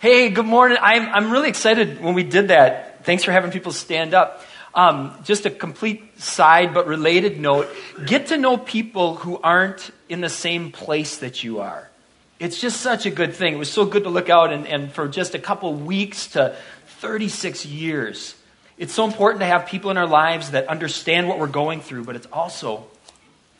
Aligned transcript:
Hey, 0.00 0.30
good 0.30 0.46
morning. 0.46 0.78
I'm, 0.80 1.08
I'm 1.08 1.30
really 1.32 1.48
excited 1.48 2.00
when 2.00 2.14
we 2.14 2.22
did 2.22 2.48
that. 2.48 3.04
Thanks 3.04 3.24
for 3.24 3.32
having 3.32 3.50
people 3.50 3.72
stand 3.72 4.14
up. 4.14 4.44
Um, 4.72 5.18
just 5.24 5.44
a 5.44 5.50
complete 5.50 6.20
side 6.20 6.72
but 6.72 6.86
related 6.86 7.40
note 7.40 7.68
get 8.06 8.28
to 8.28 8.36
know 8.36 8.56
people 8.56 9.16
who 9.16 9.36
aren't 9.38 9.90
in 10.08 10.20
the 10.20 10.28
same 10.28 10.70
place 10.70 11.18
that 11.18 11.42
you 11.42 11.58
are. 11.58 11.90
It's 12.38 12.60
just 12.60 12.80
such 12.80 13.06
a 13.06 13.10
good 13.10 13.34
thing. 13.34 13.54
It 13.54 13.58
was 13.58 13.72
so 13.72 13.84
good 13.84 14.04
to 14.04 14.10
look 14.10 14.30
out 14.30 14.52
and, 14.52 14.68
and 14.68 14.92
for 14.92 15.08
just 15.08 15.34
a 15.34 15.40
couple 15.40 15.74
weeks 15.74 16.28
to 16.28 16.54
36 17.00 17.66
years. 17.66 18.36
It's 18.76 18.94
so 18.94 19.04
important 19.04 19.40
to 19.40 19.46
have 19.46 19.66
people 19.66 19.90
in 19.90 19.96
our 19.96 20.06
lives 20.06 20.52
that 20.52 20.68
understand 20.68 21.26
what 21.28 21.40
we're 21.40 21.48
going 21.48 21.80
through, 21.80 22.04
but 22.04 22.14
it's 22.14 22.28
also 22.32 22.86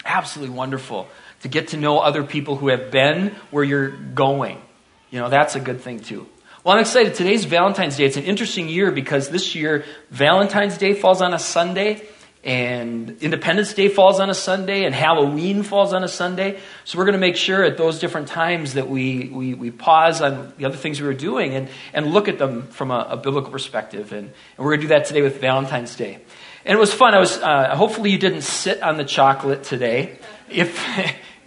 absolutely 0.04 0.54
wonderful 0.54 1.08
to 1.42 1.48
get 1.48 1.68
to 1.68 1.76
know 1.76 1.98
other 1.98 2.22
people 2.22 2.54
who 2.54 2.68
have 2.68 2.92
been 2.92 3.34
where 3.50 3.64
you're 3.64 3.90
going. 3.90 4.62
You 5.11 5.20
know, 5.20 5.30
that's 5.30 5.56
a 5.56 5.61
good 5.61 5.80
thing 5.80 6.00
too. 6.00 6.27
Well, 6.64 6.75
I'm 6.75 6.80
excited. 6.82 7.14
Today's 7.14 7.46
Valentine's 7.46 7.96
Day. 7.96 8.04
It's 8.04 8.18
an 8.18 8.25
interesting 8.25 8.68
year 8.68 8.90
because 8.90 9.31
this 9.31 9.54
year 9.54 9.84
Valentine's 10.11 10.76
Day 10.76 10.93
falls 10.93 11.22
on 11.22 11.32
a 11.32 11.39
Sunday, 11.39 12.03
and 12.44 13.17
Independence 13.22 13.72
Day 13.72 13.89
falls 13.89 14.21
on 14.21 14.29
a 14.29 14.34
Sunday, 14.34 14.84
and 14.84 14.94
Halloween 14.94 15.62
falls 15.62 15.94
on 15.94 16.04
a 16.04 16.08
Sunday. 16.08 16.58
So 16.84 16.98
we're 16.98 17.07
going 17.07 17.14
to 17.14 17.21
make 17.21 17.36
sure 17.36 17.64
at 17.64 17.79
those 17.79 18.00
different 18.00 18.29
times 18.29 18.75
that 18.75 18.89
we, 18.89 19.29
we, 19.29 19.54
we 19.54 19.71
pause 19.71 20.21
on 20.21 20.53
the 20.58 20.67
other 20.67 20.76
things 20.76 21.00
we 21.00 21.07
were 21.07 21.14
doing 21.14 21.54
and, 21.54 21.68
and 21.95 22.12
look 22.12 22.29
at 22.29 22.39
them 22.39 22.67
from 22.67 22.90
a, 22.90 23.06
a 23.11 23.17
biblical 23.17 23.50
perspective. 23.50 24.12
And, 24.12 24.26
and 24.26 24.59
we're 24.59 24.72
going 24.72 24.81
to 24.81 24.86
do 24.89 24.95
that 24.95 25.06
today 25.06 25.22
with 25.22 25.40
Valentine's 25.40 25.96
Day. 25.96 26.18
And 26.67 26.76
it 26.76 26.79
was 26.79 26.93
fun. 26.93 27.14
I 27.14 27.18
was, 27.18 27.39
uh, 27.39 27.75
hopefully 27.76 28.11
you 28.11 28.18
didn't 28.18 28.43
sit 28.43 28.82
on 28.82 28.98
the 28.98 29.04
chocolate 29.04 29.62
today. 29.62 30.18
If, 30.50 30.79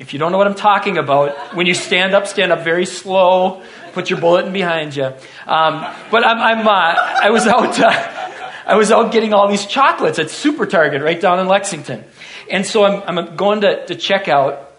if 0.01 0.13
you 0.13 0.19
don't 0.19 0.31
know 0.31 0.39
what 0.39 0.47
I'm 0.47 0.55
talking 0.55 0.97
about, 0.97 1.55
when 1.55 1.67
you 1.67 1.75
stand 1.75 2.15
up, 2.15 2.25
stand 2.25 2.51
up 2.51 2.63
very 2.63 2.87
slow. 2.87 3.61
Put 3.93 4.09
your 4.09 4.19
bulletin 4.19 4.51
behind 4.51 4.95
you. 4.95 5.05
Um, 5.45 5.85
but 6.09 6.25
I'm, 6.25 6.39
I'm 6.39 6.67
uh, 6.67 6.71
I 6.71 7.29
was 7.29 7.45
out. 7.45 7.79
Uh, 7.79 7.91
I 8.65 8.76
was 8.77 8.91
out 8.91 9.11
getting 9.11 9.31
all 9.31 9.48
these 9.48 9.67
chocolates 9.67 10.17
at 10.17 10.31
Super 10.31 10.65
Target 10.65 11.03
right 11.03 11.21
down 11.21 11.39
in 11.39 11.48
Lexington, 11.48 12.03
and 12.49 12.65
so 12.65 12.84
I'm, 12.84 13.20
I'm 13.20 13.35
going 13.35 13.61
to, 13.61 13.85
to 13.85 13.95
check 13.95 14.27
out. 14.27 14.71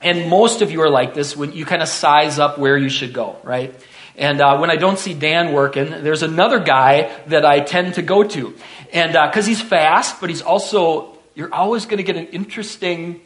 And 0.00 0.30
most 0.30 0.62
of 0.62 0.70
you 0.70 0.80
are 0.80 0.88
like 0.88 1.12
this 1.12 1.36
when 1.36 1.52
you 1.52 1.66
kind 1.66 1.82
of 1.82 1.88
size 1.88 2.38
up 2.38 2.58
where 2.58 2.78
you 2.78 2.88
should 2.88 3.12
go, 3.12 3.36
right? 3.44 3.74
And 4.16 4.40
uh, 4.40 4.56
when 4.56 4.70
I 4.70 4.76
don't 4.76 4.98
see 4.98 5.12
Dan 5.12 5.52
working, 5.52 5.90
there's 5.90 6.22
another 6.22 6.58
guy 6.58 7.14
that 7.26 7.44
I 7.44 7.60
tend 7.60 7.94
to 7.94 8.02
go 8.02 8.22
to. 8.24 8.56
And 8.94 9.12
because 9.12 9.44
uh, 9.44 9.48
he's 9.48 9.60
fast, 9.60 10.22
but 10.22 10.30
he's 10.30 10.40
also, 10.40 11.18
you're 11.34 11.52
always 11.52 11.84
going 11.84 11.98
to 11.98 12.02
get 12.02 12.16
an 12.16 12.28
interesting 12.28 13.20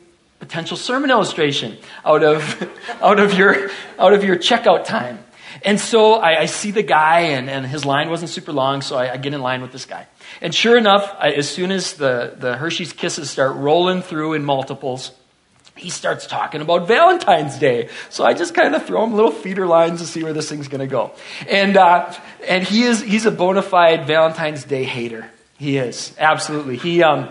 potential 0.45 0.77
sermon 0.77 1.11
illustration 1.11 1.79
out 2.05 2.23
of, 2.23 2.71
out 3.03 3.19
of, 3.19 3.33
your, 3.33 3.71
out 3.99 4.13
of 4.13 4.23
your 4.23 4.37
checkout 4.37 4.85
time. 4.85 5.19
And 5.63 5.81
so 5.81 6.15
I, 6.15 6.41
I 6.41 6.47
see 6.47 6.71
the 6.71 6.83
guy, 6.83 7.21
and, 7.21 7.49
and, 7.49 7.65
his 7.65 7.87
line 7.87 8.11
wasn't 8.11 8.31
super 8.31 8.53
long, 8.53 8.83
so 8.83 8.97
I, 8.97 9.13
I, 9.13 9.17
get 9.17 9.33
in 9.33 9.41
line 9.41 9.63
with 9.63 9.73
this 9.73 9.87
guy. 9.87 10.07
And 10.43 10.55
sure 10.55 10.77
enough, 10.77 11.17
I, 11.19 11.31
as 11.31 11.49
soon 11.49 11.71
as 11.71 11.95
the, 11.95 12.35
the 12.37 12.57
Hershey's 12.57 12.93
Kisses 12.93 13.31
start 13.31 13.57
rolling 13.57 14.03
through 14.03 14.35
in 14.35 14.45
multiples, 14.45 15.13
he 15.77 15.89
starts 15.89 16.27
talking 16.27 16.61
about 16.61 16.87
Valentine's 16.87 17.59
Day. 17.59 17.89
So 18.11 18.25
I 18.25 18.35
just 18.35 18.55
kind 18.55 18.75
of 18.75 18.85
throw 18.85 19.05
him 19.05 19.15
little 19.15 19.31
feeder 19.31 19.67
lines 19.67 20.01
to 20.01 20.07
see 20.07 20.23
where 20.23 20.35
this 20.35 20.51
thing's 20.51 20.69
going 20.69 20.81
to 20.81 20.87
go. 20.87 21.13
And, 21.49 21.77
uh, 21.79 22.13
and 22.47 22.63
he 22.63 22.83
is, 22.83 23.01
he's 23.01 23.25
a 23.25 23.31
bona 23.31 23.63
fide 23.63 24.07
Valentine's 24.07 24.65
Day 24.65 24.85
hater. 24.85 25.31
He 25.57 25.79
is, 25.79 26.15
absolutely. 26.19 26.77
He, 26.77 27.03
um, 27.03 27.31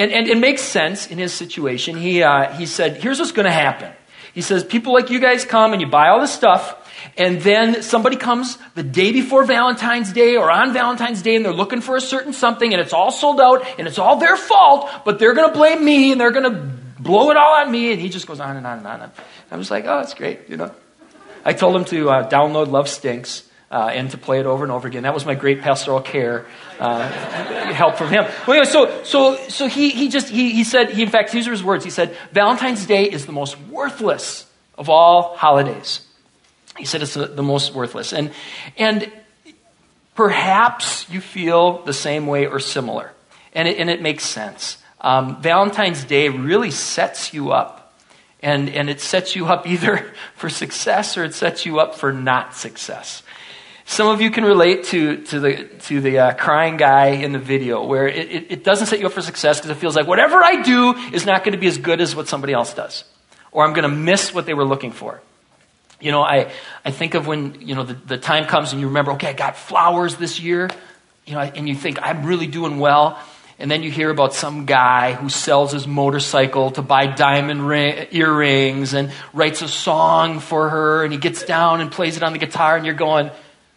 and, 0.00 0.12
and 0.12 0.28
it 0.28 0.38
makes 0.38 0.62
sense 0.62 1.06
in 1.08 1.18
his 1.18 1.32
situation. 1.32 1.94
He, 1.94 2.22
uh, 2.22 2.54
he 2.54 2.64
said, 2.64 2.96
here's 2.96 3.18
what's 3.18 3.32
going 3.32 3.44
to 3.44 3.52
happen. 3.52 3.92
He 4.32 4.40
says, 4.40 4.64
people 4.64 4.94
like 4.94 5.10
you 5.10 5.20
guys 5.20 5.44
come 5.44 5.74
and 5.74 5.82
you 5.82 5.88
buy 5.88 6.08
all 6.08 6.20
this 6.20 6.32
stuff, 6.32 6.76
and 7.18 7.40
then 7.42 7.82
somebody 7.82 8.16
comes 8.16 8.56
the 8.74 8.82
day 8.82 9.12
before 9.12 9.44
Valentine's 9.44 10.10
Day 10.10 10.36
or 10.36 10.50
on 10.50 10.72
Valentine's 10.72 11.20
Day 11.20 11.36
and 11.36 11.44
they're 11.44 11.52
looking 11.52 11.82
for 11.82 11.96
a 11.96 12.00
certain 12.00 12.32
something 12.32 12.72
and 12.72 12.80
it's 12.80 12.92
all 12.92 13.10
sold 13.10 13.40
out 13.40 13.66
and 13.78 13.86
it's 13.86 13.98
all 13.98 14.16
their 14.16 14.36
fault, 14.36 14.88
but 15.04 15.18
they're 15.18 15.34
going 15.34 15.50
to 15.50 15.56
blame 15.56 15.84
me 15.84 16.12
and 16.12 16.20
they're 16.20 16.30
going 16.30 16.50
to 16.50 16.72
blow 16.98 17.30
it 17.30 17.36
all 17.36 17.54
on 17.54 17.70
me. 17.70 17.92
And 17.92 18.00
he 18.00 18.08
just 18.08 18.26
goes 18.26 18.40
on 18.40 18.56
and 18.56 18.66
on 18.66 18.78
and 18.78 18.86
on. 18.86 19.12
I 19.50 19.56
was 19.56 19.70
like, 19.70 19.84
oh, 19.84 19.98
that's 19.98 20.14
great, 20.14 20.48
you 20.48 20.56
know. 20.56 20.74
I 21.44 21.52
told 21.52 21.76
him 21.76 21.84
to 21.86 22.10
uh, 22.10 22.28
download 22.28 22.68
Love 22.68 22.88
Stinks 22.88 23.49
uh, 23.70 23.90
and 23.92 24.10
to 24.10 24.18
play 24.18 24.40
it 24.40 24.46
over 24.46 24.64
and 24.64 24.72
over 24.72 24.88
again. 24.88 25.04
That 25.04 25.14
was 25.14 25.24
my 25.24 25.34
great 25.34 25.60
pastoral 25.60 26.00
care 26.00 26.46
uh, 26.78 27.08
help 27.72 27.96
from 27.96 28.08
him. 28.08 28.24
Well, 28.46 28.56
anyway, 28.56 28.64
so 28.64 29.02
so 29.04 29.36
so 29.48 29.66
he 29.66 29.90
he 29.90 30.08
just 30.08 30.28
he 30.28 30.52
he 30.52 30.64
said 30.64 30.90
he 30.90 31.02
in 31.02 31.08
fact 31.08 31.32
these 31.32 31.46
are 31.46 31.52
his 31.52 31.62
words. 31.62 31.84
He 31.84 31.90
said 31.90 32.16
Valentine's 32.32 32.84
Day 32.86 33.04
is 33.04 33.26
the 33.26 33.32
most 33.32 33.58
worthless 33.60 34.46
of 34.76 34.88
all 34.88 35.36
holidays. 35.36 36.00
He 36.78 36.84
said 36.84 37.02
it's 37.02 37.14
the, 37.14 37.26
the 37.26 37.42
most 37.42 37.74
worthless, 37.74 38.12
and 38.12 38.32
and 38.76 39.10
perhaps 40.14 41.08
you 41.10 41.20
feel 41.20 41.82
the 41.84 41.92
same 41.92 42.26
way 42.26 42.46
or 42.46 42.58
similar, 42.58 43.12
and 43.52 43.68
it, 43.68 43.78
and 43.78 43.88
it 43.88 44.02
makes 44.02 44.24
sense. 44.24 44.78
Um, 45.00 45.40
Valentine's 45.40 46.04
Day 46.04 46.28
really 46.28 46.70
sets 46.70 47.32
you 47.32 47.52
up 47.52 47.80
and, 48.42 48.68
and 48.70 48.88
it 48.90 49.00
sets 49.00 49.36
you 49.36 49.46
up 49.46 49.66
either 49.66 50.12
for 50.34 50.48
success 50.48 51.16
or 51.16 51.24
it 51.24 51.34
sets 51.34 51.66
you 51.66 51.80
up 51.80 51.94
for 51.94 52.12
not 52.12 52.54
success. 52.54 53.22
Some 53.90 54.06
of 54.06 54.20
you 54.20 54.30
can 54.30 54.44
relate 54.44 54.84
to, 54.84 55.16
to 55.16 55.40
the, 55.40 55.64
to 55.64 56.00
the 56.00 56.18
uh, 56.20 56.34
crying 56.34 56.76
guy 56.76 57.06
in 57.06 57.32
the 57.32 57.40
video 57.40 57.84
where 57.84 58.06
it, 58.06 58.30
it, 58.30 58.52
it 58.52 58.64
doesn't 58.64 58.86
set 58.86 59.00
you 59.00 59.06
up 59.06 59.12
for 59.12 59.20
success 59.20 59.58
because 59.58 59.72
it 59.72 59.80
feels 59.80 59.96
like 59.96 60.06
whatever 60.06 60.36
I 60.36 60.62
do 60.62 60.94
is 61.12 61.26
not 61.26 61.42
going 61.42 61.54
to 61.54 61.58
be 61.58 61.66
as 61.66 61.76
good 61.76 62.00
as 62.00 62.14
what 62.14 62.28
somebody 62.28 62.52
else 62.52 62.72
does. 62.72 63.02
Or 63.50 63.64
I'm 63.64 63.72
going 63.72 63.82
to 63.82 63.88
miss 63.88 64.32
what 64.32 64.46
they 64.46 64.54
were 64.54 64.64
looking 64.64 64.92
for. 64.92 65.20
You 66.00 66.12
know, 66.12 66.22
I, 66.22 66.52
I 66.84 66.92
think 66.92 67.14
of 67.14 67.26
when, 67.26 67.62
you 67.62 67.74
know, 67.74 67.82
the, 67.82 67.94
the 67.94 68.16
time 68.16 68.44
comes 68.44 68.70
and 68.70 68.80
you 68.80 68.86
remember, 68.86 69.10
okay, 69.14 69.30
I 69.30 69.32
got 69.32 69.56
flowers 69.56 70.14
this 70.14 70.38
year, 70.38 70.70
you 71.26 71.34
know, 71.34 71.40
and 71.40 71.68
you 71.68 71.74
think, 71.74 71.98
I'm 72.00 72.24
really 72.24 72.46
doing 72.46 72.78
well. 72.78 73.18
And 73.58 73.68
then 73.68 73.82
you 73.82 73.90
hear 73.90 74.10
about 74.10 74.34
some 74.34 74.66
guy 74.66 75.14
who 75.14 75.28
sells 75.28 75.72
his 75.72 75.88
motorcycle 75.88 76.70
to 76.70 76.82
buy 76.82 77.08
diamond 77.08 77.66
ring, 77.66 78.06
earrings 78.12 78.94
and 78.94 79.10
writes 79.32 79.62
a 79.62 79.68
song 79.68 80.38
for 80.38 80.68
her 80.68 81.02
and 81.02 81.12
he 81.12 81.18
gets 81.18 81.42
down 81.42 81.80
and 81.80 81.90
plays 81.90 82.16
it 82.16 82.22
on 82.22 82.32
the 82.32 82.38
guitar 82.38 82.76
and 82.76 82.86
you're 82.86 82.94
going, 82.94 83.32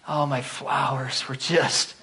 Oh, 0.07 0.25
my 0.25 0.41
flowers 0.41 1.27
were 1.27 1.35
just. 1.35 1.95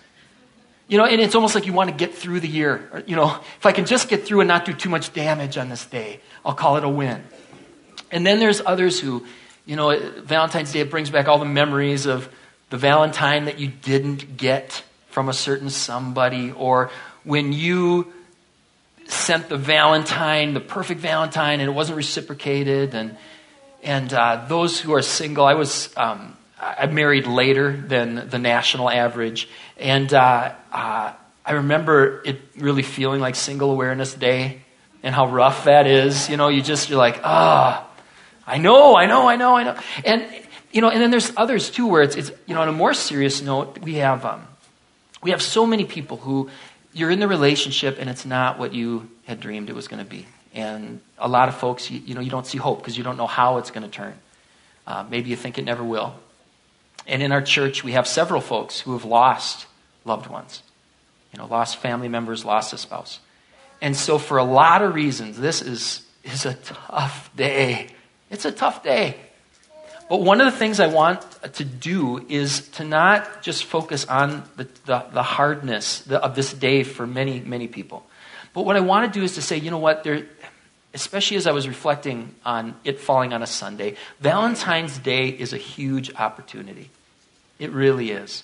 You 0.88 0.98
know, 0.98 1.04
and 1.04 1.20
it's 1.20 1.34
almost 1.34 1.54
like 1.54 1.66
you 1.66 1.72
want 1.72 1.90
to 1.90 1.96
get 1.96 2.14
through 2.14 2.40
the 2.40 2.48
year. 2.48 3.04
You 3.06 3.14
know, 3.14 3.38
if 3.58 3.66
I 3.66 3.72
can 3.72 3.84
just 3.86 4.08
get 4.08 4.24
through 4.24 4.40
and 4.40 4.48
not 4.48 4.64
do 4.64 4.72
too 4.72 4.88
much 4.88 5.12
damage 5.12 5.56
on 5.56 5.68
this 5.68 5.84
day, 5.84 6.20
I'll 6.44 6.54
call 6.54 6.78
it 6.78 6.84
a 6.84 6.88
win. 6.88 7.22
And 8.10 8.26
then 8.26 8.40
there's 8.40 8.60
others 8.64 8.98
who, 8.98 9.24
you 9.66 9.76
know, 9.76 9.96
Valentine's 10.22 10.72
Day, 10.72 10.80
it 10.80 10.90
brings 10.90 11.10
back 11.10 11.28
all 11.28 11.38
the 11.38 11.44
memories 11.44 12.06
of 12.06 12.28
the 12.70 12.76
Valentine 12.76 13.44
that 13.44 13.60
you 13.60 13.68
didn't 13.68 14.36
get 14.36 14.82
from 15.10 15.28
a 15.28 15.32
certain 15.32 15.70
somebody, 15.70 16.50
or 16.50 16.90
when 17.22 17.52
you 17.52 18.12
sent 19.06 19.48
the 19.48 19.56
Valentine, 19.56 20.54
the 20.54 20.60
perfect 20.60 21.00
Valentine, 21.00 21.60
and 21.60 21.68
it 21.68 21.72
wasn't 21.72 21.96
reciprocated. 21.96 22.94
And, 22.94 23.16
and 23.82 24.12
uh, 24.12 24.46
those 24.48 24.80
who 24.80 24.94
are 24.94 25.02
single, 25.02 25.44
I 25.44 25.54
was. 25.54 25.92
Um, 25.96 26.36
I 26.60 26.86
married 26.86 27.26
later 27.26 27.74
than 27.74 28.28
the 28.28 28.38
national 28.38 28.90
average. 28.90 29.48
And 29.78 30.12
uh, 30.12 30.52
uh, 30.70 31.12
I 31.44 31.52
remember 31.52 32.22
it 32.24 32.40
really 32.56 32.82
feeling 32.82 33.20
like 33.20 33.34
Single 33.34 33.70
Awareness 33.70 34.12
Day 34.12 34.60
and 35.02 35.14
how 35.14 35.26
rough 35.28 35.64
that 35.64 35.86
is. 35.86 36.28
You 36.28 36.36
know, 36.36 36.48
you 36.48 36.60
just, 36.60 36.90
you're 36.90 36.98
like, 36.98 37.20
ah, 37.24 37.86
oh, 37.86 38.02
I 38.46 38.58
know, 38.58 38.94
I 38.94 39.06
know, 39.06 39.26
I 39.26 39.36
know, 39.36 39.56
I 39.56 39.62
know. 39.64 39.78
And, 40.04 40.26
you 40.70 40.82
know, 40.82 40.90
and 40.90 41.00
then 41.00 41.10
there's 41.10 41.32
others 41.36 41.70
too 41.70 41.86
where 41.86 42.02
it's, 42.02 42.16
it's 42.16 42.30
you 42.46 42.54
know, 42.54 42.60
on 42.60 42.68
a 42.68 42.72
more 42.72 42.92
serious 42.92 43.40
note, 43.40 43.78
we 43.78 43.94
have, 43.94 44.24
um, 44.26 44.46
we 45.22 45.30
have 45.30 45.40
so 45.40 45.64
many 45.64 45.84
people 45.86 46.18
who 46.18 46.50
you're 46.92 47.10
in 47.10 47.20
the 47.20 47.28
relationship 47.28 47.96
and 47.98 48.10
it's 48.10 48.26
not 48.26 48.58
what 48.58 48.74
you 48.74 49.08
had 49.24 49.40
dreamed 49.40 49.70
it 49.70 49.74
was 49.74 49.88
going 49.88 50.04
to 50.04 50.10
be. 50.10 50.26
And 50.52 51.00
a 51.16 51.28
lot 51.28 51.48
of 51.48 51.56
folks, 51.56 51.90
you, 51.90 52.00
you 52.00 52.14
know, 52.14 52.20
you 52.20 52.30
don't 52.30 52.46
see 52.46 52.58
hope 52.58 52.78
because 52.78 52.98
you 52.98 53.04
don't 53.04 53.16
know 53.16 53.26
how 53.26 53.58
it's 53.58 53.70
going 53.70 53.84
to 53.84 53.90
turn. 53.90 54.14
Uh, 54.86 55.06
maybe 55.08 55.30
you 55.30 55.36
think 55.36 55.56
it 55.56 55.64
never 55.64 55.82
will. 55.82 56.14
And 57.10 57.24
in 57.24 57.32
our 57.32 57.42
church, 57.42 57.82
we 57.82 57.92
have 57.92 58.06
several 58.06 58.40
folks 58.40 58.78
who 58.78 58.92
have 58.92 59.04
lost 59.04 59.66
loved 60.04 60.28
ones, 60.28 60.62
you 61.32 61.38
know, 61.38 61.46
lost 61.46 61.78
family 61.78 62.08
members, 62.08 62.44
lost 62.44 62.72
a 62.72 62.78
spouse. 62.78 63.18
And 63.82 63.96
so, 63.96 64.16
for 64.16 64.38
a 64.38 64.44
lot 64.44 64.80
of 64.80 64.94
reasons, 64.94 65.36
this 65.36 65.60
is, 65.60 66.06
is 66.22 66.46
a 66.46 66.54
tough 66.54 67.34
day. 67.34 67.88
It's 68.30 68.44
a 68.44 68.52
tough 68.52 68.84
day. 68.84 69.16
But 70.08 70.22
one 70.22 70.40
of 70.40 70.52
the 70.52 70.56
things 70.56 70.78
I 70.78 70.86
want 70.86 71.20
to 71.54 71.64
do 71.64 72.24
is 72.28 72.68
to 72.70 72.84
not 72.84 73.42
just 73.42 73.64
focus 73.64 74.04
on 74.04 74.44
the, 74.56 74.68
the, 74.86 75.04
the 75.12 75.22
hardness 75.24 76.08
of 76.08 76.36
this 76.36 76.52
day 76.52 76.84
for 76.84 77.08
many, 77.08 77.40
many 77.40 77.66
people. 77.66 78.06
But 78.54 78.64
what 78.64 78.76
I 78.76 78.80
want 78.80 79.12
to 79.12 79.18
do 79.18 79.24
is 79.24 79.34
to 79.34 79.42
say, 79.42 79.56
you 79.56 79.72
know 79.72 79.78
what, 79.78 80.04
there, 80.04 80.26
especially 80.94 81.38
as 81.38 81.48
I 81.48 81.52
was 81.52 81.66
reflecting 81.66 82.36
on 82.44 82.76
it 82.84 83.00
falling 83.00 83.32
on 83.32 83.42
a 83.42 83.48
Sunday, 83.48 83.96
Valentine's 84.20 84.96
Day 84.98 85.28
is 85.28 85.52
a 85.52 85.58
huge 85.58 86.14
opportunity. 86.14 86.90
It 87.60 87.70
really 87.70 88.10
is. 88.10 88.42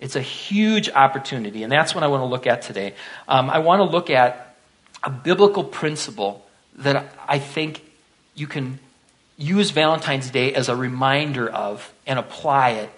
It's 0.00 0.16
a 0.16 0.20
huge 0.20 0.90
opportunity, 0.90 1.62
and 1.62 1.70
that's 1.70 1.94
what 1.94 2.02
I 2.02 2.08
want 2.08 2.22
to 2.22 2.26
look 2.26 2.48
at 2.48 2.62
today. 2.62 2.94
Um, 3.28 3.48
I 3.48 3.60
want 3.60 3.78
to 3.80 3.84
look 3.84 4.10
at 4.10 4.56
a 5.04 5.10
biblical 5.10 5.62
principle 5.62 6.44
that 6.78 7.14
I 7.28 7.38
think 7.38 7.82
you 8.34 8.48
can 8.48 8.80
use 9.36 9.70
Valentine's 9.70 10.30
Day 10.30 10.52
as 10.54 10.68
a 10.68 10.74
reminder 10.76 11.48
of 11.48 11.92
and 12.06 12.18
apply 12.18 12.70
it 12.70 12.90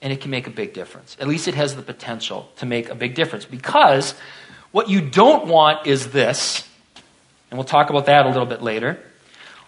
and 0.00 0.12
it 0.12 0.20
can 0.20 0.30
make 0.30 0.46
a 0.46 0.50
big 0.50 0.74
difference. 0.74 1.16
At 1.18 1.26
least 1.26 1.48
it 1.48 1.54
has 1.54 1.74
the 1.74 1.82
potential 1.82 2.50
to 2.56 2.66
make 2.66 2.90
a 2.90 2.94
big 2.94 3.14
difference 3.14 3.46
because 3.46 4.14
what 4.70 4.88
you 4.88 5.00
don't 5.00 5.46
want 5.46 5.86
is 5.86 6.10
this, 6.10 6.68
and 7.50 7.58
we'll 7.58 7.64
talk 7.64 7.90
about 7.90 8.06
that 8.06 8.26
a 8.26 8.28
little 8.28 8.46
bit 8.46 8.60
later. 8.60 8.98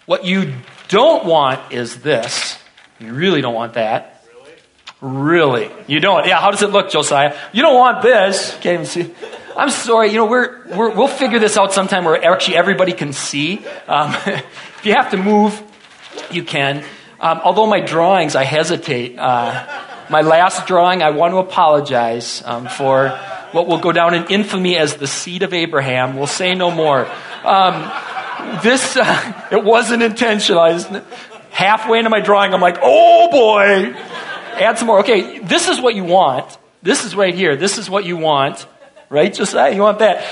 What 0.05 0.25
you 0.25 0.53
don't 0.89 1.25
want 1.25 1.73
is 1.73 2.01
this. 2.03 2.59
You 3.01 3.13
really 3.15 3.41
don't 3.41 3.55
want 3.55 3.75
that. 3.75 4.16
Really? 5.07 5.71
You 5.87 6.01
don't? 6.01 6.27
Yeah, 6.27 6.41
how 6.41 6.51
does 6.51 6.63
it 6.63 6.71
look, 6.71 6.91
Josiah? 6.91 7.39
You 7.53 7.63
don't 7.63 7.77
want 7.77 8.03
this. 8.03 8.51
Can't 8.61 8.75
even 8.75 8.87
see. 8.87 9.15
I'm 9.57 9.71
sorry, 9.71 10.09
you 10.09 10.17
know, 10.17 10.27
we're, 10.27 10.65
we 10.67 10.95
will 10.95 11.07
figure 11.07 11.39
this 11.39 11.57
out 11.57 11.73
sometime 11.73 12.05
where 12.05 12.23
actually 12.25 12.57
everybody 12.57 12.93
can 12.93 13.13
see. 13.13 13.65
Um, 13.87 14.15
if 14.27 14.81
you 14.83 14.95
have 14.95 15.13
to 15.13 15.17
move, 15.17 15.63
you 16.33 16.43
can. 16.43 16.83
Um, 17.21 17.41
although 17.45 17.67
my 17.67 17.79
drawings, 17.79 18.35
I 18.35 18.43
hesitate. 18.43 19.17
Uh, 19.17 19.65
my 20.11 20.23
last 20.23 20.67
drawing, 20.67 21.03
I 21.03 21.11
want 21.11 21.33
to 21.35 21.39
apologize 21.39 22.43
um, 22.45 22.67
for 22.67 23.11
what 23.53 23.69
will 23.69 23.79
go 23.79 23.93
down 23.93 24.13
in 24.13 24.27
infamy 24.27 24.77
as 24.77 24.97
the 24.97 25.07
seed 25.07 25.45
of 25.45 25.55
Abraham. 25.55 26.17
We'll 26.17 26.27
say 26.27 26.57
no 26.57 26.73
more. 26.73 27.09
Um, 27.45 27.93
this, 28.65 28.97
uh, 28.97 29.49
it 29.53 29.63
wasn't 29.63 30.03
intentional. 30.03 30.61
I 30.61 30.73
was 30.73 30.89
halfway 31.57 31.99
into 31.99 32.11
my 32.11 32.21
drawing, 32.21 32.53
I'm 32.53 32.61
like, 32.61 32.79
oh 32.83 33.31
boy, 33.31 33.95
add 34.61 34.79
some 34.79 34.87
more. 34.87 35.01
Okay, 35.01 35.39
this 35.39 35.69
is 35.69 35.81
what 35.81 35.95
you 35.95 36.05
want. 36.05 36.59
This 36.83 37.05
is 37.05 37.15
right 37.15 37.35
here. 37.35 37.57
This 37.57 37.79
is 37.79 37.91
what 37.91 38.05
you 38.05 38.17
want. 38.17 38.67
Right, 39.09 39.33
Josiah? 39.33 39.75
You 39.75 39.83
want 39.83 40.01
that. 40.01 40.27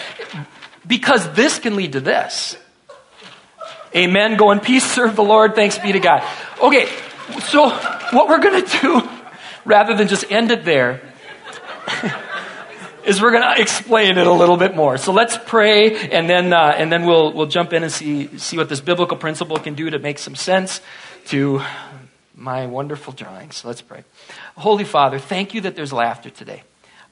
Because 0.87 1.33
this 1.33 1.59
can 1.59 1.77
lead 1.77 1.93
to 1.93 2.01
this. 2.01 2.57
Amen. 3.95 4.37
Go 4.37 4.51
in 4.51 4.61
peace, 4.61 4.85
serve 4.85 5.15
the 5.15 5.23
Lord. 5.23 5.55
Thanks 5.55 5.79
be 5.79 5.93
to 5.93 6.01
God. 6.01 6.23
Okay, 6.61 6.89
so 7.45 7.71
what 8.11 8.29
we're 8.29 8.41
going 8.41 8.65
to 8.65 8.79
do, 8.81 9.09
rather 9.65 9.95
than 9.95 10.09
just 10.09 10.31
end 10.31 10.51
it 10.51 10.65
there, 10.65 11.01
is 13.05 13.23
we're 13.23 13.31
going 13.31 13.55
to 13.55 13.61
explain 13.61 14.19
it 14.19 14.27
a 14.27 14.33
little 14.33 14.57
bit 14.57 14.75
more. 14.75 14.99
So 14.99 15.13
let's 15.13 15.39
pray, 15.39 16.09
and 16.09 16.29
then 16.29 16.53
uh, 16.53 16.75
and 16.77 16.91
then 16.91 17.07
we'll 17.07 17.33
we'll 17.33 17.47
jump 17.47 17.73
in 17.73 17.85
and 17.85 17.93
see 17.93 18.37
see 18.39 18.57
what 18.57 18.69
this 18.69 18.81
biblical 18.81 19.17
principle 19.17 19.59
can 19.59 19.75
do 19.75 19.91
to 19.91 19.99
make 19.99 20.19
some 20.19 20.35
sense 20.35 20.81
to 21.27 21.63
my 22.35 22.67
wonderful 22.67 23.13
drawings. 23.13 23.65
Let's 23.65 23.83
pray. 23.83 24.05
Holy 24.57 24.85
Father, 24.85 25.19
thank 25.19 25.55
you 25.55 25.63
that 25.63 25.77
there's 25.77 25.93
laughter 25.93 26.31
today. 26.31 26.63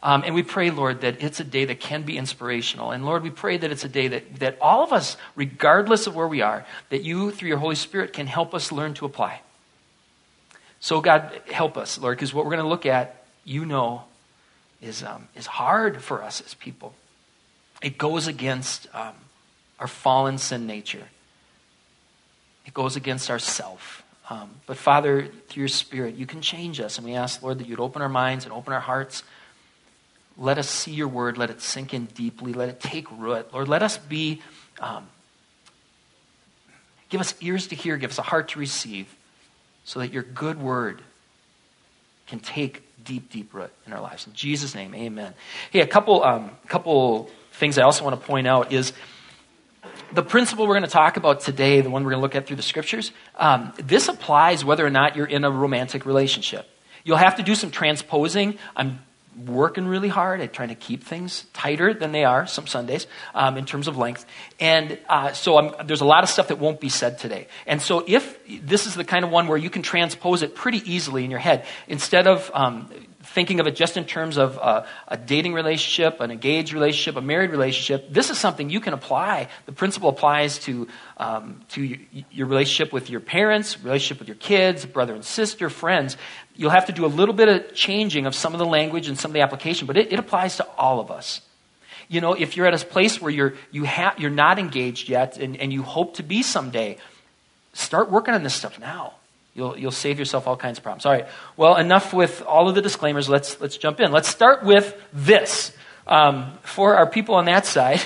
Um, 0.02 0.24
and 0.26 0.34
we 0.34 0.42
pray, 0.42 0.70
Lord, 0.70 1.02
that 1.02 1.22
it's 1.22 1.38
a 1.38 1.44
day 1.44 1.64
that 1.66 1.78
can 1.78 2.02
be 2.02 2.18
inspirational. 2.18 2.90
And 2.90 3.06
Lord, 3.06 3.22
we 3.22 3.30
pray 3.30 3.56
that 3.56 3.70
it's 3.70 3.84
a 3.84 3.88
day 3.88 4.08
that, 4.08 4.40
that 4.40 4.58
all 4.60 4.82
of 4.82 4.92
us, 4.92 5.16
regardless 5.36 6.08
of 6.08 6.16
where 6.16 6.26
we 6.26 6.40
are, 6.40 6.66
that 6.90 7.02
you, 7.02 7.30
through 7.30 7.48
your 7.48 7.58
Holy 7.58 7.76
Spirit, 7.76 8.12
can 8.12 8.26
help 8.26 8.52
us 8.52 8.72
learn 8.72 8.94
to 8.94 9.04
apply. 9.04 9.40
So, 10.80 11.00
God, 11.00 11.30
help 11.46 11.76
us, 11.76 11.98
Lord, 11.98 12.16
because 12.16 12.34
what 12.34 12.44
we're 12.44 12.50
going 12.50 12.64
to 12.64 12.68
look 12.68 12.86
at, 12.86 13.24
you 13.44 13.64
know, 13.64 14.02
is, 14.80 15.04
um, 15.04 15.28
is 15.36 15.46
hard 15.46 16.02
for 16.02 16.24
us 16.24 16.40
as 16.40 16.54
people. 16.54 16.94
It 17.80 17.96
goes 17.96 18.26
against 18.26 18.88
um, 18.92 19.14
our 19.78 19.86
fallen 19.86 20.38
sin 20.38 20.66
nature, 20.66 21.06
it 22.66 22.74
goes 22.74 22.96
against 22.96 23.30
ourself. 23.30 24.01
Um, 24.32 24.50
but, 24.66 24.76
Father, 24.76 25.28
through 25.48 25.60
your 25.60 25.68
Spirit, 25.68 26.14
you 26.14 26.26
can 26.26 26.40
change 26.40 26.80
us. 26.80 26.96
And 26.96 27.06
we 27.06 27.14
ask, 27.14 27.42
Lord, 27.42 27.58
that 27.58 27.68
you'd 27.68 27.80
open 27.80 28.00
our 28.00 28.08
minds 28.08 28.44
and 28.44 28.52
open 28.52 28.72
our 28.72 28.80
hearts 28.80 29.22
let 30.38 30.58
us 30.58 30.68
see 30.68 30.92
your 30.92 31.08
word. 31.08 31.38
Let 31.38 31.50
it 31.50 31.60
sink 31.60 31.92
in 31.94 32.06
deeply. 32.06 32.52
Let 32.52 32.68
it 32.68 32.80
take 32.80 33.10
root. 33.10 33.52
Lord, 33.52 33.68
let 33.68 33.82
us 33.82 33.98
be, 33.98 34.40
um, 34.80 35.06
give 37.08 37.20
us 37.20 37.34
ears 37.40 37.66
to 37.68 37.74
hear, 37.74 37.96
give 37.96 38.10
us 38.10 38.18
a 38.18 38.22
heart 38.22 38.48
to 38.48 38.58
receive, 38.58 39.14
so 39.84 40.00
that 40.00 40.12
your 40.12 40.22
good 40.22 40.60
word 40.60 41.02
can 42.26 42.40
take 42.40 42.82
deep, 43.04 43.30
deep 43.30 43.52
root 43.52 43.70
in 43.86 43.92
our 43.92 44.00
lives. 44.00 44.26
In 44.26 44.32
Jesus' 44.32 44.74
name, 44.74 44.94
amen. 44.94 45.34
Hey, 45.70 45.80
a 45.80 45.86
couple, 45.86 46.22
um, 46.24 46.50
couple 46.66 47.30
things 47.52 47.76
I 47.76 47.82
also 47.82 48.04
want 48.04 48.18
to 48.18 48.26
point 48.26 48.46
out 48.46 48.72
is 48.72 48.92
the 50.12 50.22
principle 50.22 50.66
we're 50.66 50.74
going 50.74 50.84
to 50.84 50.90
talk 50.90 51.16
about 51.16 51.40
today, 51.40 51.80
the 51.80 51.90
one 51.90 52.04
we're 52.04 52.10
going 52.10 52.20
to 52.20 52.22
look 52.22 52.34
at 52.34 52.46
through 52.46 52.56
the 52.56 52.62
scriptures, 52.62 53.12
um, 53.36 53.72
this 53.76 54.08
applies 54.08 54.64
whether 54.64 54.84
or 54.84 54.90
not 54.90 55.16
you're 55.16 55.26
in 55.26 55.44
a 55.44 55.50
romantic 55.50 56.06
relationship. 56.06 56.68
You'll 57.04 57.16
have 57.16 57.36
to 57.36 57.42
do 57.42 57.54
some 57.54 57.70
transposing. 57.70 58.58
I'm 58.76 59.00
working 59.46 59.86
really 59.86 60.08
hard 60.08 60.40
at 60.40 60.52
trying 60.52 60.68
to 60.68 60.74
keep 60.74 61.02
things 61.02 61.46
tighter 61.54 61.94
than 61.94 62.12
they 62.12 62.24
are 62.24 62.46
some 62.46 62.66
Sundays 62.66 63.06
um, 63.34 63.56
in 63.56 63.64
terms 63.64 63.88
of 63.88 63.96
length. 63.96 64.26
And 64.60 64.98
uh, 65.08 65.32
so 65.32 65.56
I'm, 65.56 65.86
there's 65.86 66.02
a 66.02 66.06
lot 66.06 66.22
of 66.22 66.28
stuff 66.28 66.48
that 66.48 66.58
won't 66.58 66.80
be 66.80 66.90
said 66.90 67.18
today. 67.18 67.48
And 67.66 67.80
so 67.80 68.04
if 68.06 68.38
this 68.46 68.86
is 68.86 68.94
the 68.94 69.04
kind 69.04 69.24
of 69.24 69.30
one 69.30 69.48
where 69.48 69.58
you 69.58 69.70
can 69.70 69.82
transpose 69.82 70.42
it 70.42 70.54
pretty 70.54 70.82
easily 70.90 71.24
in 71.24 71.30
your 71.30 71.40
head, 71.40 71.64
instead 71.88 72.26
of 72.26 72.50
um, 72.52 72.90
thinking 73.32 73.60
of 73.60 73.66
it 73.66 73.74
just 73.76 73.96
in 73.96 74.04
terms 74.04 74.36
of 74.36 74.58
uh, 74.58 74.84
a 75.08 75.16
dating 75.16 75.54
relationship, 75.54 76.20
an 76.20 76.30
engaged 76.30 76.72
relationship, 76.72 77.16
a 77.16 77.20
married 77.20 77.50
relationship, 77.50 78.12
this 78.12 78.30
is 78.30 78.38
something 78.38 78.70
you 78.70 78.80
can 78.80 78.92
apply. 78.92 79.48
The 79.66 79.72
principle 79.72 80.08
applies 80.08 80.58
to, 80.60 80.86
um, 81.16 81.62
to 81.70 81.82
your, 81.82 81.98
your 82.30 82.46
relationship 82.46 82.92
with 82.92 83.10
your 83.10 83.20
parents, 83.20 83.82
relationship 83.82 84.18
with 84.18 84.28
your 84.28 84.36
kids, 84.36 84.86
brother 84.86 85.14
and 85.14 85.24
sister, 85.24 85.70
friends. 85.70 86.16
You'll 86.56 86.70
have 86.70 86.86
to 86.86 86.92
do 86.92 87.04
a 87.04 87.08
little 87.08 87.34
bit 87.34 87.48
of 87.48 87.74
changing 87.74 88.26
of 88.26 88.34
some 88.34 88.52
of 88.52 88.58
the 88.58 88.66
language 88.66 89.08
and 89.08 89.18
some 89.18 89.30
of 89.30 89.34
the 89.34 89.40
application, 89.40 89.86
but 89.86 89.96
it, 89.96 90.12
it 90.12 90.18
applies 90.18 90.56
to 90.58 90.66
all 90.76 91.00
of 91.00 91.10
us. 91.10 91.40
You 92.08 92.20
know, 92.20 92.34
if 92.34 92.56
you're 92.56 92.66
at 92.66 92.74
a 92.74 92.84
place 92.84 93.22
where 93.22 93.30
you're, 93.30 93.54
you 93.70 93.86
ha- 93.86 94.14
you're 94.18 94.30
not 94.30 94.58
engaged 94.58 95.08
yet 95.08 95.38
and, 95.38 95.56
and 95.56 95.72
you 95.72 95.82
hope 95.82 96.16
to 96.16 96.22
be 96.22 96.42
someday, 96.42 96.98
start 97.72 98.10
working 98.10 98.34
on 98.34 98.42
this 98.42 98.54
stuff 98.54 98.78
now. 98.78 99.14
You'll, 99.54 99.78
you'll 99.78 99.90
save 99.90 100.18
yourself 100.18 100.46
all 100.46 100.56
kinds 100.56 100.78
of 100.78 100.84
problems. 100.84 101.04
All 101.04 101.12
right. 101.12 101.28
Well, 101.56 101.76
enough 101.76 102.14
with 102.14 102.42
all 102.42 102.68
of 102.68 102.74
the 102.74 102.80
disclaimers. 102.80 103.28
Let's, 103.28 103.60
let's 103.60 103.76
jump 103.76 104.00
in. 104.00 104.10
Let's 104.10 104.28
start 104.28 104.64
with 104.64 104.98
this. 105.12 105.72
Um, 106.06 106.52
for 106.62 106.96
our 106.96 107.06
people 107.06 107.34
on 107.34 107.44
that 107.44 107.66
side, 107.66 108.00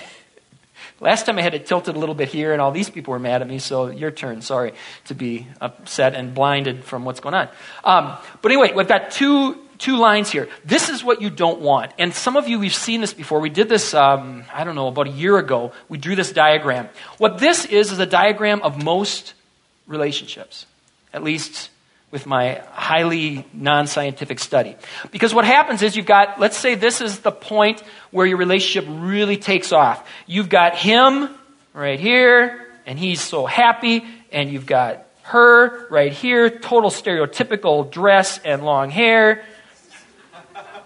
last 1.00 1.24
time 1.24 1.38
I 1.38 1.42
had 1.42 1.54
it 1.54 1.66
tilted 1.66 1.94
a 1.94 1.98
little 1.98 2.16
bit 2.16 2.28
here, 2.28 2.52
and 2.52 2.60
all 2.60 2.72
these 2.72 2.90
people 2.90 3.12
were 3.12 3.20
mad 3.20 3.42
at 3.42 3.48
me, 3.48 3.58
so 3.58 3.88
your 3.88 4.10
turn. 4.10 4.42
Sorry 4.42 4.72
to 5.06 5.14
be 5.14 5.46
upset 5.60 6.14
and 6.14 6.34
blinded 6.34 6.84
from 6.84 7.04
what's 7.04 7.20
going 7.20 7.34
on. 7.34 7.48
Um, 7.84 8.16
but 8.42 8.50
anyway, 8.50 8.72
we've 8.74 8.88
got 8.88 9.12
two, 9.12 9.56
two 9.78 9.96
lines 9.96 10.30
here. 10.30 10.48
This 10.64 10.88
is 10.88 11.04
what 11.04 11.22
you 11.22 11.30
don't 11.30 11.60
want. 11.60 11.92
And 11.96 12.12
some 12.12 12.36
of 12.36 12.48
you, 12.48 12.58
we've 12.58 12.74
seen 12.74 13.00
this 13.00 13.14
before. 13.14 13.38
We 13.38 13.50
did 13.50 13.68
this, 13.68 13.94
um, 13.94 14.44
I 14.52 14.64
don't 14.64 14.74
know, 14.74 14.88
about 14.88 15.06
a 15.06 15.12
year 15.12 15.38
ago. 15.38 15.72
We 15.88 15.96
drew 15.96 16.16
this 16.16 16.32
diagram. 16.32 16.88
What 17.18 17.38
this 17.38 17.64
is, 17.66 17.92
is 17.92 18.00
a 18.00 18.06
diagram 18.06 18.62
of 18.62 18.82
most 18.82 19.34
relationships 19.86 20.66
at 21.16 21.24
least 21.24 21.70
with 22.10 22.26
my 22.26 22.62
highly 22.70 23.44
non 23.52 23.86
scientific 23.86 24.38
study. 24.38 24.76
Because 25.10 25.34
what 25.34 25.46
happens 25.46 25.82
is 25.82 25.96
you've 25.96 26.06
got, 26.06 26.38
let's 26.38 26.56
say 26.56 26.74
this 26.74 27.00
is 27.00 27.20
the 27.20 27.32
point 27.32 27.82
where 28.10 28.26
your 28.26 28.36
relationship 28.36 28.88
really 28.88 29.38
takes 29.38 29.72
off. 29.72 30.06
You've 30.26 30.50
got 30.50 30.76
him 30.76 31.30
right 31.72 31.98
here, 31.98 32.66
and 32.84 32.98
he's 32.98 33.20
so 33.20 33.46
happy, 33.46 34.04
and 34.30 34.50
you've 34.52 34.66
got 34.66 35.06
her 35.22 35.88
right 35.88 36.12
here, 36.12 36.50
total 36.50 36.90
stereotypical 36.90 37.90
dress 37.90 38.38
and 38.44 38.62
long 38.62 38.90
hair 38.90 39.42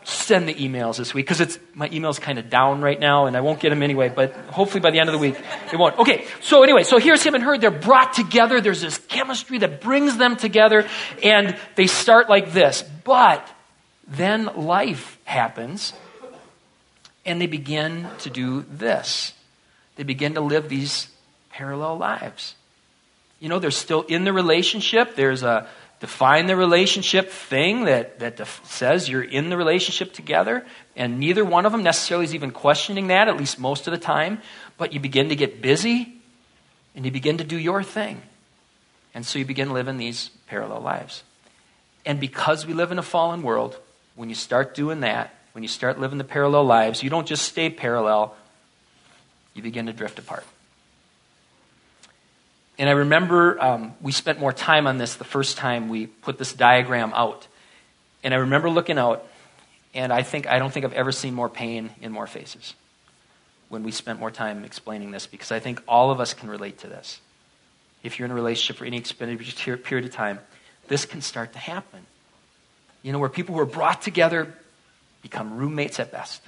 send 0.04 0.48
the 0.48 0.54
emails 0.54 0.96
this 0.96 1.12
week 1.12 1.26
because 1.26 1.40
it's 1.40 1.58
my 1.74 1.88
email's 1.92 2.18
kind 2.18 2.38
of 2.38 2.48
down 2.48 2.80
right 2.80 2.98
now 2.98 3.26
and 3.26 3.36
I 3.36 3.40
won't 3.40 3.60
get 3.60 3.70
them 3.70 3.82
anyway, 3.82 4.08
but 4.08 4.32
hopefully 4.32 4.80
by 4.80 4.90
the 4.90 4.98
end 4.98 5.08
of 5.08 5.12
the 5.12 5.18
week 5.18 5.36
it 5.72 5.78
won't. 5.78 5.98
Okay, 5.98 6.26
so 6.40 6.62
anyway, 6.62 6.82
so 6.82 6.98
here's 6.98 7.22
him 7.22 7.34
and 7.34 7.44
her. 7.44 7.58
They're 7.58 7.70
brought 7.70 8.14
together. 8.14 8.60
There's 8.60 8.80
this 8.80 8.98
chemistry 8.98 9.58
that 9.58 9.80
brings 9.80 10.16
them 10.16 10.36
together 10.36 10.88
and 11.22 11.56
they 11.76 11.86
start 11.86 12.28
like 12.28 12.52
this. 12.52 12.82
But 13.04 13.46
then 14.06 14.46
life 14.56 15.18
happens 15.24 15.92
and 17.24 17.40
they 17.40 17.46
begin 17.46 18.08
to 18.20 18.30
do 18.30 18.64
this. 18.70 19.32
They 19.96 20.02
begin 20.02 20.34
to 20.34 20.40
live 20.40 20.68
these 20.68 21.08
parallel 21.50 21.98
lives. 21.98 22.54
You 23.38 23.48
know, 23.48 23.58
they're 23.58 23.70
still 23.70 24.02
in 24.02 24.24
the 24.24 24.32
relationship. 24.32 25.14
There's 25.14 25.42
a 25.42 25.66
define 26.00 26.46
the 26.46 26.56
relationship 26.56 27.30
thing 27.30 27.84
that, 27.84 28.18
that 28.20 28.36
def- 28.36 28.60
says 28.64 29.08
you're 29.08 29.22
in 29.22 29.50
the 29.50 29.56
relationship 29.56 30.12
together, 30.12 30.66
and 30.96 31.20
neither 31.20 31.44
one 31.44 31.66
of 31.66 31.72
them 31.72 31.82
necessarily 31.82 32.24
is 32.24 32.34
even 32.34 32.50
questioning 32.50 33.08
that, 33.08 33.28
at 33.28 33.36
least 33.36 33.58
most 33.58 33.86
of 33.86 33.92
the 33.92 33.98
time, 33.98 34.40
but 34.78 34.92
you 34.92 35.00
begin 35.00 35.28
to 35.28 35.36
get 35.36 35.62
busy 35.62 36.14
and 36.94 37.04
you 37.04 37.10
begin 37.10 37.38
to 37.38 37.44
do 37.44 37.58
your 37.58 37.82
thing. 37.82 38.22
And 39.14 39.26
so 39.26 39.38
you 39.38 39.44
begin 39.44 39.72
living 39.72 39.98
these 39.98 40.30
parallel 40.46 40.80
lives. 40.80 41.22
And 42.06 42.18
because 42.18 42.66
we 42.66 42.72
live 42.72 42.92
in 42.92 42.98
a 42.98 43.02
fallen 43.02 43.42
world, 43.42 43.78
when 44.14 44.28
you 44.28 44.34
start 44.34 44.74
doing 44.74 45.00
that, 45.00 45.34
when 45.52 45.62
you 45.62 45.68
start 45.68 46.00
living 46.00 46.18
the 46.18 46.24
parallel 46.24 46.64
lives, 46.64 47.02
you 47.02 47.10
don't 47.10 47.26
just 47.26 47.44
stay 47.44 47.70
parallel, 47.70 48.34
you 49.52 49.62
begin 49.62 49.86
to 49.86 49.92
drift 49.92 50.18
apart. 50.18 50.44
And 52.80 52.88
I 52.88 52.92
remember 52.92 53.62
um, 53.62 53.92
we 54.00 54.10
spent 54.10 54.40
more 54.40 54.54
time 54.54 54.86
on 54.86 54.96
this 54.96 55.16
the 55.16 55.24
first 55.24 55.58
time 55.58 55.90
we 55.90 56.06
put 56.06 56.38
this 56.38 56.54
diagram 56.54 57.12
out. 57.14 57.46
And 58.24 58.32
I 58.32 58.38
remember 58.38 58.70
looking 58.70 58.96
out, 58.96 59.28
and 59.92 60.10
I 60.10 60.22
think 60.22 60.46
I 60.46 60.58
don't 60.58 60.72
think 60.72 60.86
I've 60.86 60.94
ever 60.94 61.12
seen 61.12 61.34
more 61.34 61.50
pain 61.50 61.90
in 62.00 62.10
more 62.10 62.26
faces 62.26 62.72
when 63.68 63.82
we 63.82 63.90
spent 63.90 64.18
more 64.18 64.30
time 64.30 64.64
explaining 64.64 65.10
this 65.10 65.26
because 65.26 65.52
I 65.52 65.60
think 65.60 65.82
all 65.86 66.10
of 66.10 66.20
us 66.20 66.32
can 66.32 66.48
relate 66.48 66.78
to 66.78 66.86
this. 66.86 67.20
If 68.02 68.18
you're 68.18 68.24
in 68.24 68.32
a 68.32 68.34
relationship 68.34 68.76
for 68.76 68.86
any 68.86 68.96
extended 68.96 69.38
period 69.84 70.06
of 70.06 70.12
time, 70.14 70.38
this 70.88 71.04
can 71.04 71.20
start 71.20 71.52
to 71.52 71.58
happen. 71.58 72.06
You 73.02 73.12
know, 73.12 73.18
where 73.18 73.28
people 73.28 73.56
who 73.56 73.60
are 73.60 73.66
brought 73.66 74.00
together 74.00 74.54
become 75.20 75.58
roommates 75.58 76.00
at 76.00 76.12
best. 76.12 76.40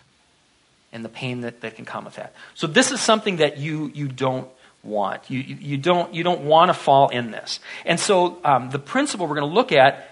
And 0.95 1.05
the 1.05 1.11
pain 1.11 1.43
that, 1.43 1.61
that 1.61 1.77
can 1.77 1.85
come 1.85 2.07
with 2.07 2.17
that. 2.17 2.35
So 2.55 2.67
this 2.67 2.91
is 2.91 3.03
something 3.03 3.37
that 3.37 3.59
you, 3.59 3.91
you 3.95 4.09
don't 4.09 4.49
want. 4.83 5.31
You, 5.31 5.41
you, 5.41 5.77
don't, 5.77 6.15
you 6.15 6.23
don't 6.25 6.43
want 6.43 6.69
to 6.71 6.75
fall 6.75 7.09
in 7.09 7.31
this. 7.31 7.61
And 7.85 7.99
so 7.99 8.39
um, 8.45 8.71
the 8.71 8.79
principle 8.79 9.27
we're 9.27 9.37
going 9.37 9.49
to 9.49 9.55
look 9.55 9.73
at 9.73 10.09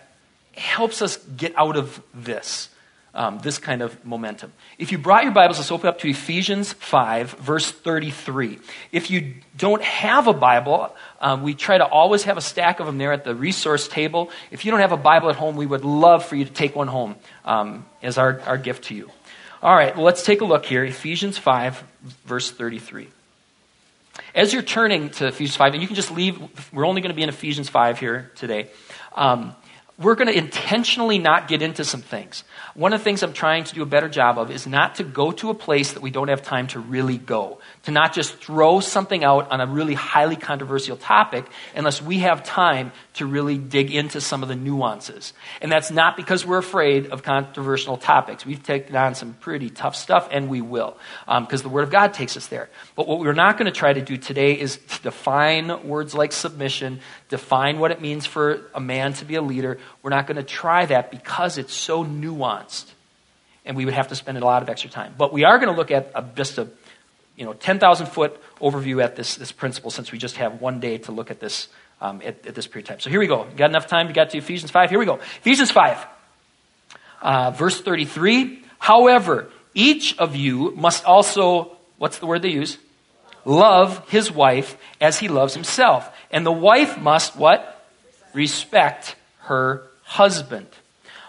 helps 0.57 1.03
us 1.03 1.17
get 1.17 1.55
out 1.57 1.77
of 1.77 2.03
this. 2.15 2.69
Um, 3.13 3.41
this 3.41 3.59
kind 3.59 3.83
of 3.83 4.05
momentum. 4.07 4.53
If 4.79 4.93
you 4.93 4.99
brought 4.99 5.25
your 5.25 5.33
Bibles, 5.33 5.59
let's 5.59 5.73
open 5.73 5.89
up 5.89 5.99
to 5.99 6.09
Ephesians 6.09 6.73
5, 6.75 7.33
verse 7.33 7.69
33. 7.69 8.61
If 8.93 9.11
you 9.11 9.35
don't 9.57 9.83
have 9.83 10.29
a 10.29 10.33
Bible, 10.33 10.95
um, 11.21 11.43
we 11.43 11.55
try 11.55 11.77
to 11.77 11.85
always 11.85 12.23
have 12.23 12.37
a 12.37 12.41
stack 12.41 12.79
of 12.79 12.87
them 12.87 12.99
there 12.99 13.13
at 13.13 13.25
the 13.25 13.35
resource 13.35 13.89
table. 13.89 14.31
If 14.53 14.65
you 14.65 14.71
don't 14.71 14.79
have 14.79 14.93
a 14.93 14.97
Bible 14.97 15.29
at 15.29 15.35
home, 15.35 15.57
we 15.57 15.67
would 15.67 15.85
love 15.85 16.25
for 16.25 16.37
you 16.37 16.45
to 16.45 16.53
take 16.53 16.77
one 16.77 16.87
home 16.87 17.17
um, 17.45 17.85
as 18.01 18.17
our, 18.17 18.43
our 18.43 18.57
gift 18.57 18.85
to 18.85 18.95
you. 18.95 19.11
All 19.61 19.75
right, 19.75 19.97
well, 19.97 20.05
let's 20.05 20.23
take 20.23 20.41
a 20.41 20.45
look 20.45 20.65
here. 20.65 20.85
Ephesians 20.85 21.37
5, 21.37 21.83
verse 22.27 22.53
33. 22.53 23.09
As 24.35 24.53
you're 24.53 24.63
turning 24.63 25.11
to 25.11 25.29
Ephesians 25.29 25.57
5, 25.57 25.75
and 25.75 25.83
you 25.83 25.87
can 25.87 25.97
just 25.97 26.11
leave, 26.11 26.41
we're 26.73 26.87
only 26.87 27.01
going 27.01 27.11
to 27.11 27.17
be 27.17 27.23
in 27.23 27.29
Ephesians 27.29 27.69
5 27.69 27.99
here 27.99 28.31
today. 28.37 28.71
Um, 29.15 29.55
we're 30.01 30.15
going 30.15 30.29
to 30.29 30.37
intentionally 30.37 31.19
not 31.19 31.47
get 31.47 31.61
into 31.61 31.85
some 31.85 32.01
things. 32.01 32.43
One 32.75 32.95
of 32.95 33.01
the 33.01 33.05
things 33.05 33.23
I'm 33.23 33.35
trying 33.35 33.65
to 33.65 33.75
do 33.75 33.83
a 33.83 33.87
better 33.87 34.09
job 34.09 34.39
of 34.39 34.51
is 34.51 34.67
not 34.67 34.95
to 34.95 35.05
go 35.05 35.31
to 35.33 35.51
a 35.51 35.55
place 35.55 35.93
that 35.93 36.03
we 36.03 36.11
don't 36.11 36.29
have 36.29 36.43
time 36.43 36.69
to 36.69 36.81
really 36.81 37.19
go. 37.19 37.61
To 37.85 37.93
not 37.93 38.13
just 38.13 38.37
throw 38.37 38.81
something 38.81 39.25
out 39.25 39.51
on 39.51 39.63
a 39.63 39.67
really 39.67 39.95
highly 39.95 40.37
controversial 40.37 40.99
topic 40.99 41.47
unless 41.75 42.03
we 42.03 42.19
have 42.19 42.45
time 42.45 42.93
to 43.15 43.25
really 43.25 43.57
dig 43.57 43.91
into 43.91 44.21
some 44.21 44.43
of 44.43 44.51
the 44.51 44.55
nuances. 44.55 45.33
And 45.63 45.73
that's 45.73 45.91
not 45.91 46.15
because 46.15 46.45
we're 46.45 46.59
afraid 46.59 47.07
of 47.07 47.23
controversial 47.23 47.97
topics. 47.97 48.45
We've 48.45 48.63
taken 48.63 48.95
on 48.97 49.15
some 49.15 49.33
pretty 49.33 49.71
tough 49.71 49.97
stuff, 49.97 50.29
and 50.31 50.51
we 50.51 50.61
will, 50.61 50.99
because 51.27 51.61
um, 51.61 51.63
the 51.63 51.71
Word 51.71 51.85
of 51.85 51.91
God 51.91 52.13
takes 52.13 52.37
us 52.37 52.49
there. 52.49 52.69
But 52.97 53.09
what 53.09 53.19
we're 53.19 53.33
not 53.33 53.57
going 53.57 53.73
to 53.73 53.77
try 53.77 53.95
to 53.95 54.03
do 54.03 54.19
today 54.19 54.61
is 54.61 54.77
define 55.03 55.89
words 55.89 56.15
like 56.15 56.33
submission, 56.33 57.01
define 57.31 57.79
what 57.79 57.93
it 57.93 58.03
means 58.03 58.27
for 58.27 58.61
a 58.75 58.81
man 58.81 59.15
to 59.15 59.25
be 59.25 59.37
a 59.37 59.43
leader. 59.43 59.79
We're 60.03 60.11
not 60.11 60.27
going 60.27 60.37
to 60.37 60.43
try 60.43 60.85
that 60.85 61.11
because 61.11 61.57
it's 61.57 61.73
so 61.73 62.05
nuanced. 62.05 62.93
And 63.65 63.77
we 63.77 63.85
would 63.85 63.95
have 63.95 64.09
to 64.09 64.17
spend 64.17 64.39
a 64.39 64.45
lot 64.45 64.63
of 64.63 64.69
extra 64.69 64.91
time. 64.91 65.15
But 65.17 65.33
we 65.33 65.45
are 65.45 65.59
going 65.59 65.73
to 65.73 65.77
look 65.77 65.91
at 65.91 66.11
a, 66.15 66.25
just 66.35 66.59
a 66.59 66.69
you 67.41 67.47
know, 67.47 67.55
10,000 67.55 68.07
foot 68.07 68.39
overview 68.61 69.03
at 69.03 69.17
this, 69.17 69.37
this 69.37 69.51
principle 69.51 69.91
since 69.91 70.13
we 70.13 70.19
just 70.19 70.37
have 70.37 70.61
one 70.61 70.79
day 70.79 70.99
to 70.99 71.11
look 71.11 71.31
at 71.31 71.41
this 71.41 71.69
um, 72.03 72.21
at, 72.23 72.47
at, 72.47 72.55
this 72.55 72.67
period 72.67 72.85
of 72.85 72.89
time. 72.91 73.01
So 73.01 73.09
here 73.09 73.19
we 73.19 73.27
go. 73.27 73.47
You 73.47 73.57
got 73.57 73.71
enough 73.71 73.87
time? 73.87 74.09
You 74.09 74.15
got 74.15 74.29
to 74.31 74.39
Ephesians 74.39 74.71
5? 74.71 74.91
Here 74.91 74.99
we 74.99 75.07
go. 75.07 75.15
Ephesians 75.15 75.71
5, 75.71 76.07
uh, 77.23 77.51
verse 77.53 77.81
33. 77.81 78.63
However, 78.79 79.51
each 79.73 80.19
of 80.19 80.37
you 80.37 80.73
must 80.73 81.07
also, 81.07 81.77
what's 81.97 82.19
the 82.19 82.27
word 82.27 82.43
they 82.43 82.51
use? 82.51 82.77
Love 83.47 84.07
his 84.11 84.31
wife 84.31 84.77
as 85.01 85.19
he 85.19 85.29
loves 85.29 85.55
himself. 85.55 86.15
And 86.31 86.45
the 86.45 86.53
wife 86.53 86.99
must 86.99 87.37
what? 87.37 87.87
Respect 88.35 89.17
her 89.45 89.83
husband. 90.03 90.69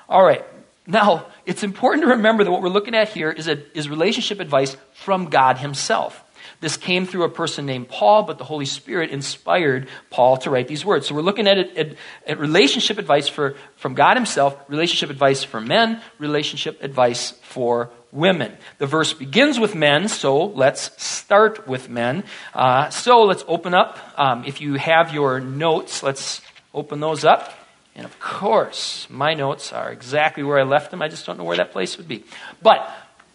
All 0.10 0.24
right. 0.24 0.44
Now, 0.86 1.28
it's 1.46 1.64
important 1.64 2.04
to 2.04 2.10
remember 2.10 2.44
that 2.44 2.52
what 2.52 2.62
we're 2.62 2.70
looking 2.70 2.96
at 2.96 3.10
here 3.10 3.30
is, 3.32 3.48
a, 3.48 3.78
is 3.78 3.90
relationship 3.90 4.40
advice 4.40 4.78
from 4.94 5.26
God 5.26 5.58
himself. 5.58 6.24
This 6.60 6.78
came 6.78 7.08
through 7.08 7.24
a 7.24 7.30
person 7.30 7.66
named 7.66 7.90
Paul, 7.90 8.24
but 8.24 8.38
the 8.38 8.44
Holy 8.44 8.66
Spirit 8.66 9.10
inspired 9.10 9.88
Paul 10.12 10.38
to 10.38 10.50
write 10.50 10.68
these 10.68 10.86
words. 10.86 11.08
So 11.08 11.16
we're 11.16 11.22
looking 11.22 11.48
at, 11.48 11.58
at, 11.58 11.96
at 12.28 12.40
relationship 12.40 13.00
advice 13.00 13.28
for, 13.28 13.56
from 13.76 13.96
God 13.96 14.16
Himself, 14.16 14.56
relationship 14.68 15.10
advice 15.10 15.44
for 15.44 15.60
men, 15.60 16.02
relationship 16.20 16.84
advice 16.84 17.32
for 17.42 17.90
women. 18.12 18.56
The 18.78 18.86
verse 18.86 19.14
begins 19.14 19.60
with 19.60 19.74
men, 19.74 20.08
so 20.08 20.46
let's 20.46 20.92
start 21.02 21.68
with 21.68 21.90
men. 21.90 22.24
Uh, 22.54 22.90
so 22.90 23.24
let's 23.24 23.44
open 23.48 23.74
up. 23.74 23.98
Um, 24.18 24.44
if 24.46 24.62
you 24.62 24.76
have 24.76 25.14
your 25.14 25.40
notes, 25.40 26.04
let's 26.04 26.42
open 26.74 27.00
those 27.00 27.26
up. 27.26 27.54
And 27.96 28.06
of 28.06 28.20
course, 28.20 29.08
my 29.10 29.34
notes 29.34 29.74
are 29.74 29.92
exactly 29.92 30.44
where 30.44 30.60
I 30.60 30.64
left 30.64 30.92
them. 30.92 31.02
I 31.02 31.08
just 31.08 31.26
don't 31.26 31.38
know 31.38 31.44
where 31.44 31.58
that 31.58 31.72
place 31.72 31.98
would 31.98 32.08
be. 32.08 32.24
But 32.62 32.90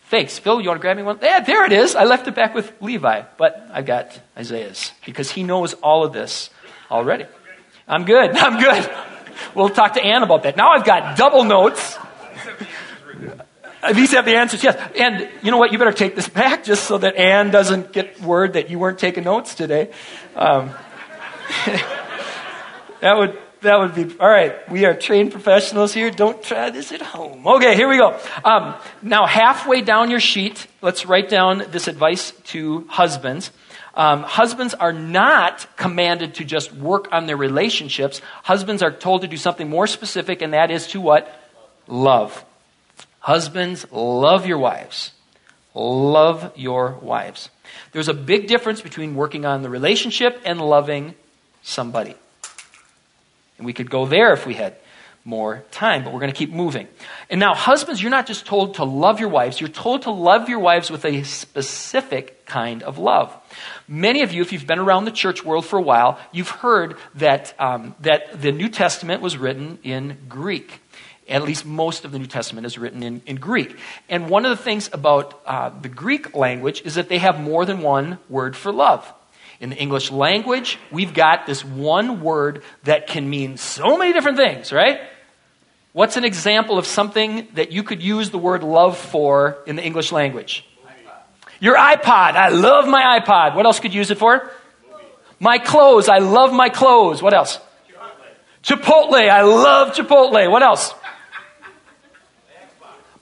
Thanks. 0.09 0.39
Phil, 0.39 0.61
you 0.61 0.69
want 0.69 0.79
to 0.79 0.83
grab 0.83 0.97
me 0.97 1.03
one? 1.03 1.19
Yeah, 1.21 1.41
there 1.41 1.65
it 1.65 1.73
is. 1.73 1.97
I 1.97 2.05
left 2.05 2.29
it 2.29 2.35
back 2.37 2.55
with 2.55 2.73
Levi, 2.81 3.23
but 3.37 3.69
I've 3.73 3.87
got 3.87 4.19
Isaiah's 4.39 4.93
because 5.05 5.33
he 5.33 5.43
knows 5.43 5.75
all 5.75 6.05
of 6.05 6.13
this 6.13 6.49
already. 6.89 7.27
I'm 7.89 8.05
good. 8.05 8.31
I'm 8.37 8.61
good. 8.61 8.89
We'll 9.57 9.69
talk 9.69 9.95
to 9.95 10.03
Ann 10.03 10.23
about 10.23 10.45
that. 10.45 10.57
Now 10.57 10.71
I've 10.71 10.85
got 10.85 11.17
double 11.17 11.43
notes. 11.43 11.99
These 13.95 14.13
have 14.13 14.25
the 14.25 14.37
answers, 14.37 14.63
yes. 14.63 14.77
And 14.97 15.29
you 15.43 15.51
know 15.51 15.59
what? 15.59 15.73
You 15.73 15.79
better 15.79 15.93
take 15.93 16.15
this 16.15 16.29
back 16.29 16.63
just 16.63 16.85
so 16.85 16.99
that 16.99 17.17
Ann 17.17 17.51
doesn't 17.51 17.93
get 17.93 18.21
word 18.21 18.53
that 18.53 18.71
you 18.71 18.79
weren't 18.79 19.01
taking 19.01 19.25
notes 19.25 19.57
today. 19.57 19.91
Um, 20.37 20.71
that 23.01 23.17
would 23.17 23.39
that 23.67 23.79
would 23.79 23.95
be 23.95 24.17
all 24.19 24.29
right. 24.29 24.69
We 24.71 24.85
are 24.85 24.95
trained 24.95 25.33
professionals 25.33 25.93
here. 25.93 26.11
Don't 26.11 26.43
try 26.43 26.71
this 26.71 26.93
at 26.93 27.03
home. 27.03 27.47
Okay, 27.47 27.75
here 27.75 27.89
we 27.89 27.97
go. 27.97 28.19
Um, 28.45 28.75
now, 29.03 29.27
halfway 29.27 29.81
down 29.81 30.11
your 30.11 30.21
sheet, 30.21 30.67
let's 30.83 31.05
write 31.05 31.29
down 31.29 31.65
this 31.71 31.89
advice 31.89 32.33
to 32.47 32.87
husbands. 32.89 33.51
Um, 33.95 34.23
husbands 34.23 34.75
are 34.75 34.93
not 34.93 35.67
commanded 35.77 36.35
to 36.35 36.45
just 36.45 36.73
work 36.73 37.09
on 37.13 37.27
their 37.27 37.37
relationships. 37.37 38.21
Husbands 38.43 38.83
are 38.83 38.93
told 38.93 39.23
to 39.23 39.29
do 39.29 39.37
something 39.37 39.69
more 39.69 39.87
specific, 39.87 40.43
and 40.43 40.53
that 40.53 40.71
is 40.71 40.87
to 40.89 41.01
what? 41.01 41.29
Love. 41.87 42.45
Husbands, 43.21 43.87
love 43.91 44.47
your 44.47 44.59
wives. 44.59 45.13
Love 45.75 46.53
your 46.57 46.93
wives. 47.03 47.51
There's 47.93 48.09
a 48.09 48.15
big 48.15 48.47
difference 48.47 48.81
between 48.81 49.15
working 49.15 49.45
on 49.45 49.63
the 49.63 49.71
relationship 49.71 50.41
and 50.45 50.61
loving 50.61 51.15
somebody. 51.63 52.15
And 53.59 53.67
we 53.67 53.73
could 53.73 53.91
go 53.91 54.07
there 54.07 54.33
if 54.33 54.47
we 54.47 54.55
had 54.55 54.77
more 55.27 55.65
time, 55.73 56.05
but 56.05 56.13
we're 56.13 56.21
going 56.21 56.33
to 56.33 56.37
keep 56.39 56.53
moving. 56.53 56.87
And 57.29 57.41
now, 57.41 57.55
husbands, 57.55 58.01
you're 58.01 58.13
not 58.13 58.27
just 58.27 58.47
told 58.47 58.77
to 58.77 58.85
love 58.85 59.19
your 59.19 59.29
wives, 59.29 59.61
you're 59.61 59.69
told 59.69 60.03
to 60.03 60.11
love 60.13 60.49
your 60.49 60.61
wives 60.61 60.89
with 60.89 61.05
a 61.05 61.25
specific 61.25 62.47
kind 62.47 62.85
of 62.85 62.97
love. 62.97 63.37
Many 63.89 64.23
of 64.23 64.33
you, 64.33 64.41
if 64.41 64.53
you've 64.53 64.69
been 64.69 64.79
around 64.79 65.05
the 65.05 65.11
church 65.11 65.45
world 65.45 65.67
for 65.67 65.79
a 65.79 65.83
while, 65.83 66.21
you've 66.31 66.51
heard 66.51 66.97
that, 67.17 67.55
um, 67.59 67.97
that 68.01 68.41
the 68.41 68.53
New 68.53 68.69
Testament 68.69 69.21
was 69.21 69.37
written 69.37 69.81
in 69.83 70.17
Greek. 70.29 70.81
At 71.29 71.43
least 71.43 71.67
most 71.67 72.05
of 72.05 72.13
the 72.13 72.21
New 72.21 72.27
Testament 72.27 72.65
is 72.65 72.79
written 72.79 73.03
in, 73.03 73.21
in 73.27 73.35
Greek. 73.37 73.77
And 74.09 74.31
one 74.31 74.47
of 74.47 74.57
the 74.57 74.63
things 74.63 74.89
about 74.93 75.43
uh, 75.45 75.71
the 75.71 75.89
Greek 75.89 76.37
language 76.37 76.83
is 76.85 76.95
that 76.95 77.09
they 77.09 77.19
have 77.19 77.41
more 77.41 77.65
than 77.65 77.81
one 77.81 78.19
word 78.29 78.55
for 78.55 78.71
love. 78.71 79.13
In 79.59 79.71
the 79.71 79.77
English 79.77 80.11
language, 80.11 80.79
we've 80.91 81.15
got 81.15 81.47
this 81.47 81.65
one 81.65 82.21
word 82.21 82.63
that 82.85 83.07
can 83.07 83.29
mean 83.29 83.57
so 83.57 83.97
many 83.97 84.13
different 84.13 84.37
things, 84.37 84.73
right? 84.73 85.01
What's 85.93 86.19
an 86.19 86.25
example 86.25 86.77
of 86.77 86.87
something 86.87 87.49
that 87.55 87.73
you 87.73 87.83
could 87.83 88.03
use 88.03 88.29
the 88.29 88.39
word 88.39 88.63
love 88.63 88.99
for 88.99 89.57
in 89.67 89.77
the 89.77 89.83
English 89.83 90.13
language? 90.13 90.65
Your 91.59 91.77
iPod. 91.77 92.37
I 92.37 92.51
love 92.51 92.87
my 92.87 93.19
iPod. 93.19 93.55
What 93.55 93.65
else 93.65 93.81
could 93.81 93.95
you 93.95 93.99
use 93.99 94.11
it 94.11 94.19
for? 94.19 94.51
My 95.41 95.57
clothes. 95.57 96.09
I 96.09 96.19
love 96.19 96.53
my 96.53 96.69
clothes. 96.69 97.23
What 97.23 97.33
else? 97.33 97.59
Chipotle. 98.63 99.29
I 99.31 99.43
love 99.43 99.95
Chipotle. 99.95 100.51
What 100.51 100.63
else? 100.63 100.93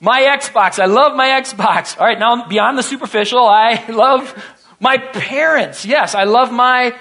My 0.01 0.23
Xbox. 0.23 0.79
I 0.79 0.87
love 0.87 1.17
my 1.17 1.29
Xbox. 1.41 1.99
All 1.99 2.07
right, 2.07 2.19
now 2.19 2.47
beyond 2.47 2.77
the 2.77 2.83
superficial, 2.83 3.47
I 3.47 3.87
love 3.89 4.35
my 4.81 4.99
parents. 4.99 5.85
Yes, 5.85 6.15
I 6.15 6.25
love 6.25 6.53
my 6.53 6.97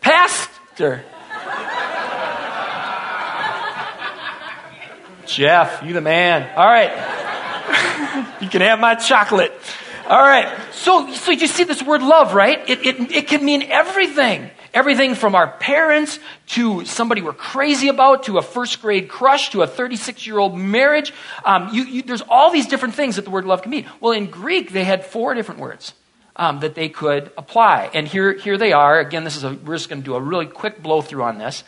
pastor. 0.00 1.04
Jeff, 5.26 5.82
you 5.82 5.92
the 5.92 6.00
man. 6.00 6.48
All 6.56 6.66
right. 6.66 6.90
you 8.40 8.48
can 8.48 8.60
have 8.60 8.78
my 8.78 8.94
chocolate. 8.94 9.52
All 10.08 10.22
right. 10.22 10.56
So, 10.72 11.12
so 11.12 11.32
you 11.32 11.46
see 11.48 11.64
this 11.64 11.82
word 11.82 12.02
love, 12.02 12.32
right? 12.32 12.68
It, 12.68 12.86
it, 12.86 13.10
it 13.10 13.28
can 13.28 13.44
mean 13.44 13.62
everything. 13.64 14.50
Everything 14.72 15.14
from 15.14 15.34
our 15.34 15.48
parents 15.48 16.18
to 16.48 16.84
somebody 16.84 17.22
we're 17.22 17.32
crazy 17.32 17.88
about 17.88 18.24
to 18.24 18.38
a 18.38 18.42
first 18.42 18.82
grade 18.82 19.08
crush 19.08 19.50
to 19.50 19.62
a 19.62 19.66
36 19.66 20.26
year 20.26 20.38
old 20.38 20.56
marriage. 20.56 21.12
Um, 21.44 21.70
you, 21.72 21.84
you, 21.84 22.02
there's 22.02 22.22
all 22.22 22.50
these 22.50 22.66
different 22.66 22.94
things 22.94 23.16
that 23.16 23.24
the 23.24 23.30
word 23.30 23.46
love 23.46 23.62
can 23.62 23.70
mean. 23.70 23.86
Well, 24.00 24.12
in 24.12 24.26
Greek, 24.26 24.72
they 24.72 24.84
had 24.84 25.04
four 25.04 25.34
different 25.34 25.60
words 25.60 25.94
um, 26.36 26.60
that 26.60 26.74
they 26.74 26.88
could 26.88 27.32
apply. 27.36 27.90
And 27.94 28.06
here, 28.06 28.32
here 28.34 28.58
they 28.58 28.72
are. 28.72 29.00
Again, 29.00 29.24
this 29.24 29.36
is 29.36 29.44
a, 29.44 29.54
we're 29.54 29.76
just 29.76 29.88
going 29.88 30.02
to 30.02 30.04
do 30.04 30.14
a 30.14 30.20
really 30.20 30.46
quick 30.46 30.82
blow 30.82 31.02
through 31.02 31.22
on 31.22 31.38
this. 31.38 31.64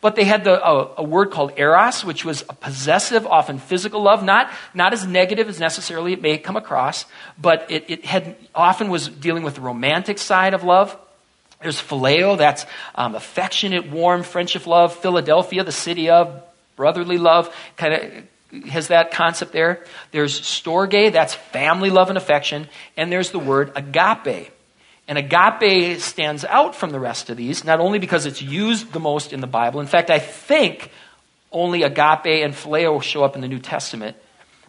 But 0.00 0.16
they 0.16 0.24
had 0.24 0.44
the, 0.44 0.64
a, 0.64 0.94
a, 0.98 1.02
word 1.02 1.30
called 1.30 1.52
eros, 1.56 2.04
which 2.04 2.24
was 2.24 2.42
a 2.48 2.52
possessive, 2.52 3.26
often 3.26 3.58
physical 3.58 4.02
love, 4.02 4.22
not, 4.22 4.50
not 4.74 4.92
as 4.92 5.06
negative 5.06 5.48
as 5.48 5.58
necessarily 5.58 6.12
it 6.12 6.22
may 6.22 6.38
come 6.38 6.56
across, 6.56 7.04
but 7.40 7.66
it, 7.70 7.84
it 7.88 8.04
had, 8.04 8.36
often 8.54 8.90
was 8.90 9.08
dealing 9.08 9.42
with 9.42 9.56
the 9.56 9.60
romantic 9.60 10.18
side 10.18 10.54
of 10.54 10.62
love. 10.62 10.96
There's 11.60 11.80
phileo, 11.80 12.38
that's 12.38 12.66
um, 12.94 13.16
affectionate, 13.16 13.90
warm 13.90 14.22
friendship 14.22 14.66
love. 14.66 14.94
Philadelphia, 14.94 15.64
the 15.64 15.72
city 15.72 16.10
of 16.10 16.42
brotherly 16.76 17.18
love, 17.18 17.52
kind 17.76 17.94
of 17.94 18.24
has 18.68 18.88
that 18.88 19.10
concept 19.10 19.52
there. 19.52 19.84
There's 20.10 20.40
storge, 20.40 21.12
that's 21.12 21.34
family 21.34 21.90
love 21.90 22.08
and 22.08 22.18
affection, 22.18 22.68
and 22.96 23.12
there's 23.12 23.30
the 23.30 23.38
word 23.38 23.72
agape. 23.76 24.50
And 25.06 25.18
agape 25.18 26.00
stands 26.00 26.44
out 26.44 26.74
from 26.74 26.90
the 26.90 27.00
rest 27.00 27.30
of 27.30 27.36
these, 27.36 27.64
not 27.64 27.80
only 27.80 27.98
because 27.98 28.26
it's 28.26 28.42
used 28.42 28.92
the 28.92 29.00
most 29.00 29.32
in 29.32 29.40
the 29.40 29.46
Bible. 29.46 29.80
In 29.80 29.86
fact, 29.86 30.10
I 30.10 30.18
think 30.18 30.90
only 31.50 31.82
agape 31.82 32.26
and 32.44 32.52
phileo 32.52 33.02
show 33.02 33.24
up 33.24 33.34
in 33.34 33.40
the 33.40 33.48
New 33.48 33.58
Testament. 33.58 34.16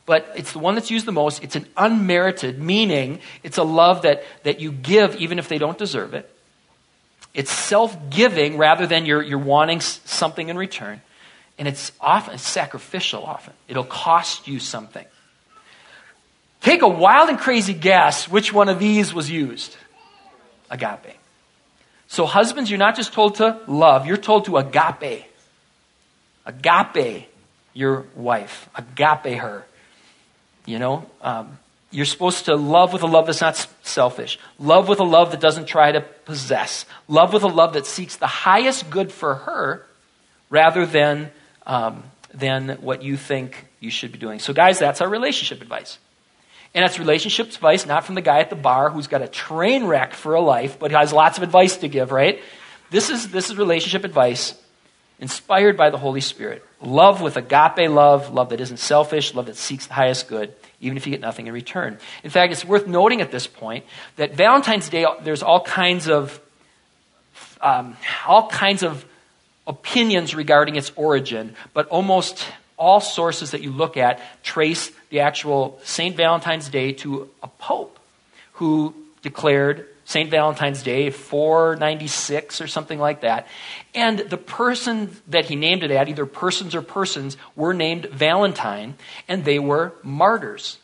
But 0.06 0.32
it's 0.36 0.54
the 0.54 0.60
one 0.60 0.76
that's 0.76 0.90
used 0.90 1.06
the 1.06 1.12
most. 1.12 1.44
It's 1.44 1.56
an 1.56 1.68
unmerited, 1.78 2.58
meaning 2.58 3.20
it's 3.44 3.58
a 3.58 3.64
love 3.64 4.04
that, 4.04 4.24
that 4.44 4.60
you 4.60 4.72
give 4.72 5.16
even 5.18 5.40
if 5.40 5.50
they 5.50 5.58
don't 5.58 5.78
deserve 5.78 6.14
it. 6.14 6.34
It's 7.34 7.52
self 7.52 8.10
giving 8.10 8.58
rather 8.58 8.88
than 8.88 9.06
you're, 9.06 9.22
you're 9.22 9.38
wanting 9.38 9.82
something 9.82 10.50
in 10.50 10.58
return. 10.58 11.02
And 11.60 11.68
it's 11.68 11.92
often 12.02 12.38
sacrificial, 12.40 13.24
often. 13.24 13.54
It'll 13.68 13.84
cost 13.84 14.48
you 14.48 14.60
something. 14.60 15.06
Take 16.62 16.82
a 16.82 16.88
wild 16.88 17.30
and 17.30 17.38
crazy 17.38 17.74
guess 17.74 18.28
which 18.28 18.52
one 18.52 18.70
of 18.70 18.80
these 18.80 19.14
was 19.14 19.30
used 19.30 19.78
agape. 20.70 21.18
So, 22.08 22.26
husbands, 22.26 22.72
you're 22.72 22.80
not 22.80 22.96
just 22.96 23.14
told 23.14 23.36
to 23.36 23.60
love, 23.68 24.08
you're 24.08 24.18
told 24.18 24.46
to 24.46 24.58
agape. 24.58 25.26
Agape 26.46 27.30
your 27.74 28.06
wife, 28.16 28.68
agape 28.76 29.38
her. 29.40 29.66
You 30.66 30.80
know, 30.80 31.06
um, 31.22 31.60
you're 31.92 32.06
supposed 32.06 32.46
to 32.46 32.56
love 32.56 32.94
with 32.94 33.04
a 33.04 33.08
love 33.08 33.26
that's 33.26 33.42
not 33.42 33.68
selfish. 33.84 34.40
Love 34.58 34.88
with 34.88 35.00
a 35.00 35.04
love 35.04 35.32
that 35.32 35.40
doesn't 35.40 35.66
try 35.66 35.92
to 35.92 36.02
possess. 36.02 36.86
Love 37.08 37.34
with 37.34 37.44
a 37.44 37.48
love 37.48 37.74
that 37.74 37.86
seeks 37.86 38.16
the 38.18 38.28
highest 38.28 38.90
good 38.90 39.12
for 39.12 39.36
her 39.36 39.86
rather 40.50 40.86
than, 40.86 41.32
um, 41.70 42.04
than 42.34 42.70
what 42.82 43.04
you 43.04 43.16
think 43.16 43.66
you 43.80 43.92
should 43.92 44.12
be 44.12 44.18
doing. 44.18 44.40
So, 44.40 44.52
guys, 44.52 44.80
that's 44.80 45.00
our 45.00 45.08
relationship 45.08 45.62
advice. 45.62 46.00
And 46.74 46.84
it's 46.84 47.00
relationship 47.00 47.48
advice 47.48 47.86
not 47.86 48.04
from 48.04 48.16
the 48.16 48.22
guy 48.22 48.40
at 48.40 48.50
the 48.50 48.56
bar 48.56 48.90
who's 48.90 49.08
got 49.08 49.22
a 49.22 49.28
train 49.28 49.86
wreck 49.86 50.14
for 50.14 50.36
a 50.36 50.42
life, 50.42 50.78
but 50.78 50.92
has 50.92 51.14
lots 51.14 51.38
of 51.38 51.44
advice 51.44 51.78
to 51.78 51.88
give, 51.88 52.12
right? 52.12 52.42
This 52.90 53.10
is, 53.10 53.30
this 53.30 53.50
is 53.50 53.58
relationship 53.58 54.04
advice 54.04 54.56
inspired 55.20 55.78
by 55.78 55.90
the 55.90 55.98
Holy 55.98 56.22
Spirit. 56.22 56.66
Love 56.82 57.22
with 57.22 57.38
agape 57.38 57.90
love, 57.90 58.34
love 58.34 58.50
that 58.50 58.60
isn't 58.60 58.78
selfish, 58.78 59.34
love 59.34 59.46
that 59.46 59.56
seeks 59.56 59.88
the 59.88 59.94
highest 59.94 60.28
good 60.28 60.54
even 60.82 60.98
if 60.98 61.06
you 61.06 61.12
get 61.12 61.22
nothing 61.22 61.48
in 61.48 61.54
return. 61.54 61.98
In 62.24 62.30
fact, 62.30 62.54
it's 62.54 62.64
worth 62.64 62.88
noting 62.88 63.22
at 63.22 63.32
this 63.32 63.48
point 63.48 63.86
that 64.16 64.34
Valentine's 64.34 64.88
Day, 64.90 65.06
there's 65.24 65.44
all 65.44 65.62
kinds 65.62 66.08
of 66.08 66.40
um, 67.62 67.98
all 68.26 68.48
kinds 68.48 68.84
of 68.84 69.06
opinions 69.70 70.36
regarding 70.36 70.76
its 70.76 70.92
origin, 70.96 71.56
but 71.74 71.88
almost 71.88 72.46
all 72.76 73.00
sources 73.00 73.52
that 73.52 73.62
you 73.62 73.72
look 73.72 73.96
at 73.96 74.20
trace 74.44 74.92
the 75.10 75.20
actual 75.22 75.80
St. 75.84 76.18
Valentine's 76.18 76.70
Day 76.70 76.94
to 76.94 77.30
a 77.44 77.48
pope 77.48 78.00
who 78.54 78.94
declared 79.22 79.86
St. 80.06 80.32
Valentine's 80.32 80.82
Day 80.82 81.12
496 81.12 82.62
or 82.62 82.68
something 82.68 82.98
like 82.98 83.22
that. 83.22 83.48
And 83.94 84.18
the 84.18 84.38
person 84.38 85.16
that 85.28 85.46
he 85.46 85.56
named 85.56 85.84
it 85.84 85.92
at, 85.92 86.10
either 86.10 86.26
persons 86.26 86.74
or 86.74 86.82
persons, 86.82 87.38
were 87.56 87.74
named 87.74 88.06
Valentine, 88.08 88.96
and 89.28 89.46
they 89.46 89.60
were 89.60 89.94
martyrs. 90.02 90.80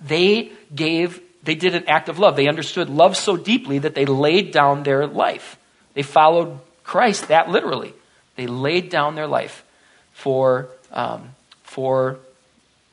They 0.00 0.52
gave, 0.72 1.20
they 1.42 1.56
did 1.56 1.74
an 1.74 1.88
act 1.88 2.08
of 2.08 2.20
love. 2.20 2.36
They 2.36 2.46
understood 2.46 2.88
love 2.88 3.16
so 3.16 3.36
deeply 3.36 3.80
that 3.80 3.96
they 3.96 4.06
laid 4.06 4.52
down 4.52 4.84
their 4.84 5.06
life. 5.06 5.58
They 5.94 6.02
followed 6.02 6.60
Christ 6.84 7.28
that 7.28 7.50
literally. 7.50 7.94
They 8.36 8.46
laid 8.46 8.88
down 8.88 9.14
their 9.14 9.26
life 9.26 9.64
for, 10.12 10.68
um, 10.90 11.30
for, 11.62 12.18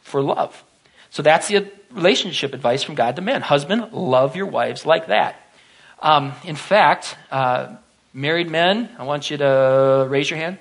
for 0.01 0.21
love. 0.21 0.63
So 1.09 1.23
that's 1.23 1.47
the 1.47 1.69
relationship 1.91 2.53
advice 2.53 2.83
from 2.83 2.95
God 2.95 3.15
to 3.15 3.21
men. 3.21 3.41
Husband, 3.41 3.93
love 3.93 4.35
your 4.35 4.45
wives 4.45 4.85
like 4.85 5.07
that. 5.07 5.35
Um, 6.01 6.33
in 6.45 6.55
fact, 6.55 7.17
uh, 7.31 7.75
married 8.13 8.49
men, 8.49 8.89
I 8.97 9.03
want 9.03 9.29
you 9.29 9.37
to 9.37 10.07
raise 10.09 10.29
your 10.29 10.37
hand. 10.37 10.59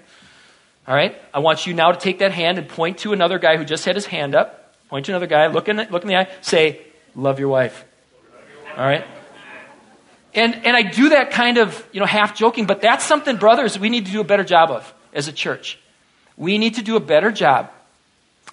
All 0.87 0.95
right? 0.95 1.21
I 1.35 1.41
want 1.41 1.67
you 1.67 1.75
now 1.75 1.93
to 1.93 1.99
take 1.99 2.21
that 2.21 2.33
hand 2.33 2.59
and 2.59 2.69
point 2.69 2.99
to 2.99 3.13
another 3.13 3.39
guy 3.39 3.57
who 3.57 3.65
just 3.65 3.85
had 3.85 3.95
his 3.95 4.07
hand 4.07 4.35
up. 4.35 4.75
Point 4.89 5.05
to 5.07 5.13
another 5.13 5.27
guy, 5.27 5.49
look 5.49 5.69
in 5.69 5.77
the, 5.77 5.87
look 5.91 6.03
in 6.03 6.09
the 6.09 6.17
eye, 6.17 6.29
say, 6.41 6.81
Love 7.15 7.41
your 7.41 7.49
wife. 7.49 7.85
All 8.77 8.85
right? 8.85 9.05
And, 10.39 10.55
and 10.65 10.77
I 10.77 10.83
do 10.83 11.09
that 11.09 11.33
kind 11.33 11.59
of, 11.59 11.85
you 11.91 11.99
know, 11.99 12.07
half 12.07 12.37
joking, 12.37 12.67
but 12.67 12.81
that's 12.81 13.05
something, 13.05 13.39
brothers, 13.39 13.77
we 13.77 13.91
need 13.91 14.07
to 14.07 14.13
do 14.13 14.21
a 14.21 14.25
better 14.25 14.45
job 14.45 14.71
of 14.71 14.95
as 15.13 15.27
a 15.27 15.33
church. 15.33 15.81
We 16.37 16.59
need 16.59 16.77
to 16.77 16.83
do 16.83 16.95
a 16.95 17.01
better 17.01 17.33
job 17.33 17.73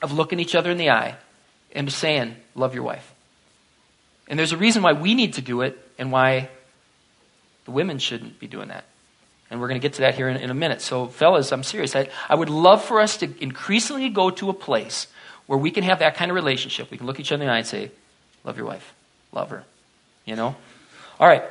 of 0.01 0.11
looking 0.11 0.39
each 0.39 0.55
other 0.55 0.71
in 0.71 0.77
the 0.77 0.89
eye 0.89 1.15
and 1.73 1.91
saying, 1.93 2.37
love 2.55 2.73
your 2.73 2.83
wife. 2.83 3.13
And 4.27 4.39
there's 4.39 4.51
a 4.51 4.57
reason 4.57 4.81
why 4.81 4.93
we 4.93 5.13
need 5.13 5.33
to 5.35 5.43
do 5.43 5.61
it 5.61 5.77
and 5.99 6.11
why 6.11 6.49
the 7.65 7.71
women 7.71 7.99
shouldn't 7.99 8.39
be 8.39 8.47
doing 8.47 8.69
that. 8.69 8.85
And 9.51 9.61
we're 9.61 9.67
going 9.67 9.79
to 9.79 9.87
get 9.87 9.93
to 9.93 10.01
that 10.01 10.15
here 10.15 10.27
in, 10.27 10.37
in 10.37 10.49
a 10.49 10.55
minute. 10.55 10.81
So, 10.81 11.05
fellas, 11.05 11.51
I'm 11.51 11.61
serious. 11.61 11.95
I, 11.95 12.09
I 12.27 12.33
would 12.33 12.49
love 12.49 12.83
for 12.83 12.99
us 12.99 13.17
to 13.17 13.29
increasingly 13.39 14.09
go 14.09 14.31
to 14.31 14.49
a 14.49 14.53
place 14.53 15.05
where 15.45 15.59
we 15.59 15.69
can 15.69 15.83
have 15.83 15.99
that 15.99 16.15
kind 16.15 16.31
of 16.31 16.35
relationship. 16.35 16.89
We 16.89 16.97
can 16.97 17.05
look 17.05 17.19
each 17.19 17.31
other 17.31 17.43
in 17.43 17.47
the 17.47 17.53
eye 17.53 17.59
and 17.59 17.67
say, 17.67 17.91
Love 18.43 18.57
your 18.57 18.65
wife. 18.65 18.93
Love 19.31 19.51
her. 19.51 19.63
You 20.25 20.35
know? 20.35 20.55
All 21.19 21.27
right. 21.27 21.43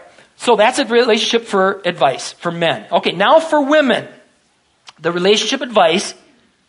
So 0.45 0.57
that's 0.57 0.79
a 0.79 0.85
relationship 0.85 1.49
for 1.49 1.81
advice 1.87 2.33
for 2.33 2.53
men. 2.53 2.87
Okay, 2.93 3.13
now 3.13 3.41
for 3.41 3.65
women. 3.65 4.07
The 5.01 5.11
relationship 5.11 5.63
advice, 5.63 6.13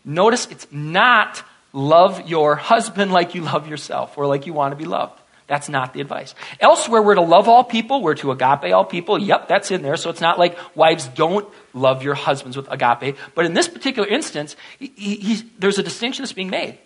notice 0.05 0.47
it's 0.49 0.65
not 0.71 1.43
love 1.73 2.29
your 2.29 2.55
husband 2.55 3.11
like 3.11 3.35
you 3.35 3.41
love 3.41 3.67
yourself 3.67 4.17
or 4.17 4.27
like 4.27 4.45
you 4.45 4.53
want 4.53 4.71
to 4.71 4.77
be 4.77 4.85
loved. 4.85 5.19
That's 5.47 5.67
not 5.67 5.93
the 5.93 5.99
advice. 5.99 6.35
Elsewhere, 6.61 7.01
we're 7.01 7.15
to 7.15 7.21
love 7.21 7.49
all 7.49 7.65
people. 7.65 8.01
We're 8.01 8.15
to 8.15 8.31
agape 8.31 8.73
all 8.73 8.85
people. 8.85 9.19
Yep, 9.19 9.49
that's 9.49 9.69
in 9.71 9.81
there. 9.81 9.97
So 9.97 10.09
it's 10.09 10.21
not 10.21 10.39
like 10.39 10.57
wives 10.73 11.09
don't 11.09 11.45
love 11.73 12.01
your 12.01 12.15
husbands 12.15 12.55
with 12.55 12.71
agape. 12.71 13.17
But 13.35 13.45
in 13.45 13.53
this 13.53 13.67
particular 13.67 14.07
instance, 14.07 14.55
he, 14.79 14.87
he, 14.95 15.43
there's 15.59 15.79
a 15.79 15.83
distinction 15.83 16.23
that's 16.23 16.31
being 16.31 16.49
made. 16.49 16.77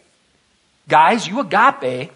Guys, 0.88 1.28
you 1.28 1.39
agape. 1.39 2.12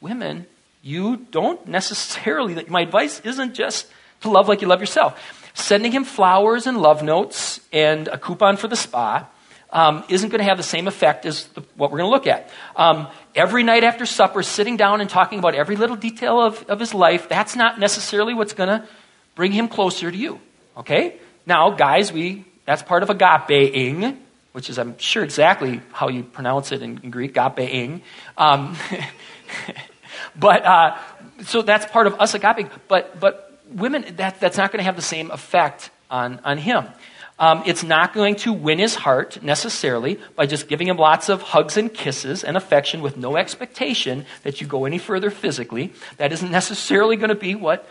Women, 0.00 0.46
you 0.82 1.18
don't 1.30 1.68
necessarily. 1.68 2.64
My 2.68 2.80
advice 2.80 3.20
isn't 3.20 3.52
just 3.52 3.86
to 4.24 4.30
love 4.30 4.48
like 4.48 4.60
you 4.60 4.68
love 4.68 4.80
yourself. 4.80 5.18
Sending 5.54 5.92
him 5.92 6.04
flowers 6.04 6.66
and 6.66 6.80
love 6.80 7.02
notes 7.02 7.60
and 7.72 8.08
a 8.08 8.18
coupon 8.18 8.56
for 8.56 8.66
the 8.66 8.76
spa 8.76 9.28
um, 9.70 10.04
isn't 10.08 10.28
going 10.30 10.40
to 10.40 10.44
have 10.44 10.56
the 10.56 10.62
same 10.62 10.88
effect 10.88 11.26
as 11.26 11.46
the, 11.48 11.62
what 11.76 11.90
we're 11.90 11.98
going 11.98 12.10
to 12.10 12.14
look 12.14 12.26
at. 12.26 12.50
Um, 12.76 13.08
every 13.34 13.62
night 13.62 13.84
after 13.84 14.06
supper, 14.06 14.42
sitting 14.42 14.76
down 14.76 15.00
and 15.00 15.08
talking 15.08 15.38
about 15.38 15.54
every 15.54 15.76
little 15.76 15.96
detail 15.96 16.40
of, 16.40 16.62
of 16.64 16.80
his 16.80 16.94
life, 16.94 17.28
that's 17.28 17.56
not 17.56 17.78
necessarily 17.78 18.34
what's 18.34 18.52
going 18.52 18.68
to 18.68 18.86
bring 19.34 19.52
him 19.52 19.68
closer 19.68 20.10
to 20.10 20.16
you. 20.16 20.40
Okay? 20.76 21.16
Now, 21.46 21.70
guys, 21.70 22.12
we 22.12 22.44
that's 22.66 22.82
part 22.82 23.02
of 23.02 23.08
agapeing, 23.10 24.16
which 24.52 24.70
is, 24.70 24.78
I'm 24.78 24.96
sure, 24.98 25.22
exactly 25.22 25.80
how 25.92 26.08
you 26.08 26.22
pronounce 26.22 26.72
it 26.72 26.82
in, 26.82 27.00
in 27.02 27.10
Greek, 27.10 27.34
agapeing. 27.34 28.00
Um, 28.38 28.76
but, 30.36 30.64
uh, 30.64 30.96
so 31.42 31.62
that's 31.62 31.84
part 31.86 32.06
of 32.06 32.20
us 32.20 32.34
agape. 32.34 32.70
But, 32.88 33.20
but 33.20 33.53
women, 33.74 34.16
that, 34.16 34.40
that's 34.40 34.56
not 34.56 34.72
going 34.72 34.78
to 34.78 34.84
have 34.84 34.96
the 34.96 35.02
same 35.02 35.30
effect 35.30 35.90
on, 36.10 36.40
on 36.44 36.58
him. 36.58 36.86
Um, 37.38 37.64
it's 37.66 37.82
not 37.82 38.14
going 38.14 38.36
to 38.36 38.52
win 38.52 38.78
his 38.78 38.94
heart 38.94 39.42
necessarily 39.42 40.20
by 40.36 40.46
just 40.46 40.68
giving 40.68 40.86
him 40.86 40.96
lots 40.96 41.28
of 41.28 41.42
hugs 41.42 41.76
and 41.76 41.92
kisses 41.92 42.44
and 42.44 42.56
affection 42.56 43.02
with 43.02 43.16
no 43.16 43.36
expectation 43.36 44.24
that 44.44 44.60
you 44.60 44.68
go 44.68 44.84
any 44.84 44.98
further 44.98 45.30
physically. 45.30 45.92
That 46.18 46.32
isn't 46.32 46.50
necessarily 46.50 47.16
going 47.16 47.30
to 47.30 47.34
be 47.34 47.56
what 47.56 47.88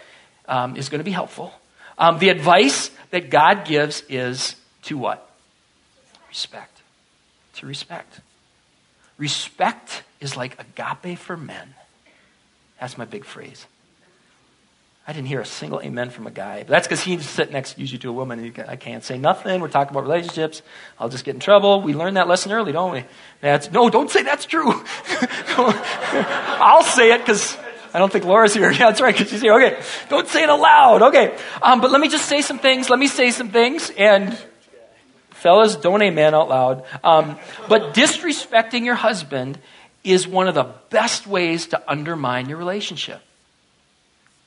um, 0.48 0.78
is 0.78 0.88
going 0.88 1.00
to 1.00 1.06
be 1.06 1.12
helpful. 1.12 1.54
Um, 1.98 2.20
the 2.20 2.30
advice 2.30 2.90
that 3.12 3.30
God 3.30 3.66
gives 3.66 4.04
is 4.08 4.56
to 4.84 4.98
what? 4.98 5.30
Respect. 6.30 6.82
To 7.56 7.68
respect. 7.68 8.22
Respect 9.18 10.04
is 10.22 10.38
like 10.38 10.58
agape 10.58 11.20
for 11.20 11.36
men. 11.36 11.76
That's 12.80 12.98
my 12.98 13.06
big 13.06 13.26
phrase. 13.26 13.68
I 15.06 15.12
didn't 15.12 15.28
hear 15.28 15.42
a 15.42 15.46
single 15.46 15.82
amen 15.82 16.12
from 16.12 16.28
a 16.28 16.32
guy. 16.32 16.60
But 16.60 16.70
that's 16.70 16.88
because 16.88 17.02
he's 17.02 17.28
sitting 17.28 17.52
next 17.52 17.78
usually 17.78 18.00
to 18.00 18.10
a 18.10 18.14
woman. 18.14 18.40
And 18.40 18.70
I 18.70 18.78
can't 18.78 19.04
say 19.04 19.18
nothing. 19.18 19.60
We're 19.60 19.68
talking 19.68 19.92
about 19.92 20.04
relationships. 20.04 20.62
I'll 20.98 21.10
just 21.10 21.26
get 21.26 21.34
in 21.34 21.42
trouble. 21.42 21.82
We 21.82 21.94
learned 21.94 22.16
that 22.16 22.30
lesson 22.30 22.54
early, 22.54 22.72
don't 22.72 22.94
we? 22.94 23.04
That's 23.42 23.70
no, 23.70 23.90
don't 23.90 24.10
say 24.10 24.24
that's 24.24 24.46
true. 24.46 24.72
I'll 25.58 26.84
say 26.84 27.12
it 27.12 27.20
because 27.20 27.58
I 27.94 28.00
don't 28.00 28.14
think 28.14 28.24
Laura's 28.24 28.54
here. 28.54 28.72
Yeah, 28.72 28.90
that's 28.90 29.02
right. 29.02 29.14
Because 29.14 29.30
she's 29.30 29.42
here. 29.42 29.54
Okay, 29.56 29.84
don't 30.08 30.28
say 30.30 30.44
it 30.44 30.50
aloud. 30.50 31.02
Okay, 31.02 31.38
um, 31.62 31.82
but 31.82 31.92
let 31.92 32.00
me 32.00 32.08
just 32.08 32.30
say 32.30 32.42
some 32.42 32.60
things. 32.60 32.90
Let 32.90 32.98
me 32.98 33.08
say 33.08 33.32
some 33.32 33.50
things, 33.50 33.92
and 33.98 34.38
fellas, 35.32 35.76
don't 35.76 36.02
amen 36.02 36.34
out 36.34 36.48
loud. 36.48 36.86
Um, 37.04 37.38
but 37.68 37.94
disrespecting 37.94 38.86
your 38.86 38.96
husband 38.96 39.60
is 40.06 40.26
one 40.30 40.48
of 40.48 40.56
the 40.56 40.74
best 40.90 41.28
ways 41.28 41.68
to 41.68 41.92
undermine 41.92 42.48
your 42.48 42.58
relationship 42.58 43.22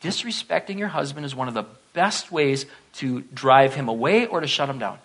disrespecting 0.03 0.79
your 0.79 0.89
husband 0.89 1.27
is 1.27 1.35
one 1.35 1.49
of 1.49 1.55
the 1.55 1.65
best 1.93 2.31
ways 2.31 2.67
to 2.95 3.23
drive 3.33 3.75
him 3.75 3.89
away 3.89 4.27
or 4.27 4.41
to 4.41 4.47
shut 4.47 4.69
him 4.69 4.79
down. 4.79 4.99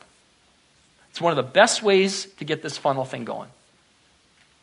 It's 1.10 1.22
one 1.22 1.32
of 1.32 1.38
the 1.38 1.52
best 1.52 1.84
ways 1.84 2.26
to 2.38 2.46
get 2.46 2.62
this 2.62 2.78
funnel 2.78 3.06
thing 3.06 3.26
going. 3.26 3.50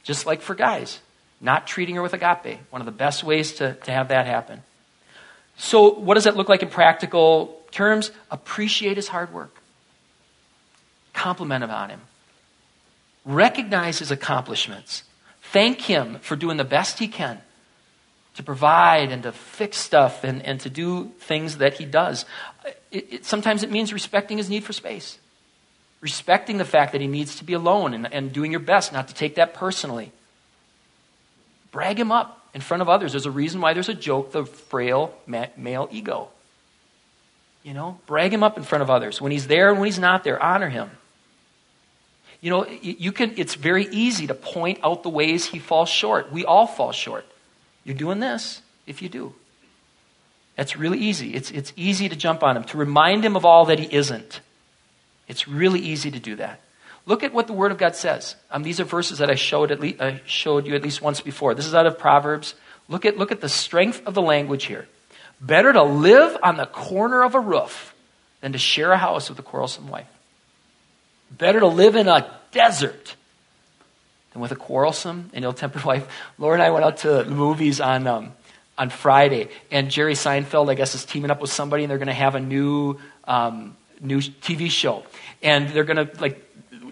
Just 0.02 0.26
like 0.26 0.40
for 0.40 0.54
guys, 0.54 1.00
not 1.40 1.66
treating 1.66 1.94
her 1.96 2.02
with 2.02 2.14
agape. 2.14 2.58
One 2.70 2.80
of 2.80 2.86
the 2.86 2.92
best 2.92 3.22
ways 3.22 3.52
to, 3.54 3.74
to 3.74 3.90
have 3.90 4.08
that 4.08 4.26
happen. 4.26 4.62
So, 5.56 5.92
what 5.94 6.14
does 6.14 6.24
that 6.24 6.36
look 6.36 6.48
like 6.48 6.62
in 6.62 6.68
practical 6.68 7.60
terms? 7.72 8.12
Appreciate 8.30 8.96
his 8.96 9.08
hard 9.08 9.32
work, 9.32 9.60
compliment 11.12 11.64
on 11.64 11.90
him, 11.90 12.00
recognize 13.24 13.98
his 13.98 14.12
accomplishments, 14.12 15.02
thank 15.42 15.80
him 15.80 16.20
for 16.20 16.36
doing 16.36 16.56
the 16.58 16.64
best 16.64 17.00
he 17.00 17.08
can 17.08 17.40
to 18.38 18.42
provide 18.44 19.10
and 19.10 19.24
to 19.24 19.32
fix 19.32 19.76
stuff 19.76 20.22
and, 20.22 20.46
and 20.46 20.60
to 20.60 20.70
do 20.70 21.10
things 21.18 21.58
that 21.58 21.74
he 21.74 21.84
does. 21.84 22.24
It, 22.92 23.08
it, 23.10 23.24
sometimes 23.24 23.64
it 23.64 23.70
means 23.70 23.92
respecting 23.92 24.38
his 24.38 24.48
need 24.48 24.62
for 24.62 24.72
space, 24.72 25.18
respecting 26.00 26.56
the 26.56 26.64
fact 26.64 26.92
that 26.92 27.00
he 27.00 27.08
needs 27.08 27.34
to 27.36 27.44
be 27.44 27.54
alone 27.54 27.94
and, 27.94 28.12
and 28.14 28.32
doing 28.32 28.52
your 28.52 28.60
best 28.60 28.92
not 28.92 29.08
to 29.08 29.14
take 29.14 29.34
that 29.34 29.54
personally. 29.54 30.12
Brag 31.72 31.98
him 31.98 32.12
up 32.12 32.48
in 32.54 32.60
front 32.60 32.80
of 32.80 32.88
others. 32.88 33.10
There's 33.10 33.26
a 33.26 33.30
reason 33.30 33.60
why 33.60 33.74
there's 33.74 33.88
a 33.88 33.94
joke, 33.94 34.30
the 34.30 34.46
frail 34.46 35.12
male 35.26 35.88
ego. 35.90 36.28
You 37.64 37.74
know, 37.74 37.98
brag 38.06 38.32
him 38.32 38.44
up 38.44 38.56
in 38.56 38.62
front 38.62 38.82
of 38.82 38.88
others. 38.88 39.20
When 39.20 39.32
he's 39.32 39.48
there 39.48 39.68
and 39.70 39.80
when 39.80 39.86
he's 39.86 39.98
not 39.98 40.22
there, 40.22 40.40
honor 40.40 40.68
him. 40.68 40.92
You 42.40 42.50
know, 42.50 42.68
you 42.68 43.10
can, 43.10 43.34
it's 43.36 43.56
very 43.56 43.88
easy 43.90 44.28
to 44.28 44.34
point 44.34 44.78
out 44.84 45.02
the 45.02 45.08
ways 45.08 45.46
he 45.46 45.58
falls 45.58 45.88
short. 45.88 46.30
We 46.30 46.44
all 46.44 46.68
fall 46.68 46.92
short. 46.92 47.26
You're 47.84 47.96
doing 47.96 48.20
this 48.20 48.62
if 48.86 49.02
you 49.02 49.08
do. 49.08 49.34
That's 50.56 50.76
really 50.76 50.98
easy. 50.98 51.34
It's, 51.34 51.50
it's 51.50 51.72
easy 51.76 52.08
to 52.08 52.16
jump 52.16 52.42
on 52.42 52.56
him, 52.56 52.64
to 52.64 52.78
remind 52.78 53.24
him 53.24 53.36
of 53.36 53.44
all 53.44 53.66
that 53.66 53.78
he 53.78 53.94
isn't. 53.94 54.40
It's 55.28 55.46
really 55.46 55.80
easy 55.80 56.10
to 56.10 56.18
do 56.18 56.36
that. 56.36 56.60
Look 57.06 57.22
at 57.22 57.32
what 57.32 57.46
the 57.46 57.52
Word 57.52 57.70
of 57.70 57.78
God 57.78 57.94
says. 57.94 58.34
Um, 58.50 58.62
these 58.62 58.80
are 58.80 58.84
verses 58.84 59.18
that 59.18 59.30
I 59.30 59.34
showed, 59.34 59.70
at 59.70 59.82
I 59.82 60.20
showed 60.26 60.66
you 60.66 60.74
at 60.74 60.82
least 60.82 61.00
once 61.00 61.20
before. 61.20 61.54
This 61.54 61.66
is 61.66 61.74
out 61.74 61.86
of 61.86 61.98
Proverbs. 61.98 62.54
Look 62.88 63.04
at, 63.04 63.16
look 63.16 63.30
at 63.30 63.40
the 63.40 63.48
strength 63.48 64.02
of 64.04 64.14
the 64.14 64.20
language 64.20 64.64
here. 64.64 64.88
Better 65.40 65.72
to 65.72 65.82
live 65.82 66.36
on 66.42 66.56
the 66.56 66.66
corner 66.66 67.22
of 67.22 67.34
a 67.34 67.40
roof 67.40 67.94
than 68.40 68.52
to 68.52 68.58
share 68.58 68.92
a 68.92 68.98
house 68.98 69.28
with 69.28 69.38
a 69.38 69.42
quarrelsome 69.42 69.88
wife. 69.88 70.08
Better 71.30 71.60
to 71.60 71.66
live 71.66 71.96
in 71.96 72.08
a 72.08 72.30
desert 72.50 73.14
than 74.32 74.42
with 74.42 74.52
a 74.52 74.56
quarrelsome 74.56 75.30
and 75.32 75.44
ill 75.44 75.52
tempered 75.52 75.84
wife. 75.90 76.08
Laura 76.38 76.54
and 76.54 76.62
I 76.62 76.70
went 76.70 76.84
out 76.84 76.98
to 76.98 77.08
the 77.08 77.24
movies 77.24 77.80
on, 77.80 78.06
um, 78.06 78.32
on 78.76 78.90
Friday, 78.90 79.48
and 79.70 79.90
Jerry 79.90 80.14
Seinfeld, 80.14 80.70
I 80.70 80.74
guess, 80.74 80.94
is 80.94 81.04
teaming 81.04 81.30
up 81.30 81.40
with 81.40 81.50
somebody, 81.50 81.84
and 81.84 81.90
they're 81.90 81.98
going 81.98 82.08
to 82.08 82.14
have 82.14 82.34
a 82.34 82.40
new, 82.40 82.98
um, 83.24 83.76
new 84.00 84.18
TV 84.18 84.70
show. 84.70 85.04
And 85.42 85.68
they're 85.70 85.84
going 85.84 86.06
to, 86.06 86.20
like, 86.20 86.44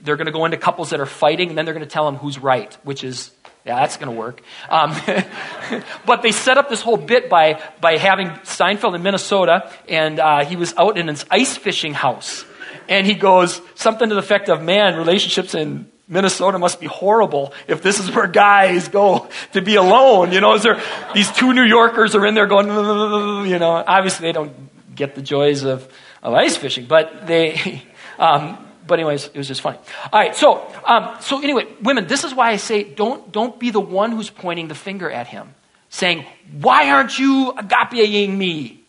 they're 0.02 0.16
going 0.16 0.26
to 0.26 0.32
go 0.32 0.44
into 0.44 0.56
couples 0.56 0.90
that 0.90 1.00
are 1.00 1.06
fighting, 1.06 1.48
and 1.48 1.58
then 1.58 1.64
they're 1.64 1.74
going 1.74 1.86
to 1.86 1.90
tell 1.90 2.06
them 2.06 2.16
who's 2.16 2.38
right, 2.38 2.72
which 2.84 3.04
is, 3.04 3.30
yeah, 3.64 3.80
that's 3.80 3.96
going 3.96 4.12
to 4.12 4.18
work. 4.18 4.40
Um, 4.68 4.94
but 6.06 6.22
they 6.22 6.32
set 6.32 6.58
up 6.58 6.68
this 6.68 6.80
whole 6.80 6.96
bit 6.96 7.28
by, 7.28 7.60
by 7.80 7.96
having 7.98 8.28
Seinfeld 8.28 8.94
in 8.94 9.02
Minnesota, 9.02 9.70
and 9.88 10.18
uh, 10.20 10.44
he 10.44 10.56
was 10.56 10.74
out 10.76 10.96
in 10.96 11.08
his 11.08 11.24
ice 11.30 11.56
fishing 11.56 11.92
house. 11.92 12.44
And 12.88 13.06
he 13.06 13.14
goes 13.14 13.60
something 13.74 14.08
to 14.08 14.14
the 14.14 14.20
effect 14.20 14.48
of, 14.48 14.62
man, 14.62 14.96
relationships 14.96 15.54
in 15.54 15.90
Minnesota 16.08 16.58
must 16.58 16.80
be 16.80 16.86
horrible 16.86 17.52
if 17.66 17.82
this 17.82 17.98
is 17.98 18.10
where 18.14 18.28
guys 18.28 18.88
go 18.88 19.28
to 19.52 19.60
be 19.60 19.74
alone. 19.74 20.32
You 20.32 20.40
know, 20.40 20.54
is 20.54 20.62
there, 20.62 20.80
these 21.14 21.30
two 21.32 21.52
New 21.52 21.64
Yorkers 21.64 22.14
are 22.14 22.24
in 22.26 22.34
there 22.34 22.46
going, 22.46 22.68
you 23.50 23.58
know, 23.58 23.82
obviously 23.86 24.28
they 24.28 24.32
don't 24.32 24.52
get 24.94 25.14
the 25.14 25.22
joys 25.22 25.64
of, 25.64 25.90
of 26.22 26.34
ice 26.34 26.56
fishing, 26.56 26.86
but 26.86 27.26
they, 27.26 27.82
um, 28.18 28.56
but 28.86 29.00
anyways, 29.00 29.26
it 29.26 29.36
was 29.36 29.48
just 29.48 29.60
funny. 29.60 29.78
All 30.12 30.20
right, 30.20 30.34
so 30.34 30.64
um, 30.84 31.16
so 31.20 31.42
anyway, 31.42 31.66
women, 31.82 32.06
this 32.06 32.24
is 32.24 32.34
why 32.34 32.50
I 32.50 32.56
say 32.56 32.84
don't 32.84 33.32
don't 33.32 33.58
be 33.58 33.70
the 33.70 33.80
one 33.80 34.12
who's 34.12 34.30
pointing 34.30 34.68
the 34.68 34.74
finger 34.74 35.10
at 35.10 35.26
him, 35.26 35.54
saying, 35.90 36.24
"Why 36.60 36.90
aren't 36.90 37.18
you 37.18 37.52
agapeing 37.56 38.36
me? 38.36 38.84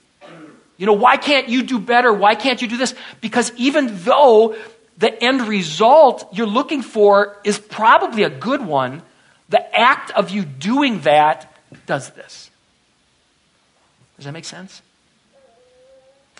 You 0.77 0.85
know, 0.85 0.93
why 0.93 1.17
can't 1.17 1.49
you 1.49 1.63
do 1.63 1.79
better? 1.79 2.13
Why 2.13 2.35
can't 2.35 2.61
you 2.61 2.67
do 2.67 2.77
this?" 2.77 2.93
Because 3.21 3.51
even 3.57 3.89
though 4.03 4.55
the 4.97 5.23
end 5.23 5.47
result 5.47 6.27
you're 6.31 6.47
looking 6.47 6.81
for 6.81 7.37
is 7.43 7.59
probably 7.59 8.23
a 8.23 8.29
good 8.29 8.65
one, 8.65 9.03
the 9.49 9.77
act 9.77 10.11
of 10.11 10.29
you 10.29 10.43
doing 10.43 11.01
that 11.01 11.53
does 11.85 12.09
this. 12.11 12.49
Does 14.17 14.25
that 14.25 14.31
make 14.31 14.45
sense? 14.45 14.81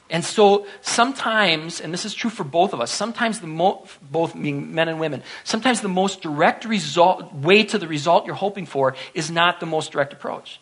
And 0.10 0.24
so 0.24 0.65
sometimes, 0.82 1.82
and 1.82 1.93
this 1.93 2.06
is 2.06 2.13
true 2.13 2.30
for 2.30 2.46
both 2.46 2.74
of 2.74 2.80
us, 2.80 2.91
sometimes 2.91 3.41
the 3.41 3.48
mo- 3.48 3.86
both 4.02 4.39
being 4.39 4.74
men 4.74 4.88
and 4.88 5.00
women, 5.00 5.22
sometimes 5.43 5.82
the 5.82 5.89
most 5.89 6.22
direct 6.22 6.63
result, 6.63 7.34
way 7.34 7.63
to 7.65 7.78
the 7.78 7.88
result 7.88 8.26
you're 8.26 8.36
hoping 8.36 8.65
for 8.65 8.96
is 9.13 9.30
not 9.30 9.60
the 9.60 9.65
most 9.65 9.91
direct 9.91 10.13
approach. 10.13 10.62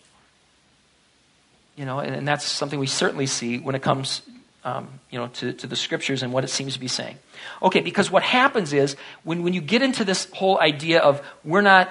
You 1.75 1.85
know, 1.85 1.99
and, 1.99 2.15
and 2.15 2.27
that's 2.27 2.45
something 2.45 2.79
we 2.79 2.87
certainly 2.87 3.27
see 3.27 3.59
when 3.59 3.75
it 3.75 3.83
comes, 3.83 4.23
um, 4.65 4.99
you 5.09 5.17
know, 5.17 5.27
to, 5.27 5.53
to 5.53 5.67
the 5.67 5.75
scriptures 5.77 6.23
and 6.23 6.33
what 6.33 6.43
it 6.43 6.49
seems 6.49 6.73
to 6.73 6.79
be 6.79 6.89
saying. 6.89 7.17
Okay, 7.61 7.79
because 7.79 8.11
what 8.11 8.23
happens 8.23 8.73
is 8.73 8.97
when, 9.23 9.43
when 9.43 9.53
you 9.53 9.61
get 9.61 9.81
into 9.81 10.03
this 10.03 10.27
whole 10.33 10.59
idea 10.59 10.99
of 10.99 11.21
we're 11.45 11.61
not, 11.61 11.89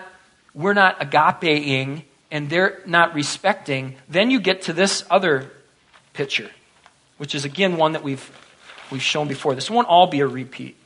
we're 0.52 0.74
not 0.74 1.00
agapeing 1.00 2.02
and 2.30 2.50
they're 2.50 2.82
not 2.84 3.14
respecting, 3.14 3.94
then 4.08 4.30
you 4.30 4.40
get 4.40 4.62
to 4.62 4.74
this 4.74 5.04
other 5.08 5.50
picture 6.12 6.50
which 7.18 7.34
is 7.34 7.44
again 7.44 7.76
one 7.76 7.92
that 7.92 8.02
we've, 8.02 8.30
we've 8.90 9.02
shown 9.02 9.28
before. 9.28 9.54
This 9.54 9.70
won't 9.70 9.88
all 9.88 10.06
be 10.06 10.20
a 10.20 10.26
repeat. 10.26 10.76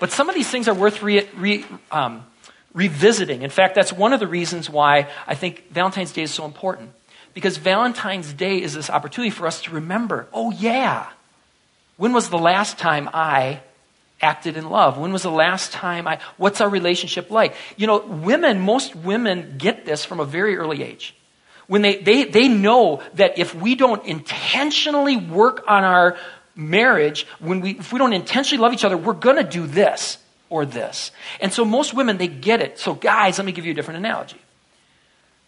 But 0.00 0.12
some 0.12 0.28
of 0.28 0.34
these 0.34 0.48
things 0.48 0.68
are 0.68 0.74
worth 0.74 1.02
re, 1.02 1.26
re, 1.36 1.64
um, 1.90 2.24
revisiting. 2.72 3.42
In 3.42 3.50
fact, 3.50 3.74
that's 3.74 3.92
one 3.92 4.12
of 4.12 4.20
the 4.20 4.26
reasons 4.26 4.68
why 4.68 5.08
I 5.26 5.34
think 5.34 5.70
Valentine's 5.72 6.12
Day 6.12 6.22
is 6.22 6.32
so 6.32 6.44
important. 6.44 6.90
Because 7.34 7.56
Valentine's 7.56 8.32
Day 8.32 8.62
is 8.62 8.74
this 8.74 8.88
opportunity 8.88 9.30
for 9.30 9.46
us 9.46 9.62
to 9.62 9.72
remember 9.72 10.28
oh, 10.32 10.50
yeah, 10.52 11.08
when 11.96 12.12
was 12.12 12.30
the 12.30 12.38
last 12.38 12.78
time 12.78 13.08
I 13.12 13.60
acted 14.20 14.56
in 14.56 14.68
love? 14.70 14.98
When 14.98 15.12
was 15.12 15.22
the 15.22 15.30
last 15.30 15.72
time 15.72 16.08
I, 16.08 16.18
what's 16.36 16.60
our 16.60 16.68
relationship 16.68 17.30
like? 17.30 17.54
You 17.76 17.86
know, 17.86 17.98
women, 17.98 18.60
most 18.60 18.96
women 18.96 19.56
get 19.58 19.84
this 19.84 20.04
from 20.04 20.20
a 20.20 20.24
very 20.24 20.56
early 20.56 20.82
age. 20.82 21.14
When 21.66 21.82
they, 21.82 21.96
they, 21.96 22.24
they 22.24 22.48
know 22.48 23.02
that 23.14 23.38
if 23.38 23.54
we 23.54 23.74
don't 23.74 24.04
intentionally 24.04 25.16
work 25.16 25.64
on 25.66 25.84
our 25.84 26.16
marriage, 26.54 27.26
when 27.38 27.60
we, 27.60 27.72
if 27.72 27.92
we 27.92 27.98
don't 27.98 28.12
intentionally 28.12 28.62
love 28.62 28.72
each 28.72 28.84
other, 28.84 28.96
we're 28.96 29.14
going 29.14 29.36
to 29.36 29.44
do 29.44 29.66
this 29.66 30.18
or 30.50 30.66
this. 30.66 31.10
And 31.40 31.52
so 31.52 31.64
most 31.64 31.94
women, 31.94 32.18
they 32.18 32.28
get 32.28 32.60
it. 32.60 32.78
So, 32.78 32.94
guys, 32.94 33.38
let 33.38 33.44
me 33.44 33.52
give 33.52 33.64
you 33.64 33.72
a 33.72 33.74
different 33.74 33.98
analogy. 33.98 34.38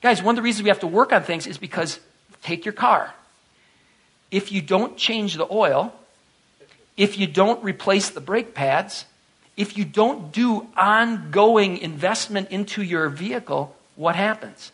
Guys, 0.06 0.22
one 0.22 0.34
of 0.34 0.36
the 0.36 0.42
reasons 0.42 0.62
we 0.62 0.68
have 0.68 0.78
to 0.78 0.86
work 0.86 1.12
on 1.12 1.24
things 1.24 1.48
is 1.48 1.58
because 1.58 1.98
take 2.40 2.64
your 2.64 2.72
car. 2.72 3.12
If 4.30 4.52
you 4.52 4.62
don't 4.62 4.96
change 4.96 5.34
the 5.34 5.48
oil, 5.50 5.92
if 6.96 7.18
you 7.18 7.26
don't 7.26 7.64
replace 7.64 8.10
the 8.10 8.20
brake 8.20 8.54
pads, 8.54 9.04
if 9.56 9.76
you 9.76 9.84
don't 9.84 10.30
do 10.30 10.68
ongoing 10.76 11.78
investment 11.78 12.52
into 12.52 12.84
your 12.84 13.08
vehicle, 13.08 13.74
what 13.96 14.14
happens? 14.14 14.70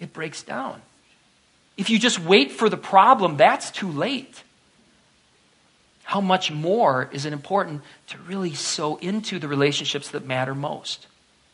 it 0.00 0.12
breaks 0.12 0.42
down. 0.42 0.82
If 1.76 1.88
you 1.88 1.96
just 1.96 2.18
wait 2.18 2.50
for 2.50 2.68
the 2.68 2.76
problem, 2.76 3.36
that's 3.36 3.70
too 3.70 3.92
late. 3.92 4.42
How 6.02 6.20
much 6.20 6.50
more 6.50 7.08
is 7.12 7.26
it 7.26 7.32
important 7.32 7.82
to 8.08 8.18
really 8.18 8.54
sow 8.54 8.96
into 8.96 9.38
the 9.38 9.46
relationships 9.46 10.08
that 10.10 10.26
matter 10.26 10.52
most? 10.52 11.06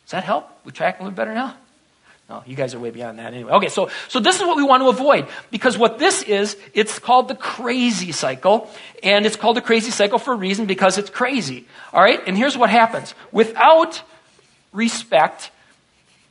Does 0.07 0.13
that 0.13 0.25
help? 0.25 0.49
We 0.65 0.73
track 0.73 1.01
a 1.01 1.03
little 1.03 1.15
better 1.15 1.35
now? 1.35 1.59
No, 2.33 2.43
you 2.47 2.57
guys 2.57 2.73
are 2.73 2.81
way 2.81 2.89
beyond 2.89 3.19
that 3.19 3.35
anyway. 3.35 3.53
Okay, 3.53 3.69
so, 3.69 3.91
so 4.09 4.19
this 4.19 4.37
is 4.37 4.47
what 4.47 4.57
we 4.57 4.63
want 4.63 4.83
to 4.83 4.89
avoid. 4.89 5.29
Because 5.51 5.77
what 5.77 5.99
this 5.99 6.23
is, 6.23 6.57
it's 6.73 6.99
called 6.99 7.29
the 7.29 7.35
crazy 7.35 8.11
cycle. 8.11 8.71
And 9.03 9.27
it's 9.27 9.37
called 9.37 9.59
the 9.59 9.61
crazy 9.61 9.91
cycle 9.91 10.19
for 10.19 10.33
a 10.33 10.37
reason 10.37 10.65
because 10.65 10.97
it's 10.97 11.11
crazy. 11.11 11.67
All 11.93 12.03
right? 12.03 12.23
And 12.27 12.35
here's 12.35 12.57
what 12.57 12.71
happens. 12.71 13.15
Without 13.33 14.01
respect, 14.73 15.51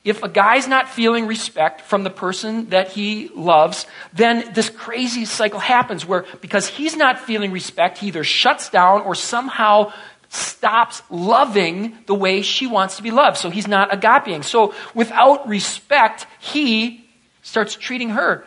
if 0.04 0.24
a 0.24 0.28
guy's 0.28 0.68
not 0.68 0.90
feeling 0.90 1.28
respect 1.28 1.82
from 1.82 2.04
the 2.04 2.10
person 2.10 2.70
that 2.70 2.90
he 2.90 3.30
loves, 3.36 3.86
then 4.12 4.52
this 4.56 4.72
crazy 4.72 5.26
cycle 5.26 5.60
happens 5.60 6.04
where 6.04 6.26
because 6.42 6.68
he's 6.68 6.96
not 6.96 7.20
feeling 7.20 7.52
respect, 7.52 8.00
he 8.00 8.08
either 8.08 8.24
shuts 8.24 8.72
down 8.72 9.02
or 9.02 9.14
somehow 9.14 9.94
stops 10.32 11.02
loving 11.10 11.98
the 12.06 12.16
way 12.16 12.42
she 12.42 12.66
wants 12.66 12.96
to 12.98 13.04
be 13.04 13.12
loved. 13.12 13.38
So 13.38 13.50
he's 13.50 13.68
not 13.68 13.92
agapeing. 13.92 14.44
So 14.44 14.74
without 14.96 15.48
respect, 15.48 16.26
he 16.40 17.06
starts 17.42 17.76
treating 17.76 18.12
her 18.12 18.46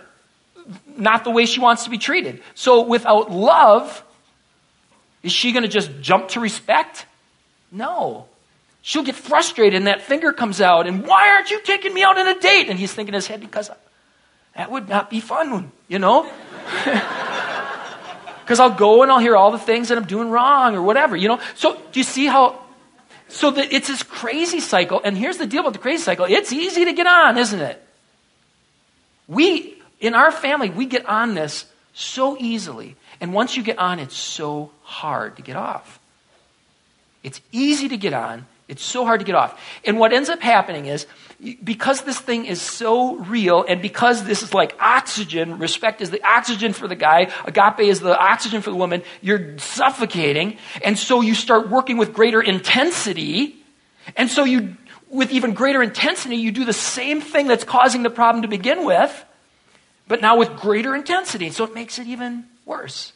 not 0.96 1.24
the 1.24 1.30
way 1.30 1.44
she 1.44 1.60
wants 1.60 1.84
to 1.84 1.90
be 1.90 1.98
treated. 1.98 2.42
So 2.54 2.86
without 2.86 3.30
love, 3.30 4.02
is 5.22 5.30
she 5.30 5.52
going 5.52 5.64
to 5.64 5.68
just 5.68 5.90
jump 6.00 6.28
to 6.28 6.40
respect? 6.40 7.04
No. 7.70 8.28
She'll 8.80 9.02
get 9.02 9.14
frustrated 9.14 9.74
and 9.74 9.86
that 9.86 10.00
finger 10.00 10.32
comes 10.32 10.62
out 10.62 10.86
and 10.86 11.06
why 11.06 11.28
aren't 11.30 11.50
you 11.50 11.60
taking 11.62 11.92
me 11.92 12.02
out 12.02 12.16
on 12.18 12.26
a 12.28 12.40
date? 12.40 12.70
And 12.70 12.78
he's 12.78 12.94
thinking 12.94 13.12
in 13.12 13.16
his 13.18 13.26
head 13.26 13.40
because 13.40 13.70
that 14.56 14.70
would 14.70 14.88
not 14.88 15.10
be 15.10 15.20
fun, 15.20 15.70
you 15.88 15.98
know? 15.98 16.30
Because 18.44 18.60
I'll 18.60 18.74
go 18.74 19.02
and 19.02 19.10
I'll 19.10 19.18
hear 19.18 19.36
all 19.36 19.50
the 19.50 19.58
things 19.58 19.88
that 19.88 19.96
I'm 19.96 20.04
doing 20.04 20.30
wrong 20.30 20.76
or 20.76 20.82
whatever, 20.82 21.16
you 21.16 21.28
know? 21.28 21.40
So 21.54 21.80
do 21.92 22.00
you 22.00 22.04
see 22.04 22.26
how 22.26 22.60
So 23.28 23.50
that 23.50 23.72
it's 23.72 23.88
this 23.88 24.02
crazy 24.02 24.60
cycle. 24.60 25.00
And 25.02 25.16
here's 25.16 25.38
the 25.38 25.46
deal 25.46 25.60
about 25.60 25.72
the 25.72 25.78
crazy 25.78 26.02
cycle 26.02 26.26
it's 26.28 26.52
easy 26.52 26.84
to 26.84 26.92
get 26.92 27.06
on, 27.06 27.38
isn't 27.38 27.60
it? 27.60 27.82
We, 29.26 29.82
in 30.00 30.14
our 30.14 30.30
family, 30.30 30.68
we 30.68 30.84
get 30.84 31.06
on 31.06 31.34
this 31.34 31.64
so 31.94 32.36
easily. 32.38 32.96
And 33.20 33.32
once 33.32 33.56
you 33.56 33.62
get 33.62 33.78
on, 33.78 33.98
it's 33.98 34.16
so 34.16 34.70
hard 34.82 35.36
to 35.36 35.42
get 35.42 35.56
off. 35.56 35.98
It's 37.22 37.40
easy 37.50 37.88
to 37.88 37.96
get 37.96 38.12
on, 38.12 38.46
it's 38.68 38.82
so 38.82 39.04
hard 39.04 39.20
to 39.20 39.26
get 39.26 39.34
off. 39.34 39.60
And 39.84 39.98
what 39.98 40.12
ends 40.12 40.28
up 40.28 40.40
happening 40.40 40.86
is 40.86 41.06
because 41.62 42.02
this 42.02 42.18
thing 42.18 42.46
is 42.46 42.62
so 42.62 43.16
real 43.16 43.64
and 43.68 43.82
because 43.82 44.24
this 44.24 44.42
is 44.42 44.54
like 44.54 44.74
oxygen, 44.80 45.58
respect 45.58 46.00
is 46.00 46.10
the 46.10 46.26
oxygen 46.26 46.72
for 46.72 46.88
the 46.88 46.94
guy, 46.94 47.30
agape 47.44 47.80
is 47.80 48.00
the 48.00 48.18
oxygen 48.18 48.62
for 48.62 48.70
the 48.70 48.76
woman, 48.76 49.02
you're 49.20 49.58
suffocating. 49.58 50.56
And 50.82 50.98
so 50.98 51.20
you 51.20 51.34
start 51.34 51.68
working 51.68 51.98
with 51.98 52.14
greater 52.14 52.40
intensity. 52.40 53.56
And 54.16 54.30
so 54.30 54.44
you, 54.44 54.76
with 55.10 55.30
even 55.30 55.52
greater 55.52 55.82
intensity, 55.82 56.36
you 56.36 56.50
do 56.50 56.64
the 56.64 56.72
same 56.72 57.20
thing 57.20 57.46
that's 57.46 57.64
causing 57.64 58.02
the 58.02 58.10
problem 58.10 58.42
to 58.42 58.48
begin 58.48 58.86
with, 58.86 59.24
but 60.08 60.22
now 60.22 60.38
with 60.38 60.56
greater 60.56 60.94
intensity. 60.94 61.50
So 61.50 61.64
it 61.64 61.74
makes 61.74 61.98
it 61.98 62.06
even 62.06 62.44
worse. 62.64 63.12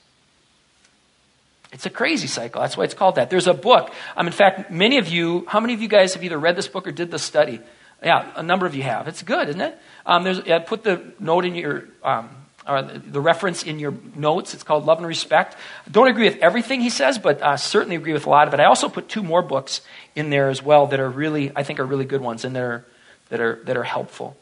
It's 1.73 1.87
a 1.87 1.91
crazy 1.91 2.27
cycle. 2.27 2.63
That's 2.63 2.77
why 2.77 2.85
it's 2.85 2.95
called 2.95 3.17
that. 3.17 3.29
There's 3.29 3.47
a 3.47 3.55
book. 3.55 3.93
Um, 4.17 4.27
in 4.27 4.33
fact, 4.33 4.71
many 4.71 4.99
of 4.99 5.09
you, 5.09 5.45
how 5.47 5.61
many 5.61 5.75
of 5.75 5.83
you 5.83 5.89
guys 5.89 6.15
have 6.15 6.25
either 6.25 6.39
read 6.39 6.57
this 6.57 6.69
book 6.69 6.87
or 6.87 6.93
did 6.93 7.11
the 7.11 7.19
study? 7.19 7.61
Yeah, 8.03 8.31
a 8.37 8.43
number 8.43 8.65
of 8.65 8.75
you 8.75 8.85
have. 8.85 9.09
It's 9.09 9.23
good, 9.23 9.49
isn't 9.49 9.61
it? 9.61 9.79
Um, 10.07 10.25
there's, 10.25 10.41
yeah, 10.47 10.61
put 10.61 10.83
the 10.83 11.13
note 11.19 11.45
in 11.45 11.55
your, 11.55 11.85
um, 12.03 12.31
or 12.67 12.83
the 12.83 13.21
reference 13.21 13.65
in 13.65 13.79
your 13.79 13.93
notes. 14.15 14.55
It's 14.55 14.63
called 14.63 14.87
Love 14.87 14.99
and 14.99 15.07
Respect. 15.07 15.57
Don't 15.91 16.09
agree 16.09 16.25
with 16.25 16.39
everything 16.39 16.81
he 16.81 16.91
says, 16.91 17.19
but 17.19 17.43
uh, 17.43 17.57
certainly 17.57 17.97
agree 17.97 18.13
with 18.13 18.25
a 18.25 18.31
lot 18.31 18.49
of 18.49 18.55
it. 18.55 18.61
I 18.61 18.65
also 18.65 18.89
put 18.89 19.09
two 19.09 19.23
more 19.23 19.43
books 19.43 19.83
in 20.15 20.31
there 20.31 20.49
as 20.49 20.63
well 20.63 20.87
that 20.87 21.01
are 21.01 21.11
really, 21.11 21.53
I 21.55 21.65
think, 21.65 21.81
are 21.81 21.85
really 21.85 22.05
good 22.07 22.21
ones 22.21 22.45
and 22.45 22.57
that 22.57 22.63
are, 22.63 22.85
that 23.29 23.41
are, 23.41 23.61
that 23.65 23.77
are 23.77 23.85
helpful, 23.85 24.37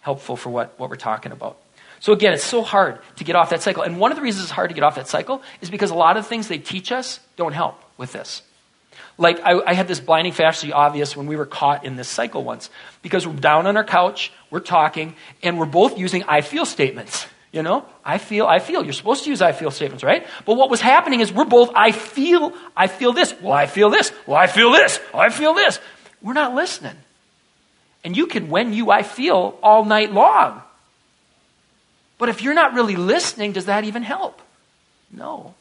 helpful 0.00 0.36
for 0.36 0.50
what, 0.50 0.78
what 0.78 0.90
we're 0.90 0.96
talking 0.96 1.30
about. 1.32 1.58
So 2.02 2.12
again, 2.12 2.32
it's 2.32 2.42
so 2.42 2.62
hard 2.62 2.98
to 3.18 3.24
get 3.24 3.36
off 3.36 3.50
that 3.50 3.62
cycle. 3.62 3.84
And 3.84 4.00
one 4.00 4.10
of 4.10 4.16
the 4.16 4.22
reasons 4.22 4.42
it's 4.42 4.50
hard 4.50 4.70
to 4.70 4.74
get 4.74 4.82
off 4.82 4.96
that 4.96 5.06
cycle 5.06 5.40
is 5.60 5.70
because 5.70 5.92
a 5.92 5.94
lot 5.94 6.16
of 6.16 6.24
the 6.24 6.28
things 6.28 6.48
they 6.48 6.58
teach 6.58 6.90
us 6.90 7.20
don't 7.36 7.52
help 7.52 7.80
with 7.96 8.10
this. 8.10 8.42
Like, 9.18 9.38
I, 9.44 9.60
I 9.64 9.74
had 9.74 9.86
this 9.86 10.00
blinding 10.00 10.32
flashy 10.32 10.72
obvious 10.72 11.16
when 11.16 11.28
we 11.28 11.36
were 11.36 11.46
caught 11.46 11.84
in 11.84 11.94
this 11.94 12.08
cycle 12.08 12.42
once. 12.42 12.70
Because 13.02 13.24
we're 13.24 13.36
down 13.36 13.68
on 13.68 13.76
our 13.76 13.84
couch, 13.84 14.32
we're 14.50 14.58
talking, 14.58 15.14
and 15.44 15.60
we're 15.60 15.64
both 15.64 15.96
using 15.96 16.24
I 16.24 16.40
feel 16.40 16.66
statements. 16.66 17.24
You 17.52 17.62
know, 17.62 17.84
I 18.04 18.18
feel, 18.18 18.48
I 18.48 18.58
feel. 18.58 18.82
You're 18.82 18.94
supposed 18.94 19.22
to 19.22 19.30
use 19.30 19.40
I 19.40 19.52
feel 19.52 19.70
statements, 19.70 20.02
right? 20.02 20.26
But 20.44 20.56
what 20.56 20.70
was 20.70 20.80
happening 20.80 21.20
is 21.20 21.32
we're 21.32 21.44
both, 21.44 21.70
I 21.76 21.92
feel, 21.92 22.52
I 22.76 22.88
feel 22.88 23.12
this. 23.12 23.32
Well, 23.40 23.52
I 23.52 23.66
feel 23.66 23.90
this. 23.90 24.10
Well, 24.26 24.38
I 24.38 24.48
feel 24.48 24.72
this. 24.72 24.98
I 25.14 25.28
feel 25.28 25.54
this. 25.54 25.78
We're 26.20 26.32
not 26.32 26.52
listening. 26.52 26.96
And 28.02 28.16
you 28.16 28.26
can 28.26 28.48
when 28.50 28.72
you 28.72 28.90
I 28.90 29.04
feel 29.04 29.56
all 29.62 29.84
night 29.84 30.12
long. 30.12 30.62
But 32.22 32.28
if 32.28 32.40
you're 32.40 32.54
not 32.54 32.74
really 32.74 32.94
listening, 32.94 33.50
does 33.50 33.64
that 33.64 33.82
even 33.82 34.04
help? 34.04 34.40
No. 35.10 35.56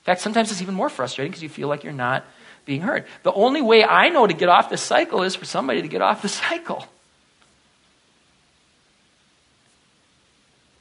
In 0.00 0.04
fact, 0.04 0.20
sometimes 0.20 0.52
it's 0.52 0.60
even 0.60 0.74
more 0.74 0.90
frustrating 0.90 1.30
because 1.30 1.42
you 1.42 1.48
feel 1.48 1.66
like 1.66 1.82
you're 1.82 1.94
not 1.94 2.26
being 2.66 2.82
heard. 2.82 3.06
The 3.22 3.32
only 3.32 3.62
way 3.62 3.82
I 3.82 4.10
know 4.10 4.26
to 4.26 4.34
get 4.34 4.50
off 4.50 4.68
this 4.68 4.82
cycle 4.82 5.22
is 5.22 5.34
for 5.34 5.46
somebody 5.46 5.80
to 5.80 5.88
get 5.88 6.02
off 6.02 6.20
the 6.20 6.28
cycle. 6.50 6.86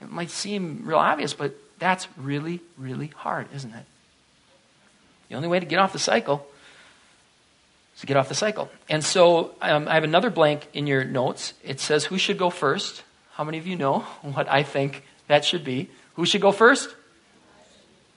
It 0.01 0.11
might 0.11 0.29
seem 0.29 0.81
real 0.83 0.97
obvious, 0.97 1.33
but 1.33 1.55
that's 1.79 2.05
really, 2.17 2.59
really 2.77 3.07
hard, 3.07 3.47
isn't 3.55 3.73
it? 3.73 3.85
The 5.29 5.35
only 5.35 5.47
way 5.47 5.61
to 5.61 5.65
get 5.65 5.79
off 5.79 5.93
the 5.93 5.99
cycle 5.99 6.45
is 7.95 8.01
to 8.01 8.07
get 8.07 8.17
off 8.17 8.27
the 8.27 8.35
cycle. 8.35 8.69
And 8.89 9.01
so 9.01 9.55
um, 9.61 9.87
I 9.87 9.93
have 9.93 10.03
another 10.03 10.29
blank 10.29 10.67
in 10.73 10.85
your 10.85 11.05
notes. 11.05 11.53
It 11.63 11.79
says, 11.79 12.03
Who 12.03 12.17
should 12.17 12.37
go 12.37 12.49
first? 12.49 13.03
How 13.35 13.45
many 13.45 13.57
of 13.57 13.65
you 13.65 13.77
know 13.77 13.99
what 14.21 14.49
I 14.49 14.63
think 14.63 15.03
that 15.27 15.45
should 15.45 15.63
be. 15.63 15.89
Who 16.15 16.25
should 16.25 16.41
go 16.41 16.51
first? 16.51 16.93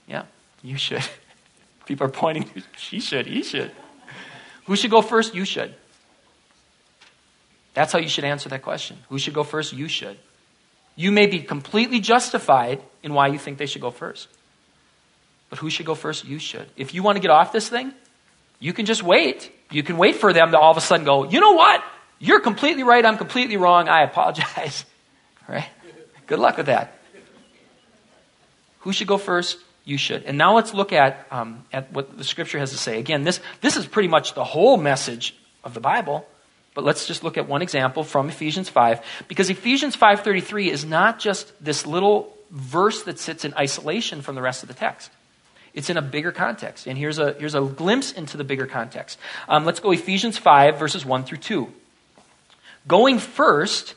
Yeah, 0.07 0.25
you 0.63 0.77
should. 0.77 1.03
People 1.87 2.07
are 2.07 2.11
pointing. 2.11 2.51
She 2.77 3.01
should. 3.01 3.27
He 3.27 3.43
should. 3.43 3.71
Who 4.67 4.77
should 4.77 4.91
go 4.91 5.03
first? 5.03 5.35
You 5.35 5.45
should. 5.45 5.75
That's 7.75 7.93
how 7.93 7.99
you 7.99 8.09
should 8.09 8.25
answer 8.25 8.49
that 8.49 8.63
question. 8.63 8.97
Who 9.09 9.19
should 9.19 9.35
go 9.35 9.45
first? 9.45 9.73
You 9.73 9.89
should. 9.89 10.19
You 10.97 11.13
may 11.13 11.27
be 11.27 11.41
completely 11.41 12.01
justified 12.01 12.81
in 13.03 13.13
why 13.13 13.29
you 13.29 13.39
think 13.39 13.59
they 13.59 13.67
should 13.67 13.83
go 13.83 13.91
first. 13.91 14.29
But 15.51 15.59
who 15.59 15.71
should 15.71 15.87
go 15.87 15.95
first? 15.95 16.25
You 16.25 16.39
should. 16.39 16.69
If 16.77 16.95
you 16.95 17.03
want 17.03 17.17
to 17.17 17.21
get 17.21 17.31
off 17.31 17.53
this 17.53 17.69
thing, 17.69 17.93
you 18.59 18.73
can 18.73 18.87
just 18.87 19.03
wait. 19.03 19.53
You 19.71 19.83
can 19.83 19.99
wait 19.99 20.17
for 20.17 20.33
them 20.33 20.51
to 20.53 20.59
all 20.59 20.71
of 20.71 20.77
a 20.77 20.81
sudden 20.81 21.05
go, 21.05 21.25
you 21.25 21.41
know 21.41 21.53
what? 21.53 21.85
You're 22.19 22.41
completely 22.41 22.83
right. 22.83 23.05
I'm 23.05 23.19
completely 23.19 23.57
wrong. 23.57 23.89
I 23.89 24.03
apologize. 24.03 24.85
Right? 25.49 25.69
Good 26.27 26.39
luck 26.39 26.57
with 26.57 26.67
that. 26.67 26.99
Who 28.81 28.93
should 28.93 29.07
go 29.07 29.19
first? 29.19 29.59
You 29.85 29.99
should. 29.99 30.25
And 30.25 30.37
now 30.37 30.57
let's 30.57 30.75
look 30.75 30.93
at, 30.93 31.27
um, 31.31 31.65
at 31.73 31.93
what 31.93 32.19
the 32.19 32.25
scripture 32.25 32.59
has 32.59 32.73
to 32.73 32.79
say. 32.79 32.99
Again, 32.99 33.23
this, 33.23 33.41
this 33.61 33.77
is 33.77 33.87
pretty 33.87 34.09
much 34.09 34.35
the 34.35 34.45
whole 34.45 34.77
message 34.77 35.35
of 35.63 35.75
the 35.75 35.81
Bible. 35.81 36.27
But 36.75 36.85
let's 36.85 37.07
just 37.07 37.25
look 37.25 37.39
at 37.39 37.49
one 37.49 37.63
example 37.63 38.05
from 38.05 38.29
Ephesians 38.29 38.69
5 38.69 39.03
because 39.29 39.49
Ephesians 39.49 39.97
5:33 39.97 40.69
is 40.69 40.85
not 40.85 41.19
just 41.19 41.53
this 41.65 41.87
little 41.87 42.37
verse 42.51 43.03
that 43.05 43.19
sits 43.19 43.47
in 43.47 43.55
isolation 43.55 44.21
from 44.21 44.35
the 44.35 44.43
rest 44.43 44.63
of 44.63 44.69
the 44.69 44.75
text. 44.75 45.11
It's 45.73 45.89
in 45.89 45.97
a 45.97 46.03
bigger 46.03 46.33
context. 46.33 46.87
And 46.87 46.99
here's 46.99 47.19
a, 47.19 47.33
here's 47.33 47.55
a 47.55 47.63
glimpse 47.63 48.13
into 48.13 48.37
the 48.37 48.45
bigger 48.45 48.67
context. 48.67 49.19
Um, 49.49 49.65
let's 49.65 49.81
go 49.81 49.91
Ephesians 49.91 50.37
5, 50.37 50.79
verses 50.79 51.05
1 51.05 51.25
through 51.25 51.39
2. 51.39 51.73
Going 52.87 53.19
first 53.19 53.95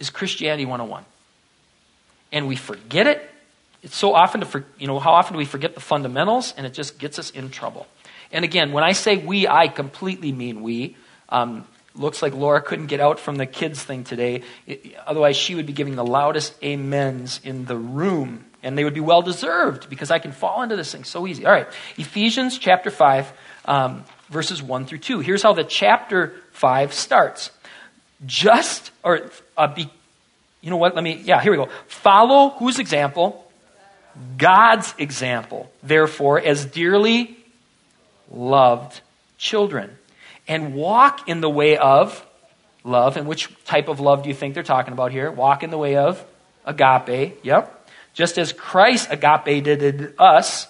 is 0.00 0.10
Christianity 0.10 0.64
101. 0.64 1.04
And 2.32 2.48
we 2.48 2.56
forget 2.56 3.06
it 3.06 3.28
it's 3.82 3.96
so 3.96 4.14
often 4.14 4.40
to, 4.40 4.46
for, 4.46 4.64
you 4.78 4.86
know, 4.86 4.98
how 4.98 5.12
often 5.12 5.34
do 5.34 5.38
we 5.38 5.44
forget 5.44 5.74
the 5.74 5.80
fundamentals 5.80 6.54
and 6.56 6.66
it 6.66 6.72
just 6.72 6.98
gets 6.98 7.18
us 7.18 7.30
in 7.30 7.50
trouble. 7.50 7.86
And 8.30 8.44
again, 8.44 8.72
when 8.72 8.84
I 8.84 8.92
say 8.92 9.16
we, 9.16 9.48
I 9.48 9.68
completely 9.68 10.32
mean 10.32 10.62
we. 10.62 10.96
Um, 11.28 11.66
looks 11.94 12.22
like 12.22 12.32
Laura 12.32 12.62
couldn't 12.62 12.86
get 12.86 13.00
out 13.00 13.18
from 13.20 13.36
the 13.36 13.44
kids 13.44 13.82
thing 13.82 14.04
today. 14.04 14.42
It, 14.66 14.94
otherwise, 15.06 15.36
she 15.36 15.54
would 15.54 15.66
be 15.66 15.72
giving 15.72 15.96
the 15.96 16.04
loudest 16.04 16.54
amens 16.62 17.40
in 17.42 17.64
the 17.66 17.76
room. 17.76 18.44
And 18.62 18.78
they 18.78 18.84
would 18.84 18.94
be 18.94 19.00
well 19.00 19.22
deserved 19.22 19.90
because 19.90 20.10
I 20.10 20.20
can 20.20 20.32
fall 20.32 20.62
into 20.62 20.76
this 20.76 20.92
thing 20.92 21.04
so 21.04 21.26
easy. 21.26 21.44
All 21.44 21.52
right, 21.52 21.66
Ephesians 21.96 22.58
chapter 22.58 22.90
5, 22.90 23.32
um, 23.64 24.04
verses 24.30 24.62
1 24.62 24.86
through 24.86 24.98
2. 24.98 25.20
Here's 25.20 25.42
how 25.42 25.52
the 25.52 25.64
chapter 25.64 26.34
5 26.52 26.94
starts. 26.94 27.50
Just, 28.24 28.92
or 29.02 29.30
uh, 29.56 29.66
be, 29.66 29.90
you 30.62 30.70
know 30.70 30.76
what? 30.76 30.94
Let 30.94 31.04
me, 31.04 31.20
yeah, 31.24 31.40
here 31.42 31.50
we 31.50 31.58
go. 31.58 31.68
Follow 31.88 32.50
whose 32.50 32.78
example? 32.78 33.44
God's 34.38 34.94
example, 34.96 35.70
therefore, 35.82 36.40
as 36.40 36.64
dearly 36.64 37.36
loved 38.30 39.00
children. 39.38 39.98
And 40.46 40.74
walk 40.74 41.28
in 41.28 41.40
the 41.40 41.50
way 41.50 41.76
of 41.76 42.24
love. 42.84 43.16
And 43.16 43.26
which 43.26 43.48
type 43.64 43.88
of 43.88 44.00
love 44.00 44.22
do 44.22 44.28
you 44.28 44.34
think 44.34 44.54
they're 44.54 44.62
talking 44.62 44.92
about 44.92 45.12
here? 45.12 45.30
Walk 45.30 45.62
in 45.62 45.70
the 45.70 45.78
way 45.78 45.96
of 45.96 46.24
agape. 46.64 47.40
Yep. 47.42 47.90
Just 48.14 48.38
as 48.38 48.52
Christ 48.52 49.08
agape 49.10 49.64
did 49.64 50.14
us 50.18 50.68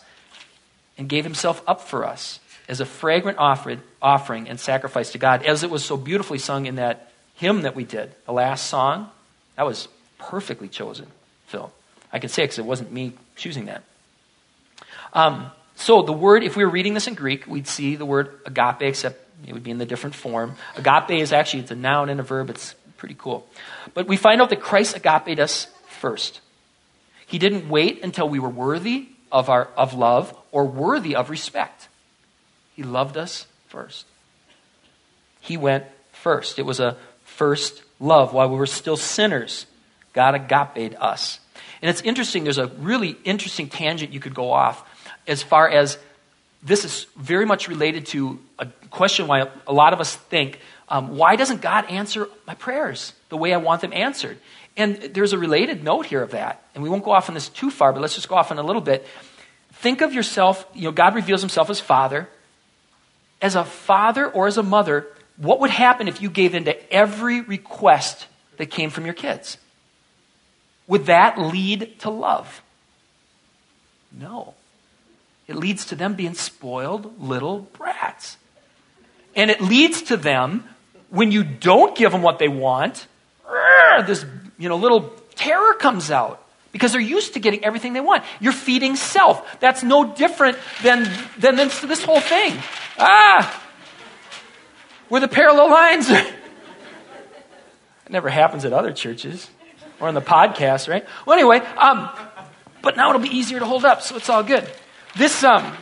and 0.97 1.09
gave 1.09 1.25
himself 1.25 1.63
up 1.67 1.81
for 1.83 2.07
us 2.07 2.39
as 2.69 2.81
a 2.81 2.87
fragrant 2.87 3.39
offering 3.39 4.49
and 4.49 4.61
sacrifice 4.61 5.13
to 5.13 5.19
God, 5.19 5.43
as 5.43 5.65
it 5.65 5.71
was 5.71 5.85
so 5.85 5.97
beautifully 5.97 6.39
sung 6.39 6.67
in 6.67 6.77
that 6.77 7.11
hymn 7.35 7.63
that 7.63 7.75
we 7.75 7.85
did, 7.85 8.15
the 8.25 8.33
last 8.33 8.69
song. 8.69 9.11
That 9.57 9.67
was 9.67 9.89
perfectly 10.19 10.69
chosen, 10.69 11.07
Phil. 11.47 11.73
I 12.13 12.19
can 12.19 12.29
say 12.29 12.43
it 12.43 12.47
because 12.47 12.59
it 12.59 12.65
wasn't 12.65 12.93
me 12.93 13.13
choosing 13.37 13.67
that. 13.67 13.83
Um, 15.13 15.51
so 15.75 16.03
the 16.03 16.13
word, 16.13 16.43
if 16.43 16.57
we 16.57 16.65
were 16.65 16.71
reading 16.71 16.95
this 16.95 17.07
in 17.07 17.15
Greek, 17.15 17.47
we'd 17.47 17.67
see 17.67 17.97
the 17.97 18.07
word 18.07 18.41
agape, 18.47 18.83
except 18.83 19.21
it 19.47 19.53
would 19.53 19.65
be 19.65 19.71
in 19.71 19.79
the 19.79 19.87
different 19.87 20.15
form. 20.15 20.57
Agape 20.77 21.21
is 21.21 21.33
actually 21.33 21.61
it's 21.61 21.71
a 21.71 21.77
noun 21.77 22.09
and 22.09 22.21
a 22.21 22.23
verb. 22.23 22.51
It's 22.51 22.75
pretty 22.97 23.17
cool. 23.19 23.47
But 23.95 24.07
we 24.07 24.17
find 24.17 24.41
out 24.41 24.51
that 24.51 24.61
Christ 24.61 24.97
agape 24.97 25.39
us 25.39 25.67
first. 25.87 26.41
He 27.27 27.39
didn't 27.39 27.69
wait 27.69 28.03
until 28.05 28.29
we 28.29 28.39
were 28.39 28.49
worthy 28.49 29.09
of 29.31 29.49
our 29.49 29.69
of 29.77 29.95
love 29.95 30.37
or 30.51 30.67
worthy 30.67 31.17
of 31.17 31.31
respect. 31.31 31.89
He 32.75 32.83
loved 32.83 33.17
us 33.17 33.47
first. 33.69 34.07
He 35.41 35.57
went 35.57 35.85
first. 36.13 36.59
It 36.59 36.67
was 36.67 36.79
a 36.79 36.97
first 37.25 37.83
love 38.03 38.35
while 38.35 38.51
we 38.51 38.57
were 38.57 38.67
still 38.67 38.99
sinners. 38.99 39.67
God 40.13 40.35
agape 40.35 41.01
us. 41.01 41.41
And 41.81 41.89
it's 41.89 42.03
interesting, 42.03 42.45
there's 42.45 42.59
a 42.59 42.67
really 42.67 43.17
interesting 43.25 43.69
tangent 43.69 44.13
you 44.13 44.21
could 44.21 44.35
go 44.35 44.53
off 44.53 44.85
as 45.27 45.43
far 45.43 45.69
as 45.69 45.97
this 46.63 46.85
is 46.85 47.07
very 47.17 47.47
much 47.47 47.69
related 47.69 48.07
to 48.07 48.39
a 48.59 48.67
question 48.91 49.27
why 49.27 49.49
a 49.67 49.73
lot 49.73 49.93
of 49.93 50.01
us 50.01 50.15
think 50.15 50.59
um, 50.89 51.17
why 51.17 51.37
doesn't 51.37 51.63
God 51.63 51.87
answer 51.87 52.29
my 52.47 52.55
prayers 52.55 53.15
the 53.31 53.37
way 53.37 53.55
I 53.55 53.57
want 53.57 53.81
them 53.81 53.95
answered? 53.95 54.37
And 54.77 54.97
there's 54.97 55.33
a 55.33 55.39
related 55.39 55.83
note 55.83 56.07
here 56.07 56.23
of 56.23 56.33
that. 56.33 56.63
And 56.75 56.85
we 56.85 56.91
won't 56.91 57.03
go 57.03 57.13
off 57.13 57.29
on 57.31 57.35
this 57.35 57.49
too 57.49 57.71
far, 57.71 57.93
but 57.93 58.01
let's 58.03 58.15
just 58.15 58.29
go 58.29 58.35
off 58.35 58.51
on 58.51 58.59
a 58.59 58.63
little 58.63 58.83
bit. 58.83 59.07
Think 59.73 60.03
of 60.03 60.13
yourself, 60.13 60.67
you 60.75 60.85
know, 60.85 60.93
God 60.93 61.15
reveals 61.15 61.41
himself 61.41 61.71
as 61.71 61.81
Father. 61.81 62.29
as 63.43 63.57
a 63.57 63.65
father 63.65 64.29
or 64.29 64.47
as 64.47 64.57
a 64.57 64.63
mother, 64.63 65.09
what 65.37 65.61
would 65.61 65.71
happen 65.71 66.09
if 66.09 66.21
you 66.21 66.31
gave 66.31 66.55
in 66.55 66.65
to 66.65 66.93
every 66.93 67.41
request 67.41 68.27
that 68.59 68.67
came 68.67 68.91
from 68.91 69.05
your 69.05 69.15
kids? 69.15 69.57
Would 70.87 71.07
that 71.07 71.39
lead 71.39 71.99
to 72.01 72.11
love? 72.11 72.63
No. 74.13 74.55
It 75.49 75.57
leads 75.57 75.87
to 75.87 75.95
them 75.95 76.15
being 76.15 76.35
spoiled 76.35 77.21
little 77.21 77.61
brats. 77.73 78.37
And 79.35 79.51
it 79.51 79.61
leads 79.61 80.03
to 80.03 80.17
them, 80.17 80.65
when 81.09 81.33
you 81.33 81.45
don't 81.45 81.97
give 81.97 82.13
them 82.13 82.23
what 82.23 82.39
they 82.39 82.49
want, 82.49 83.07
this 84.07 84.25
you 84.59 84.69
know, 84.69 84.77
little 84.77 85.13
terror 85.35 85.75
comes 85.75 86.11
out 86.11 86.45
because 86.73 86.93
they're 86.93 87.01
used 87.01 87.35
to 87.35 87.41
getting 87.41 87.65
everything 87.65 87.93
they 87.93 88.01
want. 88.01 88.25
You're 88.41 88.53
feeding 88.53 88.97
self. 88.97 89.61
That's 89.61 89.83
no 89.83 90.15
different 90.15 90.59
than, 90.83 91.11
than 91.39 91.57
this, 91.57 91.81
this 91.81 92.03
whole 92.03 92.21
thing. 92.21 92.55
Ah! 92.99 93.63
Where 95.13 95.21
the 95.21 95.29
parallel 95.29 95.69
lines 95.69 96.09
it 96.11 96.33
never 98.09 98.31
happens 98.31 98.65
at 98.65 98.73
other 98.73 98.95
churches 98.95 99.51
or 100.01 100.09
on 100.09 100.15
the 100.15 100.23
podcast, 100.23 100.89
right? 100.89 101.05
Well, 101.27 101.39
anyway, 101.39 101.59
um, 101.59 102.09
but 102.81 102.97
now 102.97 103.11
it'll 103.11 103.21
be 103.21 103.29
easier 103.29 103.59
to 103.59 103.67
hold 103.67 103.85
up, 103.85 104.01
so 104.01 104.17
it's 104.17 104.31
all 104.31 104.43
good. 104.43 104.67
This, 105.15 105.45
um, 105.45 105.77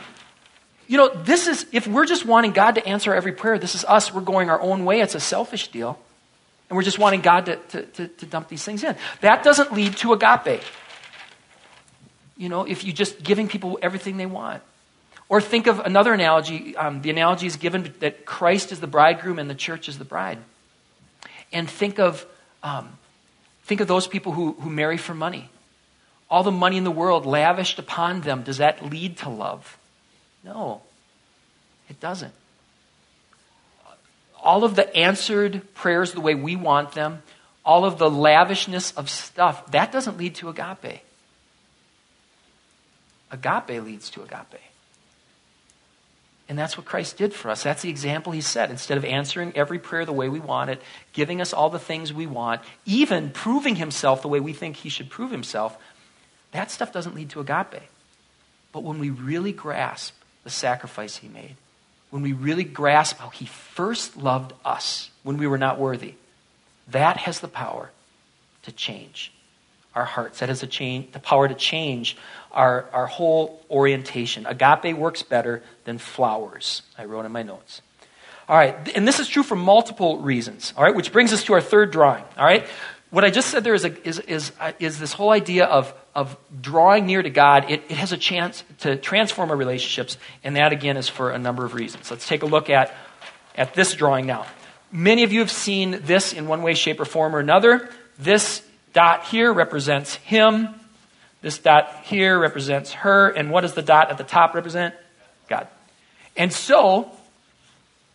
you 0.85 0.97
know, 0.97 1.15
this 1.15 1.47
is, 1.47 1.65
if 1.71 1.87
we're 1.87 2.05
just 2.05 2.25
wanting 2.25 2.51
God 2.51 2.75
to 2.75 2.85
answer 2.85 3.13
every 3.13 3.31
prayer, 3.31 3.57
this 3.57 3.73
is 3.73 3.85
us. 3.85 4.13
We're 4.13 4.19
going 4.19 4.49
our 4.49 4.59
own 4.59 4.83
way. 4.83 4.99
It's 4.99 5.15
a 5.15 5.21
selfish 5.21 5.69
deal. 5.69 5.97
And 6.69 6.75
we're 6.75 6.83
just 6.83 6.99
wanting 6.99 7.21
God 7.21 7.45
to, 7.45 7.55
to, 7.55 7.83
to, 7.83 8.07
to 8.09 8.25
dump 8.25 8.49
these 8.49 8.65
things 8.65 8.83
in. 8.83 8.97
That 9.21 9.45
doesn't 9.45 9.71
lead 9.71 9.95
to 9.95 10.11
agape. 10.11 10.61
You 12.35 12.49
know, 12.49 12.65
if 12.65 12.83
you're 12.83 12.93
just 12.93 13.23
giving 13.23 13.47
people 13.47 13.79
everything 13.81 14.17
they 14.17 14.25
want. 14.25 14.61
Or 15.31 15.39
think 15.39 15.67
of 15.67 15.79
another 15.79 16.11
analogy. 16.11 16.75
Um, 16.75 17.01
the 17.01 17.09
analogy 17.09 17.47
is 17.47 17.55
given 17.55 17.93
that 18.01 18.25
Christ 18.25 18.73
is 18.73 18.81
the 18.81 18.85
bridegroom 18.85 19.39
and 19.39 19.49
the 19.49 19.55
church 19.55 19.87
is 19.87 19.97
the 19.97 20.03
bride. 20.03 20.37
And 21.53 21.69
think 21.69 21.99
of, 21.99 22.25
um, 22.63 22.97
think 23.63 23.79
of 23.79 23.87
those 23.87 24.07
people 24.07 24.33
who, 24.33 24.51
who 24.59 24.69
marry 24.69 24.97
for 24.97 25.13
money. 25.13 25.49
All 26.29 26.43
the 26.43 26.51
money 26.51 26.75
in 26.75 26.83
the 26.83 26.91
world 26.91 27.25
lavished 27.25 27.79
upon 27.79 28.21
them, 28.21 28.43
does 28.43 28.57
that 28.57 28.85
lead 28.85 29.19
to 29.19 29.29
love? 29.29 29.77
No, 30.43 30.81
it 31.89 31.97
doesn't. 32.01 32.33
All 34.43 34.65
of 34.65 34.75
the 34.75 34.93
answered 34.93 35.61
prayers 35.75 36.11
the 36.11 36.19
way 36.19 36.35
we 36.35 36.57
want 36.57 36.91
them, 36.91 37.23
all 37.63 37.85
of 37.85 37.97
the 37.97 38.09
lavishness 38.09 38.91
of 38.97 39.09
stuff, 39.09 39.71
that 39.71 39.93
doesn't 39.93 40.17
lead 40.17 40.35
to 40.35 40.49
agape. 40.49 41.03
Agape 43.31 43.81
leads 43.81 44.09
to 44.09 44.23
agape. 44.23 44.59
And 46.51 46.59
that's 46.59 46.75
what 46.75 46.85
Christ 46.85 47.15
did 47.15 47.33
for 47.33 47.49
us. 47.49 47.63
That's 47.63 47.81
the 47.81 47.89
example 47.89 48.33
he 48.33 48.41
set. 48.41 48.71
Instead 48.71 48.97
of 48.97 49.05
answering 49.05 49.53
every 49.55 49.79
prayer 49.79 50.03
the 50.03 50.11
way 50.11 50.27
we 50.27 50.41
want 50.41 50.69
it, 50.69 50.81
giving 51.13 51.39
us 51.39 51.53
all 51.53 51.69
the 51.69 51.79
things 51.79 52.11
we 52.11 52.27
want, 52.27 52.59
even 52.85 53.29
proving 53.29 53.77
himself 53.77 54.21
the 54.21 54.27
way 54.27 54.41
we 54.41 54.51
think 54.51 54.75
he 54.75 54.89
should 54.89 55.09
prove 55.09 55.31
himself, 55.31 55.77
that 56.51 56.69
stuff 56.69 56.91
doesn't 56.91 57.15
lead 57.15 57.29
to 57.29 57.39
agape. 57.39 57.83
But 58.73 58.83
when 58.83 58.99
we 58.99 59.09
really 59.09 59.53
grasp 59.53 60.13
the 60.43 60.49
sacrifice 60.49 61.15
he 61.15 61.29
made, 61.29 61.55
when 62.09 62.21
we 62.21 62.33
really 62.33 62.65
grasp 62.65 63.19
how 63.19 63.29
he 63.29 63.45
first 63.45 64.17
loved 64.17 64.51
us 64.65 65.09
when 65.23 65.37
we 65.37 65.47
were 65.47 65.57
not 65.57 65.79
worthy, 65.79 66.15
that 66.89 67.15
has 67.15 67.39
the 67.39 67.47
power 67.47 67.91
to 68.63 68.73
change 68.73 69.31
our 69.95 70.05
hearts. 70.05 70.39
That 70.39 70.69
change, 70.69 71.11
the 71.11 71.19
power 71.19 71.47
to 71.47 71.53
change 71.53 72.17
our, 72.51 72.89
our 72.93 73.07
whole 73.07 73.63
orientation. 73.69 74.45
Agape 74.45 74.95
works 74.95 75.23
better 75.23 75.63
than 75.85 75.97
flowers, 75.97 76.81
I 76.97 77.05
wrote 77.05 77.25
in 77.25 77.31
my 77.31 77.43
notes. 77.43 77.81
All 78.49 78.57
right, 78.57 78.75
and 78.95 79.07
this 79.07 79.19
is 79.19 79.27
true 79.27 79.43
for 79.43 79.55
multiple 79.55 80.19
reasons, 80.19 80.73
all 80.75 80.83
right, 80.83 80.95
which 80.95 81.13
brings 81.13 81.31
us 81.31 81.43
to 81.45 81.53
our 81.53 81.61
third 81.61 81.91
drawing, 81.91 82.23
all 82.37 82.45
right? 82.45 82.67
What 83.09 83.23
I 83.25 83.29
just 83.29 83.49
said 83.49 83.63
there 83.63 83.73
is, 83.73 83.85
a, 83.85 84.07
is, 84.07 84.19
is, 84.19 84.51
uh, 84.59 84.71
is 84.79 84.99
this 84.99 85.13
whole 85.13 85.31
idea 85.31 85.65
of, 85.65 85.93
of 86.15 86.37
drawing 86.61 87.05
near 87.05 87.21
to 87.21 87.29
God. 87.29 87.69
It, 87.69 87.83
it 87.89 87.97
has 87.97 88.13
a 88.13 88.17
chance 88.17 88.63
to 88.79 88.95
transform 88.95 89.51
our 89.51 89.57
relationships, 89.57 90.17
and 90.43 90.55
that, 90.55 90.71
again, 90.71 90.97
is 90.97 91.09
for 91.09 91.31
a 91.31 91.37
number 91.37 91.65
of 91.65 91.73
reasons. 91.73 92.09
Let's 92.09 92.27
take 92.27 92.41
a 92.43 92.45
look 92.45 92.69
at, 92.69 92.93
at 93.55 93.73
this 93.73 93.93
drawing 93.93 94.27
now. 94.27 94.45
Many 94.93 95.23
of 95.23 95.33
you 95.33 95.39
have 95.39 95.51
seen 95.51 95.99
this 96.03 96.31
in 96.31 96.47
one 96.47 96.61
way, 96.61 96.73
shape, 96.73 96.99
or 97.01 97.05
form 97.05 97.35
or 97.35 97.39
another. 97.39 97.89
This 98.17 98.63
dot 98.93 99.25
here 99.25 99.51
represents 99.51 100.15
him. 100.15 100.69
This 101.41 101.57
dot 101.57 102.03
here 102.03 102.37
represents 102.37 102.93
her. 102.93 103.29
And 103.29 103.51
what 103.51 103.61
does 103.61 103.73
the 103.73 103.81
dot 103.81 104.11
at 104.11 104.17
the 104.17 104.23
top 104.23 104.53
represent? 104.53 104.93
God. 105.47 105.67
And 106.37 106.53
so, 106.53 107.11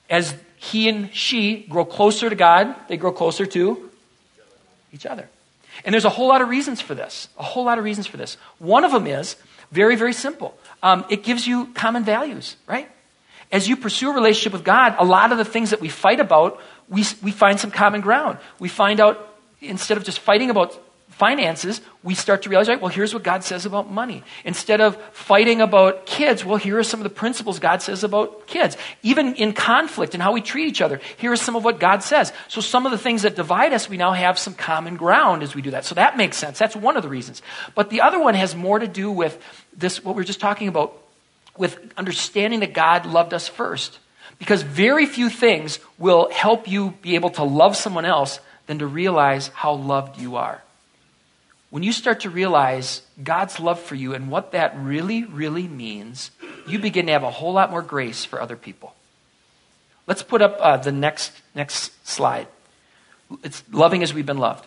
as 0.09 0.35
he 0.57 0.89
and 0.89 1.13
she 1.15 1.67
grow 1.69 1.85
closer 1.85 2.31
to 2.31 2.37
God, 2.37 2.75
they 2.89 2.97
grow 2.97 3.13
closer 3.13 3.47
to 3.47 3.91
each 4.93 5.07
other. 5.07 5.29
And 5.85 5.93
there's 5.93 6.05
a 6.05 6.11
whole 6.11 6.29
lot 6.29 6.41
of 6.41 6.49
reasons 6.49 6.81
for 6.81 6.95
this. 6.95 7.29
A 7.39 7.43
whole 7.43 7.65
lot 7.65 7.79
of 7.79 7.85
reasons 7.85 8.07
for 8.07 8.17
this. 8.17 8.37
One 8.59 8.85
of 8.85 8.93
them 8.93 9.07
is 9.07 9.37
very, 9.71 9.97
very 9.97 10.13
simple. 10.13 10.57
Um, 10.83 11.05
it 11.11 11.23
gives 11.23 11.47
you 11.47 11.67
common 11.75 12.05
values, 12.05 12.57
right? 12.67 12.89
As 13.53 13.69
you 13.69 13.77
pursue 13.77 14.11
a 14.11 14.15
relationship 14.15 14.53
with 14.53 14.65
God, 14.65 14.97
a 14.99 15.05
lot 15.05 15.33
of 15.33 15.39
the 15.39 15.45
things 15.45 15.71
that 15.71 15.81
we 15.81 15.89
fight 15.89 16.21
about, 16.21 16.61
we, 16.89 17.05
we 17.23 17.31
find 17.31 17.61
some 17.61 17.71
common 17.71 18.01
ground. 18.01 18.39
We 18.59 18.69
find 18.69 19.01
out 19.01 19.36
instead 19.69 19.97
of 19.97 20.05
just 20.05 20.21
fighting 20.21 20.51
about 20.51 20.79
finances, 21.17 21.81
we 22.03 22.15
start 22.15 22.43
to 22.43 22.51
realize, 22.51 22.69
right, 22.69 22.81
well, 22.81 22.91
here's 22.91 23.15
what 23.15 23.23
God 23.23 23.43
says 23.43 23.65
about 23.65 23.91
money. 23.91 24.23
Instead 24.45 24.83
of 24.83 24.97
fighting 25.13 25.63
about 25.63 26.05
kids, 26.05 26.45
well, 26.45 26.59
here 26.59 26.79
are 26.79 26.85
some 26.85 27.01
of 27.01 27.05
the 27.05 27.11
principles 27.11 27.59
God 27.59 27.81
says 27.81 28.05
about 28.05 28.47
kids. 28.47 28.77
Even 29.03 29.35
in 29.37 29.55
conflict 29.55 30.13
and 30.13 30.23
how 30.23 30.33
we 30.33 30.43
treat 30.43 30.69
each 30.69 30.83
other, 30.83 31.01
here 31.17 31.33
is 31.33 31.41
some 31.41 31.57
of 31.57 31.65
what 31.65 31.81
God 31.81 32.03
says. 32.03 32.35
So 32.49 32.61
some 32.61 32.85
of 32.85 32.93
the 32.93 32.99
things 32.99 33.23
that 33.23 33.35
divide 33.35 33.73
us, 33.73 33.89
we 33.89 33.97
now 33.97 34.13
have 34.13 34.39
some 34.39 34.53
common 34.53 34.97
ground 34.97 35.43
as 35.43 35.55
we 35.55 35.63
do 35.63 35.71
that. 35.71 35.87
So 35.87 35.95
that 35.95 36.19
makes 36.19 36.37
sense. 36.37 36.59
That's 36.59 36.77
one 36.77 36.99
of 36.99 37.03
the 37.03 37.09
reasons. 37.09 37.41
But 37.75 37.89
the 37.89 38.03
other 38.03 38.21
one 38.21 38.35
has 38.35 38.55
more 38.55 38.79
to 38.79 38.87
do 38.87 39.11
with 39.11 39.43
this, 39.75 40.05
what 40.05 40.17
we 40.17 40.21
are 40.21 40.27
just 40.27 40.41
talking 40.41 40.69
about, 40.69 40.93
with 41.57 41.79
understanding 41.97 42.61
that 42.61 42.75
God 42.75 43.07
loved 43.07 43.33
us 43.33 43.49
first. 43.49 44.01
Because 44.39 44.61
very 44.61 45.07
few 45.07 45.31
things 45.31 45.79
will 45.97 46.29
help 46.31 46.69
you 46.69 46.91
be 47.01 47.15
able 47.15 47.31
to 47.31 47.43
love 47.43 47.75
someone 47.75 48.05
else 48.05 48.39
than 48.67 48.79
to 48.81 48.87
realize 48.87 49.49
how 49.49 49.75
loved 49.75 50.21
you 50.21 50.37
are. 50.37 50.63
When 51.71 51.83
you 51.83 51.93
start 51.93 52.21
to 52.21 52.31
realize 52.31 53.03
God's 53.23 53.59
love 53.59 53.81
for 53.81 53.95
you 53.95 54.15
and 54.15 54.31
what 54.31 54.53
that 54.53 54.77
really, 54.79 55.25
really 55.25 55.67
means, 55.67 56.31
you 56.67 56.79
begin 56.79 57.07
to 57.07 57.13
have 57.13 57.23
a 57.23 57.31
whole 57.31 57.53
lot 57.53 57.71
more 57.71 57.83
grace 57.83 58.25
for 58.25 58.41
other 58.41 58.57
people. 58.57 58.95
Let's 60.07 60.23
put 60.23 60.43
up 60.43 60.59
uh, 60.61 60.77
the 60.77 60.93
next, 60.93 61.33
next 61.55 61.93
slide. 62.07 62.47
It's 63.43 63.65
loving 63.73 64.03
as 64.03 64.15
we've 64.15 64.27
been 64.27 64.39
loved. 64.39 64.65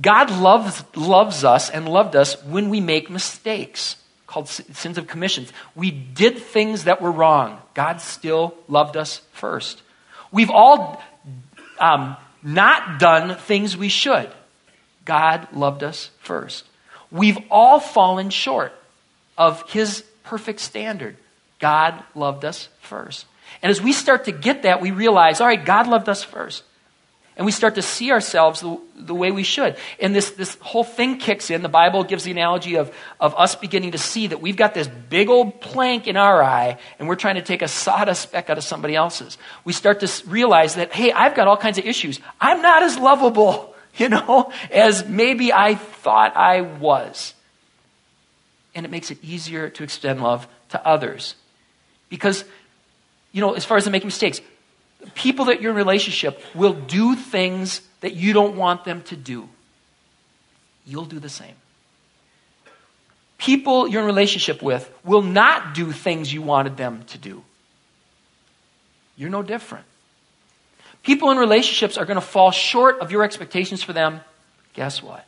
God 0.00 0.30
loves, 0.30 0.84
loves 0.94 1.42
us 1.42 1.68
and 1.68 1.88
loved 1.88 2.14
us 2.14 2.40
when 2.44 2.70
we 2.70 2.80
make 2.80 3.10
mistakes, 3.10 3.96
called 4.28 4.48
sins 4.48 4.96
of 4.96 5.08
commissions. 5.08 5.52
We 5.74 5.90
did 5.90 6.38
things 6.38 6.84
that 6.84 7.02
were 7.02 7.10
wrong. 7.10 7.58
God 7.74 8.00
still 8.00 8.54
loved 8.68 8.96
us 8.96 9.22
first. 9.32 9.82
We've 10.30 10.50
all 10.50 11.02
um, 11.80 12.16
not 12.42 12.98
done 12.98 13.36
things 13.36 13.76
we 13.76 13.88
should. 13.88 14.30
God 15.04 15.48
loved 15.52 15.82
us 15.82 16.10
first. 16.20 16.64
We've 17.10 17.38
all 17.50 17.80
fallen 17.80 18.30
short 18.30 18.72
of 19.36 19.68
His 19.70 20.02
perfect 20.24 20.60
standard. 20.60 21.16
God 21.58 22.02
loved 22.14 22.44
us 22.44 22.68
first. 22.80 23.26
And 23.62 23.70
as 23.70 23.82
we 23.82 23.92
start 23.92 24.26
to 24.26 24.32
get 24.32 24.62
that, 24.62 24.80
we 24.80 24.90
realize, 24.90 25.40
all 25.40 25.46
right, 25.46 25.64
God 25.64 25.86
loved 25.86 26.08
us 26.08 26.22
first. 26.22 26.62
And 27.36 27.46
we 27.46 27.52
start 27.52 27.76
to 27.76 27.82
see 27.82 28.10
ourselves 28.10 28.60
the, 28.60 28.78
the 28.96 29.14
way 29.14 29.30
we 29.30 29.44
should. 29.44 29.76
And 29.98 30.14
this, 30.14 30.30
this 30.32 30.56
whole 30.60 30.84
thing 30.84 31.16
kicks 31.18 31.50
in. 31.50 31.62
The 31.62 31.68
Bible 31.68 32.04
gives 32.04 32.24
the 32.24 32.30
analogy 32.32 32.76
of, 32.76 32.94
of 33.18 33.34
us 33.36 33.54
beginning 33.54 33.92
to 33.92 33.98
see 33.98 34.26
that 34.26 34.42
we've 34.42 34.56
got 34.56 34.74
this 34.74 34.88
big 34.88 35.30
old 35.30 35.60
plank 35.60 36.06
in 36.06 36.16
our 36.16 36.42
eye 36.42 36.78
and 36.98 37.08
we're 37.08 37.16
trying 37.16 37.36
to 37.36 37.42
take 37.42 37.62
a 37.62 37.68
sawdust 37.68 38.22
speck 38.22 38.50
out 38.50 38.58
of 38.58 38.64
somebody 38.64 38.94
else's. 38.94 39.38
We 39.64 39.72
start 39.72 40.00
to 40.00 40.28
realize 40.28 40.74
that, 40.74 40.92
hey, 40.92 41.12
I've 41.12 41.34
got 41.34 41.48
all 41.48 41.56
kinds 41.56 41.78
of 41.78 41.86
issues. 41.86 42.20
I'm 42.40 42.60
not 42.60 42.82
as 42.82 42.98
lovable 42.98 43.70
you 43.96 44.08
know, 44.08 44.52
as 44.70 45.06
maybe 45.06 45.52
I 45.52 45.74
thought 45.74 46.36
I 46.36 46.60
was. 46.60 47.34
And 48.74 48.86
it 48.86 48.88
makes 48.90 49.10
it 49.10 49.18
easier 49.22 49.68
to 49.70 49.82
extend 49.82 50.22
love 50.22 50.46
to 50.70 50.86
others. 50.86 51.34
Because, 52.08 52.44
you 53.32 53.40
know, 53.40 53.54
as 53.54 53.64
far 53.64 53.76
as 53.76 53.88
making 53.88 54.06
mistakes, 54.06 54.40
people 55.14 55.46
that 55.46 55.60
you're 55.60 55.70
in 55.70 55.76
relationship 55.76 56.42
will 56.54 56.74
do 56.74 57.14
things 57.14 57.82
that 58.00 58.14
you 58.14 58.32
don't 58.32 58.56
want 58.56 58.84
them 58.84 59.02
to 59.02 59.16
do. 59.16 59.48
You'll 60.86 61.04
do 61.04 61.18
the 61.18 61.28
same. 61.28 61.54
People 63.38 63.88
you're 63.88 64.02
in 64.02 64.06
relationship 64.06 64.62
with 64.62 64.90
will 65.04 65.22
not 65.22 65.74
do 65.74 65.92
things 65.92 66.32
you 66.32 66.42
wanted 66.42 66.76
them 66.76 67.04
to 67.08 67.18
do. 67.18 67.42
You're 69.16 69.30
no 69.30 69.42
different. 69.42 69.84
People 71.02 71.30
in 71.30 71.38
relationships 71.38 71.96
are 71.96 72.04
going 72.04 72.16
to 72.16 72.26
fall 72.26 72.50
short 72.50 73.00
of 73.00 73.10
your 73.10 73.22
expectations 73.22 73.82
for 73.82 73.92
them. 73.92 74.20
Guess 74.74 75.02
what? 75.02 75.26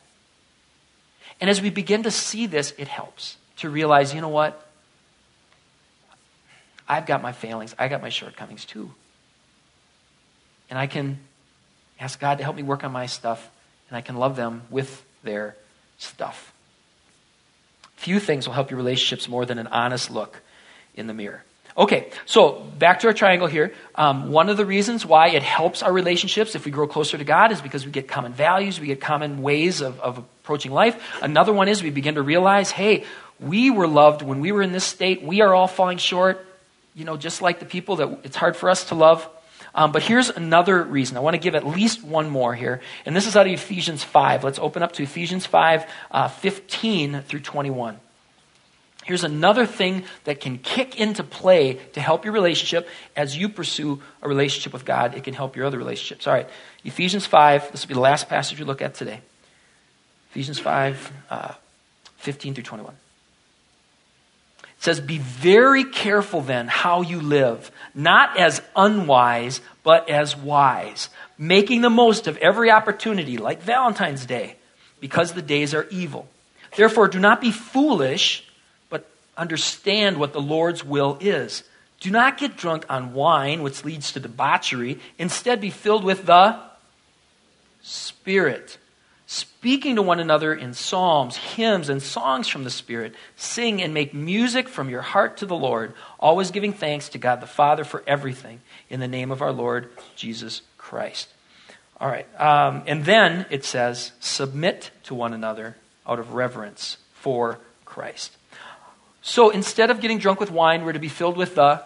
And 1.41 1.49
as 1.49 1.61
we 1.61 1.69
begin 1.69 2.03
to 2.03 2.11
see 2.11 2.45
this, 2.45 2.73
it 2.77 2.87
helps 2.87 3.37
to 3.57 3.69
realize, 3.69 4.13
you 4.13 4.21
know 4.21 4.29
what? 4.29 4.67
I've 6.87 7.05
got 7.05 7.21
my 7.21 7.31
failings, 7.31 7.73
I 7.79 7.87
got 7.87 8.01
my 8.01 8.09
shortcomings 8.09 8.65
too. 8.65 8.91
And 10.73 10.79
I 10.79 10.87
can 10.87 11.19
ask 11.99 12.19
God 12.19 12.39
to 12.39 12.43
help 12.43 12.55
me 12.55 12.63
work 12.63 12.83
on 12.83 12.91
my 12.91 13.05
stuff, 13.05 13.47
and 13.89 13.95
I 13.95 14.01
can 14.01 14.15
love 14.15 14.35
them 14.35 14.63
with 14.71 15.05
their 15.21 15.55
stuff. 15.99 16.51
Few 17.95 18.19
things 18.19 18.47
will 18.47 18.55
help 18.55 18.71
your 18.71 18.79
relationships 18.79 19.29
more 19.29 19.45
than 19.45 19.59
an 19.59 19.67
honest 19.67 20.09
look 20.09 20.41
in 20.95 21.05
the 21.05 21.13
mirror. 21.13 21.43
Okay, 21.77 22.09
so 22.25 22.53
back 22.79 23.01
to 23.01 23.07
our 23.07 23.13
triangle 23.13 23.45
here. 23.45 23.71
Um, 23.93 24.31
one 24.31 24.49
of 24.49 24.57
the 24.57 24.65
reasons 24.65 25.05
why 25.05 25.27
it 25.27 25.43
helps 25.43 25.83
our 25.83 25.93
relationships 25.93 26.55
if 26.55 26.65
we 26.65 26.71
grow 26.71 26.87
closer 26.87 27.19
to 27.19 27.23
God 27.23 27.51
is 27.51 27.61
because 27.61 27.85
we 27.85 27.91
get 27.91 28.07
common 28.07 28.33
values, 28.33 28.79
we 28.79 28.87
get 28.87 28.99
common 28.99 29.43
ways 29.43 29.79
of, 29.79 29.99
of 29.99 30.17
approaching 30.17 30.71
life. 30.71 30.99
Another 31.21 31.53
one 31.53 31.67
is 31.67 31.83
we 31.83 31.91
begin 31.91 32.15
to 32.15 32.23
realize, 32.23 32.71
hey, 32.71 33.03
we 33.39 33.69
were 33.69 33.87
loved 33.87 34.23
when 34.23 34.39
we 34.39 34.51
were 34.51 34.63
in 34.63 34.71
this 34.71 34.85
state. 34.85 35.21
We 35.21 35.41
are 35.41 35.53
all 35.53 35.67
falling 35.67 35.99
short, 35.99 36.43
you 36.95 37.05
know, 37.05 37.15
just 37.15 37.43
like 37.43 37.59
the 37.59 37.67
people 37.67 37.97
that 37.97 38.21
it's 38.23 38.35
hard 38.35 38.55
for 38.55 38.71
us 38.71 38.85
to 38.85 38.95
love. 38.95 39.29
Um, 39.75 39.91
but 39.91 40.03
here's 40.03 40.29
another 40.29 40.83
reason. 40.83 41.17
I 41.17 41.21
want 41.21 41.33
to 41.33 41.39
give 41.39 41.55
at 41.55 41.65
least 41.65 42.03
one 42.03 42.29
more 42.29 42.53
here. 42.53 42.81
And 43.05 43.15
this 43.15 43.25
is 43.25 43.35
out 43.35 43.47
of 43.47 43.53
Ephesians 43.53 44.03
5. 44.03 44.43
Let's 44.43 44.59
open 44.59 44.83
up 44.83 44.91
to 44.93 45.03
Ephesians 45.03 45.45
5, 45.45 45.85
uh, 46.11 46.27
15 46.27 47.21
through 47.21 47.39
21. 47.39 47.99
Here's 49.03 49.23
another 49.23 49.65
thing 49.65 50.03
that 50.23 50.39
can 50.39 50.57
kick 50.57 50.99
into 50.99 51.23
play 51.23 51.73
to 51.93 51.99
help 51.99 52.23
your 52.23 52.33
relationship 52.33 52.87
as 53.17 53.35
you 53.35 53.49
pursue 53.49 54.01
a 54.21 54.29
relationship 54.29 54.71
with 54.71 54.85
God. 54.85 55.15
It 55.15 55.25
can 55.25 55.33
help 55.33 55.55
your 55.55 55.65
other 55.65 55.77
relationships. 55.77 56.25
All 56.25 56.33
right, 56.33 56.47
Ephesians 56.85 57.25
5, 57.25 57.71
this 57.71 57.83
will 57.83 57.89
be 57.89 57.93
the 57.95 57.99
last 57.99 58.29
passage 58.29 58.59
we 58.59 58.65
look 58.65 58.81
at 58.81 58.93
today. 58.93 59.19
Ephesians 60.31 60.57
5, 60.57 61.11
uh, 61.29 61.53
15 62.17 62.53
through 62.53 62.63
21. 62.63 62.95
Says, 64.83 64.99
Be 64.99 65.17
very 65.17 65.85
careful 65.85 66.41
then 66.41 66.67
how 66.67 67.03
you 67.03 67.21
live, 67.21 67.71
not 67.95 68.37
as 68.37 68.61
unwise, 68.75 69.61
but 69.81 70.09
as 70.09 70.35
wise, 70.35 71.09
making 71.37 71.79
the 71.79 71.89
most 71.89 72.27
of 72.27 72.35
every 72.39 72.69
opportunity, 72.69 73.37
like 73.37 73.61
Valentine's 73.61 74.25
Day, 74.25 74.57
because 74.99 75.31
the 75.31 75.41
days 75.41 75.73
are 75.73 75.87
evil. 75.89 76.27
Therefore, 76.75 77.07
do 77.07 77.17
not 77.17 77.39
be 77.39 77.49
foolish 77.49 78.43
but 78.89 79.09
understand 79.37 80.17
what 80.17 80.33
the 80.33 80.41
Lord's 80.41 80.83
will 80.83 81.17
is. 81.21 81.63
Do 82.01 82.11
not 82.11 82.37
get 82.37 82.57
drunk 82.57 82.85
on 82.89 83.13
wine, 83.13 83.63
which 83.63 83.85
leads 83.85 84.11
to 84.11 84.19
debauchery. 84.19 84.99
Instead, 85.17 85.61
be 85.61 85.69
filled 85.69 86.03
with 86.03 86.25
the 86.25 86.59
Spirit, 87.81 88.77
speaking 89.33 89.95
to 89.95 90.01
one 90.01 90.19
another 90.19 90.53
in 90.53 90.73
psalms, 90.73 91.35
hymns, 91.37 91.89
and 91.89 92.01
songs 92.01 92.47
from 92.47 92.63
the 92.63 92.69
Spirit. 92.69 93.15
Sing 93.35 93.81
and 93.81 93.93
make 93.93 94.13
music 94.13 94.69
from 94.69 94.89
your 94.89 95.01
heart 95.01 95.37
to 95.37 95.47
the 95.47 95.55
Lord, 95.55 95.93
always 96.19 96.51
giving 96.51 96.71
thanks 96.71 97.09
to 97.09 97.17
God 97.17 97.41
the 97.41 97.47
Father 97.47 97.83
for 97.83 98.03
everything 98.05 98.61
in 98.89 98.99
the 98.99 99.07
name 99.07 99.31
of 99.31 99.41
our 99.41 99.51
Lord 99.51 99.89
Jesus 100.15 100.61
Christ. 100.77 101.29
All 101.99 102.07
right. 102.07 102.27
Um, 102.39 102.83
and 102.85 103.05
then 103.05 103.45
it 103.49 103.65
says, 103.65 104.11
submit 104.19 104.91
to 105.03 105.15
one 105.15 105.33
another 105.33 105.77
out 106.07 106.19
of 106.19 106.33
reverence 106.33 106.97
for 107.13 107.59
Christ. 107.85 108.37
So 109.21 109.49
instead 109.49 109.89
of 109.89 109.99
getting 109.99 110.19
drunk 110.19 110.39
with 110.39 110.51
wine, 110.51 110.85
we're 110.85 110.93
to 110.93 110.99
be 110.99 111.07
filled 111.07 111.37
with 111.37 111.55
the 111.55 111.83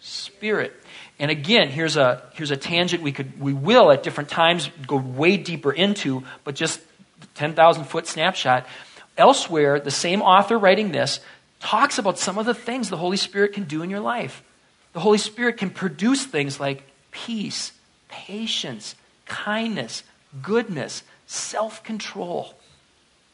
Spirit. 0.00 0.74
And 1.18 1.30
again, 1.30 1.68
here's 1.68 1.96
a, 1.96 2.22
here's 2.34 2.50
a 2.50 2.56
tangent 2.56 3.02
we, 3.02 3.12
could, 3.12 3.40
we 3.40 3.52
will 3.52 3.92
at 3.92 4.02
different 4.02 4.30
times 4.30 4.68
go 4.86 4.96
way 4.96 5.36
deeper 5.36 5.72
into, 5.72 6.24
but 6.42 6.54
just 6.54 6.80
10,000 7.34 7.84
foot 7.84 8.06
snapshot. 8.06 8.66
Elsewhere, 9.16 9.78
the 9.78 9.92
same 9.92 10.22
author 10.22 10.58
writing 10.58 10.90
this 10.90 11.20
talks 11.60 11.98
about 11.98 12.18
some 12.18 12.36
of 12.36 12.46
the 12.46 12.54
things 12.54 12.90
the 12.90 12.96
Holy 12.96 13.16
Spirit 13.16 13.52
can 13.52 13.64
do 13.64 13.82
in 13.82 13.90
your 13.90 14.00
life. 14.00 14.42
The 14.92 15.00
Holy 15.00 15.18
Spirit 15.18 15.56
can 15.56 15.70
produce 15.70 16.24
things 16.24 16.58
like 16.58 16.82
peace, 17.10 17.72
patience, 18.08 18.96
kindness, 19.26 20.02
goodness, 20.42 21.02
self 21.26 21.82
control. 21.84 22.54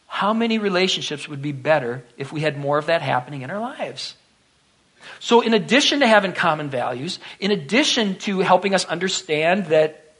How 0.07 0.33
many 0.33 0.59
relationships 0.59 1.29
would 1.29 1.41
be 1.41 1.53
better 1.53 2.03
if 2.17 2.33
we 2.33 2.41
had 2.41 2.59
more 2.59 2.79
of 2.79 2.87
that 2.87 3.01
happening 3.01 3.43
in 3.43 3.51
our 3.51 3.61
lives? 3.61 4.17
So, 5.19 5.41
in 5.41 5.55
addition 5.55 6.01
to 6.01 6.07
having 6.07 6.33
common 6.33 6.71
values, 6.71 7.19
in 7.39 7.51
addition 7.51 8.17
to 8.21 8.41
helping 8.41 8.75
us 8.75 8.85
understand 8.85 9.67
that, 9.67 10.13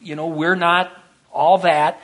you 0.00 0.16
know, 0.16 0.26
we're 0.26 0.56
not 0.56 0.92
all 1.32 1.58
that, 1.58 2.00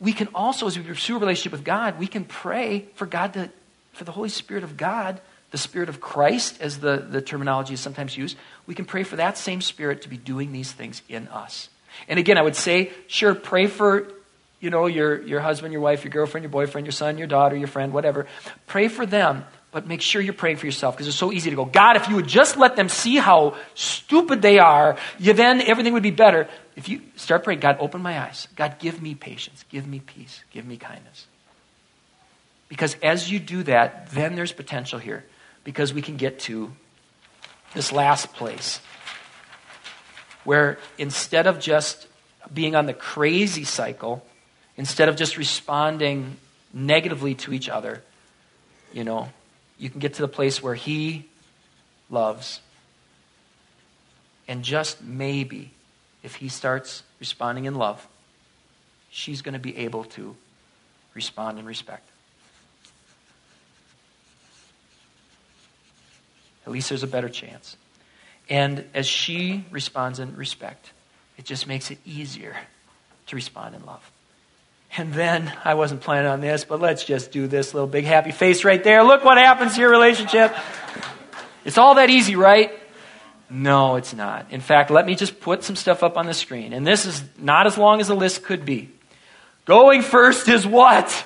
we 0.00 0.12
can 0.12 0.28
also, 0.34 0.66
as 0.66 0.76
we 0.76 0.84
pursue 0.84 1.16
a 1.16 1.18
relationship 1.18 1.52
with 1.52 1.64
God, 1.64 1.98
we 1.98 2.06
can 2.06 2.24
pray 2.24 2.86
for 2.94 3.06
God 3.06 3.34
to, 3.34 3.50
for 3.92 4.04
the 4.04 4.12
Holy 4.12 4.28
Spirit 4.28 4.64
of 4.64 4.76
God, 4.76 5.20
the 5.50 5.58
Spirit 5.58 5.88
of 5.88 6.00
Christ, 6.00 6.60
as 6.60 6.80
the, 6.80 6.96
the 6.96 7.22
terminology 7.22 7.74
is 7.74 7.80
sometimes 7.80 8.16
used, 8.16 8.36
we 8.66 8.74
can 8.74 8.84
pray 8.84 9.04
for 9.04 9.16
that 9.16 9.38
same 9.38 9.60
Spirit 9.60 10.02
to 10.02 10.08
be 10.08 10.16
doing 10.16 10.52
these 10.52 10.72
things 10.72 11.02
in 11.08 11.28
us. 11.28 11.68
And 12.08 12.18
again, 12.18 12.38
I 12.38 12.42
would 12.42 12.56
say, 12.56 12.90
sure, 13.06 13.34
pray 13.34 13.66
for 13.66 14.08
you 14.64 14.70
know, 14.70 14.86
your, 14.86 15.20
your 15.20 15.40
husband, 15.40 15.72
your 15.72 15.82
wife, 15.82 16.04
your 16.04 16.10
girlfriend, 16.10 16.42
your 16.42 16.50
boyfriend, 16.50 16.86
your 16.86 16.92
son, 16.92 17.18
your 17.18 17.26
daughter, 17.26 17.54
your 17.54 17.68
friend, 17.68 17.92
whatever. 17.92 18.26
Pray 18.66 18.88
for 18.88 19.04
them, 19.04 19.44
but 19.74 19.86
make 19.86 20.00
sure 20.00 20.22
you're 20.22 20.32
praying 20.32 20.56
for 20.56 20.66
yourself 20.66 20.94
because 20.94 21.08
it's 21.08 21.16
so 21.16 21.32
easy 21.32 21.50
to 21.50 21.56
go, 21.56 21.66
God, 21.66 21.96
if 21.96 22.08
you 22.08 22.14
would 22.14 22.26
just 22.26 22.56
let 22.56 22.76
them 22.76 22.88
see 22.88 23.16
how 23.16 23.56
stupid 23.74 24.40
they 24.40 24.58
are, 24.58 24.96
you, 25.18 25.34
then 25.34 25.60
everything 25.60 25.92
would 25.92 26.02
be 26.02 26.10
better. 26.10 26.48
If 26.76 26.88
you 26.88 27.02
start 27.16 27.44
praying, 27.44 27.60
God, 27.60 27.76
open 27.80 28.00
my 28.00 28.18
eyes. 28.18 28.48
God, 28.56 28.78
give 28.78 29.02
me 29.02 29.14
patience, 29.14 29.64
give 29.68 29.86
me 29.86 30.00
peace, 30.00 30.42
give 30.52 30.64
me 30.64 30.76
kindness. 30.76 31.26
Because 32.68 32.96
as 33.02 33.30
you 33.30 33.38
do 33.38 33.64
that, 33.64 34.10
then 34.12 34.36
there's 34.36 34.52
potential 34.52 34.98
here 34.98 35.24
because 35.64 35.92
we 35.92 36.00
can 36.00 36.16
get 36.16 36.38
to 36.40 36.72
this 37.74 37.92
last 37.92 38.32
place 38.32 38.80
where 40.44 40.78
instead 40.96 41.46
of 41.46 41.58
just 41.58 42.06
being 42.52 42.74
on 42.74 42.86
the 42.86 42.94
crazy 42.94 43.64
cycle, 43.64 44.24
Instead 44.76 45.08
of 45.08 45.16
just 45.16 45.38
responding 45.38 46.36
negatively 46.72 47.34
to 47.36 47.52
each 47.52 47.68
other, 47.68 48.02
you 48.92 49.04
know, 49.04 49.28
you 49.84 49.90
can 49.90 50.00
get 50.00 50.14
to 50.14 50.22
the 50.22 50.28
place 50.28 50.62
where 50.62 50.74
He 50.74 51.26
loves. 52.08 52.62
And 54.48 54.64
just 54.64 55.02
maybe, 55.02 55.72
if 56.22 56.36
He 56.36 56.48
starts 56.48 57.02
responding 57.20 57.66
in 57.66 57.74
love, 57.74 58.08
she's 59.10 59.42
going 59.42 59.52
to 59.52 59.58
be 59.58 59.76
able 59.76 60.04
to 60.04 60.36
respond 61.12 61.58
in 61.58 61.66
respect. 61.66 62.08
At 66.64 66.72
least 66.72 66.88
there's 66.88 67.02
a 67.02 67.06
better 67.06 67.28
chance. 67.28 67.76
And 68.48 68.86
as 68.94 69.06
she 69.06 69.66
responds 69.70 70.18
in 70.18 70.34
respect, 70.34 70.92
it 71.36 71.44
just 71.44 71.66
makes 71.66 71.90
it 71.90 71.98
easier 72.06 72.56
to 73.26 73.36
respond 73.36 73.74
in 73.74 73.84
love. 73.84 74.10
And 74.96 75.12
then, 75.12 75.52
I 75.64 75.74
wasn't 75.74 76.02
planning 76.02 76.30
on 76.30 76.40
this, 76.40 76.64
but 76.64 76.80
let's 76.80 77.04
just 77.04 77.32
do 77.32 77.48
this 77.48 77.74
little 77.74 77.88
big 77.88 78.04
happy 78.04 78.30
face 78.30 78.62
right 78.64 78.82
there. 78.82 79.02
Look 79.02 79.24
what 79.24 79.38
happens 79.38 79.74
to 79.74 79.80
your 79.80 79.90
relationship. 79.90 80.54
It's 81.64 81.78
all 81.78 81.96
that 81.96 82.10
easy, 82.10 82.36
right? 82.36 82.72
No, 83.50 83.96
it's 83.96 84.14
not. 84.14 84.46
In 84.50 84.60
fact, 84.60 84.90
let 84.90 85.04
me 85.04 85.16
just 85.16 85.40
put 85.40 85.64
some 85.64 85.74
stuff 85.74 86.02
up 86.02 86.16
on 86.16 86.26
the 86.26 86.34
screen. 86.34 86.72
And 86.72 86.86
this 86.86 87.06
is 87.06 87.22
not 87.38 87.66
as 87.66 87.76
long 87.76 88.00
as 88.00 88.08
the 88.08 88.14
list 88.14 88.44
could 88.44 88.64
be. 88.64 88.88
Going 89.64 90.02
first 90.02 90.48
is 90.48 90.66
what? 90.66 91.24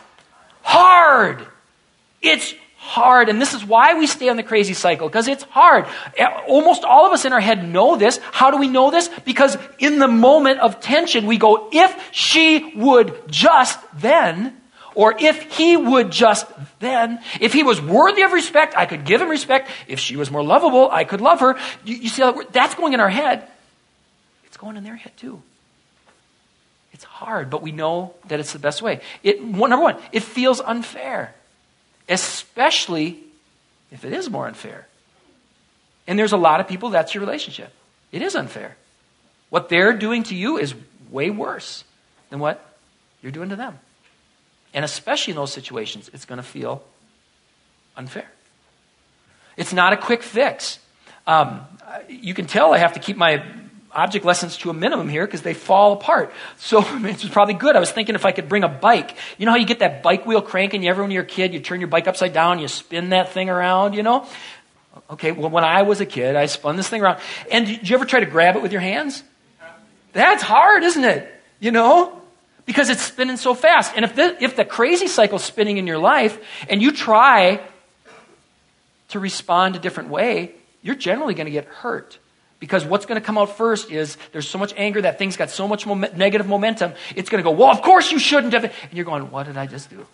Hard. 0.62 1.46
It's 2.22 2.54
hard. 2.88 3.28
And 3.28 3.40
this 3.40 3.52
is 3.52 3.64
why 3.64 3.94
we 3.94 4.06
stay 4.06 4.28
on 4.30 4.36
the 4.36 4.42
crazy 4.42 4.74
cycle, 4.74 5.08
because 5.08 5.28
it's 5.28 5.44
hard. 5.44 5.86
Almost 6.48 6.84
all 6.84 7.06
of 7.06 7.12
us 7.12 7.24
in 7.24 7.32
our 7.32 7.40
head 7.40 7.68
know 7.68 7.96
this. 7.96 8.18
How 8.32 8.50
do 8.50 8.56
we 8.56 8.66
know 8.66 8.90
this? 8.90 9.08
Because 9.24 9.56
in 9.78 9.98
the 9.98 10.08
moment 10.08 10.60
of 10.60 10.80
tension, 10.80 11.26
we 11.26 11.36
go, 11.36 11.68
if 11.70 12.08
she 12.12 12.72
would 12.74 13.28
just 13.28 13.78
then, 14.00 14.56
or 14.94 15.14
if 15.20 15.42
he 15.56 15.76
would 15.76 16.10
just 16.10 16.46
then, 16.80 17.20
if 17.40 17.52
he 17.52 17.62
was 17.62 17.80
worthy 17.80 18.22
of 18.22 18.32
respect, 18.32 18.74
I 18.76 18.86
could 18.86 19.04
give 19.04 19.20
him 19.20 19.28
respect. 19.28 19.70
If 19.86 20.00
she 20.00 20.16
was 20.16 20.30
more 20.30 20.42
lovable, 20.42 20.90
I 20.90 21.04
could 21.04 21.20
love 21.20 21.40
her. 21.40 21.56
You, 21.84 21.94
you 21.96 22.08
see, 22.08 22.24
that's 22.50 22.74
going 22.74 22.94
in 22.94 23.00
our 23.00 23.10
head. 23.10 23.46
It's 24.46 24.56
going 24.56 24.76
in 24.76 24.82
their 24.82 24.96
head 24.96 25.12
too. 25.16 25.42
It's 26.92 27.04
hard, 27.04 27.50
but 27.50 27.62
we 27.62 27.70
know 27.70 28.14
that 28.26 28.40
it's 28.40 28.54
the 28.54 28.58
best 28.58 28.82
way. 28.82 29.00
It, 29.22 29.44
number 29.44 29.78
one, 29.78 29.96
it 30.10 30.24
feels 30.24 30.60
unfair 30.60 31.34
especially 32.08 33.18
if 33.90 34.04
it 34.04 34.12
is 34.12 34.30
more 34.30 34.46
unfair. 34.46 34.86
And 36.06 36.18
there's 36.18 36.32
a 36.32 36.38
lot 36.38 36.60
of 36.60 36.68
people 36.68 36.90
that's 36.90 37.14
your 37.14 37.22
relationship. 37.22 37.72
It 38.12 38.22
is 38.22 38.34
unfair. 38.34 38.76
What 39.50 39.68
they're 39.68 39.92
doing 39.92 40.22
to 40.24 40.34
you 40.34 40.58
is 40.58 40.74
way 41.10 41.30
worse 41.30 41.84
than 42.30 42.38
what 42.38 42.64
you're 43.22 43.32
doing 43.32 43.50
to 43.50 43.56
them. 43.56 43.78
And 44.74 44.84
especially 44.84 45.32
in 45.32 45.36
those 45.36 45.52
situations, 45.52 46.10
it's 46.12 46.24
going 46.24 46.36
to 46.36 46.42
feel 46.42 46.82
unfair. 47.96 48.30
It's 49.56 49.72
not 49.72 49.92
a 49.92 49.96
quick 49.96 50.22
fix. 50.22 50.78
Um, 51.26 51.62
you 52.08 52.34
can 52.34 52.46
tell 52.46 52.72
I 52.72 52.78
have 52.78 52.94
to 52.94 53.00
keep 53.00 53.16
my 53.16 53.42
object 53.92 54.24
lessons 54.24 54.56
to 54.58 54.70
a 54.70 54.74
minimum 54.74 55.08
here 55.08 55.26
because 55.26 55.42
they 55.42 55.54
fall 55.54 55.92
apart. 55.92 56.32
So 56.58 56.80
it 57.04 57.22
was 57.22 57.28
probably 57.30 57.54
good. 57.54 57.76
I 57.76 57.80
was 57.80 57.90
thinking 57.90 58.14
if 58.14 58.24
I 58.24 58.32
could 58.32 58.48
bring 58.48 58.64
a 58.64 58.68
bike. 58.68 59.16
You 59.38 59.46
know 59.46 59.52
how 59.52 59.58
you 59.58 59.66
get 59.66 59.80
that 59.80 60.02
bike 60.02 60.26
wheel 60.26 60.42
cranking? 60.42 60.82
You 60.82 60.90
ever 60.90 61.02
when 61.02 61.10
you're 61.10 61.22
a 61.22 61.26
kid, 61.26 61.54
you 61.54 61.60
turn 61.60 61.80
your 61.80 61.88
bike 61.88 62.06
upside 62.06 62.32
down, 62.32 62.58
you 62.58 62.68
spin 62.68 63.10
that 63.10 63.30
thing 63.30 63.48
around, 63.48 63.94
you 63.94 64.02
know? 64.02 64.26
Okay, 65.10 65.32
well, 65.32 65.50
when 65.50 65.64
I 65.64 65.82
was 65.82 66.00
a 66.00 66.06
kid, 66.06 66.36
I 66.36 66.46
spun 66.46 66.76
this 66.76 66.88
thing 66.88 67.02
around. 67.02 67.20
And 67.50 67.66
did 67.66 67.88
you 67.88 67.96
ever 67.96 68.04
try 68.04 68.20
to 68.20 68.26
grab 68.26 68.56
it 68.56 68.62
with 68.62 68.72
your 68.72 68.80
hands? 68.80 69.22
That's 70.12 70.42
hard, 70.42 70.82
isn't 70.82 71.04
it? 71.04 71.32
You 71.60 71.70
know? 71.70 72.20
Because 72.66 72.90
it's 72.90 73.02
spinning 73.02 73.38
so 73.38 73.54
fast. 73.54 73.92
And 73.96 74.04
if 74.04 74.14
the, 74.14 74.42
if 74.42 74.56
the 74.56 74.64
crazy 74.64 75.06
cycle's 75.06 75.44
spinning 75.44 75.78
in 75.78 75.86
your 75.86 75.98
life 75.98 76.38
and 76.68 76.82
you 76.82 76.92
try 76.92 77.60
to 79.08 79.18
respond 79.18 79.76
a 79.76 79.78
different 79.78 80.10
way, 80.10 80.52
you're 80.82 80.94
generally 80.94 81.34
going 81.34 81.46
to 81.46 81.52
get 81.52 81.64
hurt. 81.64 82.18
Because 82.60 82.84
what's 82.84 83.06
going 83.06 83.20
to 83.20 83.24
come 83.24 83.38
out 83.38 83.56
first 83.56 83.90
is 83.90 84.16
there's 84.32 84.48
so 84.48 84.58
much 84.58 84.74
anger 84.76 85.00
that 85.02 85.18
things 85.18 85.36
got 85.36 85.50
so 85.50 85.68
much 85.68 85.86
negative 85.86 86.48
momentum. 86.48 86.92
It's 87.14 87.30
going 87.30 87.42
to 87.42 87.48
go, 87.48 87.54
well, 87.54 87.70
of 87.70 87.82
course 87.82 88.10
you 88.10 88.18
shouldn't 88.18 88.52
have. 88.52 88.64
And 88.64 88.72
you're 88.92 89.04
going, 89.04 89.30
what 89.30 89.46
did 89.46 89.56
I 89.56 89.66
just 89.66 89.90
do? 89.90 90.06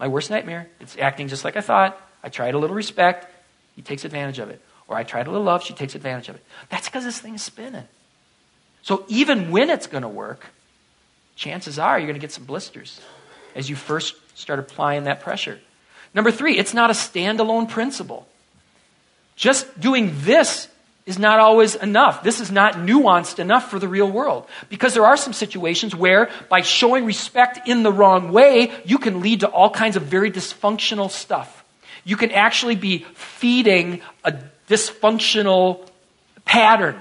My 0.00 0.08
worst 0.08 0.30
nightmare. 0.30 0.68
It's 0.80 0.96
acting 0.98 1.28
just 1.28 1.44
like 1.44 1.56
I 1.56 1.60
thought. 1.60 2.00
I 2.24 2.28
tried 2.28 2.54
a 2.54 2.58
little 2.58 2.74
respect. 2.74 3.32
He 3.76 3.82
takes 3.82 4.04
advantage 4.04 4.40
of 4.40 4.50
it. 4.50 4.60
Or 4.88 4.96
I 4.96 5.04
tried 5.04 5.26
a 5.28 5.30
little 5.30 5.44
love. 5.44 5.62
She 5.62 5.74
takes 5.74 5.94
advantage 5.94 6.28
of 6.28 6.34
it. 6.34 6.44
That's 6.70 6.88
because 6.88 7.04
this 7.04 7.20
thing 7.20 7.34
is 7.34 7.42
spinning. 7.42 7.86
So 8.82 9.04
even 9.08 9.50
when 9.50 9.70
it's 9.70 9.86
going 9.86 10.02
to 10.02 10.08
work, 10.08 10.46
chances 11.36 11.78
are 11.78 11.98
you're 11.98 12.06
going 12.06 12.14
to 12.14 12.20
get 12.20 12.32
some 12.32 12.44
blisters 12.44 13.00
as 13.54 13.70
you 13.70 13.76
first 13.76 14.16
start 14.36 14.58
applying 14.58 15.04
that 15.04 15.20
pressure. 15.20 15.60
Number 16.14 16.30
three, 16.30 16.56
it's 16.56 16.74
not 16.74 16.90
a 16.90 16.94
standalone 16.94 17.68
principle. 17.68 18.26
Just 19.34 19.78
doing 19.78 20.12
this 20.20 20.68
is 21.06 21.18
not 21.20 21.38
always 21.38 21.76
enough. 21.76 22.24
This 22.24 22.40
is 22.40 22.50
not 22.50 22.74
nuanced 22.74 23.38
enough 23.38 23.70
for 23.70 23.78
the 23.78 23.86
real 23.88 24.10
world. 24.10 24.46
Because 24.68 24.92
there 24.92 25.06
are 25.06 25.16
some 25.16 25.32
situations 25.32 25.94
where, 25.94 26.28
by 26.50 26.62
showing 26.62 27.04
respect 27.04 27.68
in 27.68 27.84
the 27.84 27.92
wrong 27.92 28.32
way, 28.32 28.72
you 28.84 28.98
can 28.98 29.20
lead 29.20 29.40
to 29.40 29.48
all 29.48 29.70
kinds 29.70 29.94
of 29.94 30.02
very 30.02 30.32
dysfunctional 30.32 31.08
stuff. 31.08 31.64
You 32.04 32.16
can 32.16 32.32
actually 32.32 32.74
be 32.74 33.06
feeding 33.14 34.02
a 34.24 34.34
dysfunctional 34.68 35.88
pattern. 36.44 37.00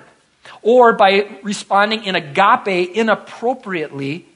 Or 0.62 0.93
by 0.93 1.39
responding 1.41 2.03
in 2.03 2.16
agape 2.16 2.91
inappropriately, 2.95 4.28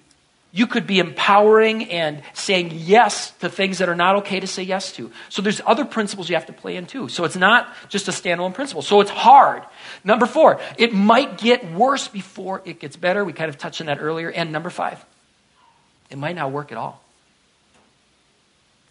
you 0.52 0.66
could 0.66 0.88
be 0.88 1.00
empowering 1.00 1.90
and 1.92 2.24
saying 2.34 2.72
yes 2.74 3.32
to 3.40 3.50
things 3.50 3.78
that 3.78 3.90
are 3.90 3.96
not 3.96 4.18
okay 4.18 4.40
to 4.40 4.48
say 4.48 4.64
yes 4.64 4.92
to. 4.94 5.12
So 5.30 5.42
there's 5.42 5.62
other 5.66 5.86
principles 5.86 6.28
you 6.30 6.36
have 6.36 6.48
to 6.48 6.54
play 6.54 6.76
in 6.76 6.88
too. 6.88 7.08
So 7.08 7.24
it's 7.24 7.36
not 7.36 7.68
just 7.88 8.08
a 8.08 8.12
standalone 8.12 8.54
principle. 8.54 8.82
So 8.82 9.00
it's 9.02 9.12
hard. 9.12 9.64
Number 10.04 10.26
four, 10.26 10.60
it 10.78 10.92
might 10.92 11.38
get 11.38 11.72
worse 11.72 12.08
before 12.08 12.64
it 12.66 12.80
gets 12.80 12.96
better. 12.96 13.24
We 13.24 13.34
kind 13.34 13.50
of 13.50 13.58
touched 13.60 13.80
on 13.80 13.88
that 13.88 14.00
earlier. 14.00 14.32
And 14.32 14.52
number 14.52 14.72
five, 14.72 15.04
it 16.10 16.18
might 16.18 16.36
not 16.36 16.52
work 16.52 16.72
at 16.72 16.78
all. 16.78 17.02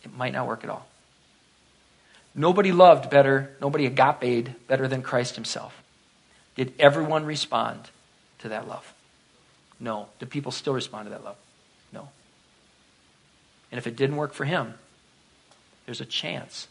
It 0.04 0.16
might 0.16 0.32
not 0.32 0.46
work 0.46 0.62
at 0.62 0.70
all. 0.70 0.86
Nobody 2.36 2.70
loved 2.70 3.11
better, 3.11 3.56
nobody 3.61 3.84
agape 3.86 4.68
better 4.68 4.86
than 4.86 5.02
Christ 5.02 5.34
himself. 5.34 5.82
Did 6.54 6.72
everyone 6.78 7.24
respond 7.24 7.90
to 8.40 8.50
that 8.50 8.68
love? 8.68 8.94
No. 9.80 10.09
Do 10.20 10.26
people 10.26 10.52
still 10.52 10.72
respond 10.74 11.06
to 11.06 11.11
that 11.11 11.24
love? 11.24 11.36
And 13.71 13.79
if 13.79 13.87
it 13.87 13.97
didn't 13.97 14.16
work 14.16 14.33
for 14.33 14.45
him, 14.45 14.75
there's 15.87 16.01
a 16.01 16.07
chance 16.07 16.69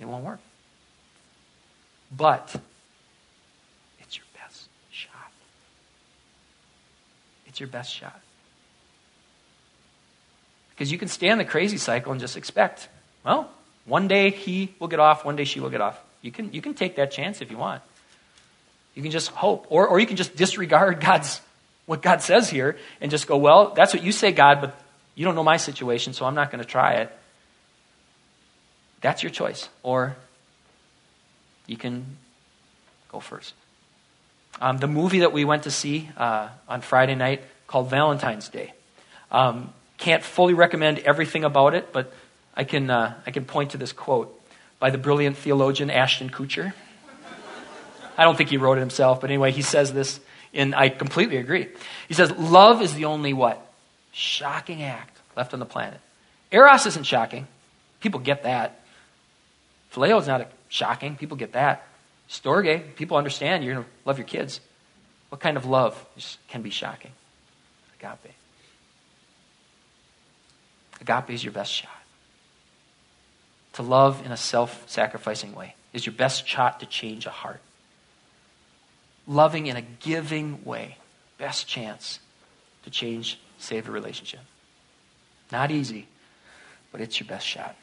it 0.00 0.06
won't 0.06 0.24
work. 0.24 0.40
But 2.14 2.54
it's 4.00 4.16
your 4.16 4.26
best 4.34 4.68
shot. 4.90 5.32
It's 7.46 7.60
your 7.60 7.68
best 7.68 7.92
shot. 7.92 8.20
Because 10.70 10.92
you 10.92 10.98
can 10.98 11.08
stand 11.08 11.40
the 11.40 11.44
crazy 11.44 11.78
cycle 11.78 12.12
and 12.12 12.20
just 12.20 12.36
expect, 12.36 12.88
well, 13.24 13.50
one 13.86 14.08
day 14.08 14.30
he 14.30 14.74
will 14.78 14.88
get 14.88 15.00
off, 15.00 15.24
one 15.24 15.36
day 15.36 15.44
she 15.44 15.60
will 15.60 15.70
get 15.70 15.80
off. 15.80 15.98
You 16.20 16.30
can, 16.30 16.52
you 16.52 16.60
can 16.60 16.74
take 16.74 16.96
that 16.96 17.10
chance 17.10 17.40
if 17.40 17.50
you 17.50 17.56
want. 17.56 17.82
You 18.94 19.02
can 19.02 19.10
just 19.10 19.28
hope. 19.28 19.66
Or, 19.70 19.86
or 19.86 19.98
you 20.00 20.06
can 20.06 20.16
just 20.16 20.36
disregard 20.36 21.00
God's 21.04 21.40
what 21.86 22.02
God 22.02 22.20
says 22.20 22.50
here 22.50 22.76
and 23.00 23.10
just 23.10 23.26
go, 23.26 23.36
well, 23.36 23.72
that's 23.74 23.94
what 23.94 24.02
you 24.02 24.10
say, 24.10 24.32
God, 24.32 24.60
but 24.60 24.78
you 25.16 25.24
don't 25.24 25.34
know 25.34 25.42
my 25.42 25.56
situation, 25.56 26.12
so 26.12 26.26
I'm 26.26 26.34
not 26.34 26.52
going 26.52 26.62
to 26.62 26.68
try 26.68 26.94
it. 26.94 27.10
That's 29.00 29.22
your 29.22 29.30
choice. 29.30 29.68
Or 29.82 30.14
you 31.66 31.76
can 31.76 32.04
go 33.10 33.18
first. 33.18 33.54
Um, 34.60 34.78
the 34.78 34.86
movie 34.86 35.20
that 35.20 35.32
we 35.32 35.44
went 35.44 35.64
to 35.64 35.70
see 35.70 36.08
uh, 36.16 36.48
on 36.68 36.82
Friday 36.82 37.14
night 37.14 37.42
called 37.66 37.90
Valentine's 37.90 38.48
Day. 38.48 38.72
Um, 39.32 39.72
can't 39.98 40.22
fully 40.22 40.54
recommend 40.54 40.98
everything 41.00 41.44
about 41.44 41.74
it, 41.74 41.92
but 41.92 42.12
I 42.54 42.64
can, 42.64 42.90
uh, 42.90 43.14
I 43.26 43.30
can 43.30 43.44
point 43.44 43.72
to 43.72 43.78
this 43.78 43.92
quote 43.92 44.32
by 44.78 44.90
the 44.90 44.98
brilliant 44.98 45.36
theologian 45.36 45.90
Ashton 45.90 46.30
Kutcher. 46.30 46.74
I 48.18 48.24
don't 48.24 48.36
think 48.36 48.50
he 48.50 48.56
wrote 48.56 48.78
it 48.78 48.80
himself, 48.80 49.20
but 49.20 49.30
anyway, 49.30 49.50
he 49.50 49.62
says 49.62 49.92
this 49.92 50.20
and 50.54 50.74
I 50.74 50.88
completely 50.88 51.36
agree. 51.36 51.68
He 52.08 52.14
says, 52.14 52.30
love 52.32 52.80
is 52.80 52.94
the 52.94 53.06
only 53.06 53.32
what? 53.32 53.65
Shocking 54.16 54.82
act 54.82 55.18
left 55.36 55.52
on 55.52 55.60
the 55.60 55.66
planet. 55.66 56.00
Eros 56.50 56.86
isn't 56.86 57.04
shocking. 57.04 57.46
People 58.00 58.20
get 58.20 58.44
that. 58.44 58.80
Phileo 59.92 60.18
is 60.20 60.26
not 60.26 60.50
shocking. 60.68 61.16
People 61.16 61.36
get 61.36 61.52
that. 61.52 61.86
Storge, 62.30 62.94
people 62.96 63.16
understand 63.16 63.62
you're 63.62 63.74
going 63.74 63.84
to 63.84 63.90
love 64.04 64.18
your 64.18 64.26
kids. 64.26 64.60
What 65.28 65.40
kind 65.40 65.56
of 65.56 65.66
love 65.66 66.02
can 66.48 66.62
be 66.62 66.70
shocking? 66.70 67.12
Agape. 68.00 68.32
Agape 71.00 71.30
is 71.30 71.44
your 71.44 71.52
best 71.52 71.72
shot. 71.72 71.90
To 73.74 73.82
love 73.82 74.24
in 74.24 74.32
a 74.32 74.36
self 74.36 74.88
sacrificing 74.88 75.54
way 75.54 75.74
is 75.92 76.06
your 76.06 76.14
best 76.14 76.46
shot 76.46 76.80
to 76.80 76.86
change 76.86 77.26
a 77.26 77.30
heart 77.30 77.60
loving 79.26 79.66
in 79.66 79.76
a 79.76 79.82
giving 79.82 80.64
way. 80.64 80.96
Best 81.38 81.66
chance 81.66 82.20
to 82.84 82.90
change, 82.90 83.38
save 83.58 83.88
a 83.88 83.92
relationship. 83.92 84.40
Not 85.52 85.70
easy, 85.70 86.06
but 86.92 87.00
it's 87.00 87.18
your 87.20 87.28
best 87.28 87.46
shot. 87.46 87.76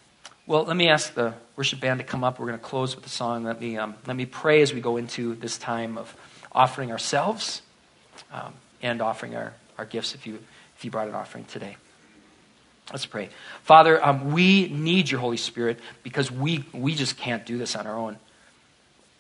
Well, 0.45 0.65
let 0.65 0.75
me 0.75 0.89
ask 0.89 1.13
the 1.13 1.33
worship 1.55 1.79
band 1.79 1.99
to 1.99 2.05
come 2.05 2.23
up. 2.23 2.39
We're 2.39 2.47
going 2.47 2.59
to 2.59 2.65
close 2.65 2.95
with 2.95 3.05
a 3.05 3.09
song. 3.09 3.45
Let 3.45 3.61
me, 3.61 3.77
um, 3.77 3.95
let 4.05 4.15
me 4.15 4.25
pray 4.25 4.61
as 4.61 4.73
we 4.73 4.81
go 4.81 4.97
into 4.97 5.35
this 5.35 5.57
time 5.57 5.97
of 5.97 6.15
offering 6.51 6.91
ourselves 6.91 7.61
um, 8.31 8.53
and 8.81 9.01
offering 9.01 9.35
our, 9.35 9.53
our 9.77 9.85
gifts 9.85 10.13
if 10.15 10.27
you, 10.27 10.39
if 10.75 10.83
you 10.83 10.91
brought 10.91 11.07
an 11.07 11.15
offering 11.15 11.45
today. 11.45 11.77
Let's 12.91 13.05
pray. 13.05 13.29
Father, 13.63 14.05
um, 14.05 14.33
we 14.33 14.67
need 14.67 15.09
your 15.09 15.21
Holy 15.21 15.37
Spirit 15.37 15.79
because 16.03 16.29
we, 16.29 16.65
we 16.73 16.93
just 16.95 17.17
can't 17.17 17.45
do 17.45 17.57
this 17.57 17.77
on 17.77 17.87
our 17.87 17.97
own 17.97 18.17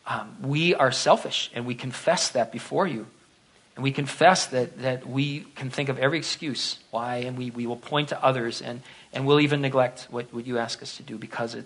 um, 0.05 0.35
we 0.41 0.75
are 0.75 0.91
selfish 0.91 1.49
and 1.53 1.65
we 1.65 1.75
confess 1.75 2.29
that 2.31 2.51
before 2.51 2.87
you. 2.87 3.07
And 3.75 3.83
we 3.83 3.91
confess 3.91 4.47
that, 4.47 4.79
that 4.79 5.07
we 5.07 5.41
can 5.55 5.69
think 5.69 5.89
of 5.89 5.97
every 5.97 6.19
excuse 6.19 6.77
why, 6.91 7.17
and 7.17 7.37
we, 7.37 7.49
we 7.49 7.65
will 7.65 7.75
point 7.75 8.09
to 8.09 8.23
others, 8.23 8.61
and, 8.61 8.81
and 9.11 9.25
we'll 9.25 9.39
even 9.39 9.61
neglect 9.61 10.07
what, 10.11 10.31
what 10.33 10.45
you 10.45 10.59
ask 10.59 10.83
us 10.83 10.97
to 10.97 11.03
do 11.03 11.17
because 11.17 11.55
it 11.55 11.65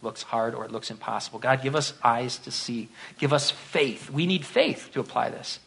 looks 0.00 0.22
hard 0.22 0.54
or 0.54 0.64
it 0.64 0.70
looks 0.70 0.90
impossible. 0.90 1.40
God, 1.40 1.62
give 1.62 1.74
us 1.74 1.92
eyes 2.02 2.38
to 2.38 2.52
see. 2.52 2.88
Give 3.18 3.32
us 3.32 3.50
faith. 3.50 4.10
We 4.10 4.26
need 4.26 4.44
faith 4.44 4.90
to 4.92 5.00
apply 5.00 5.30
this. 5.30 5.58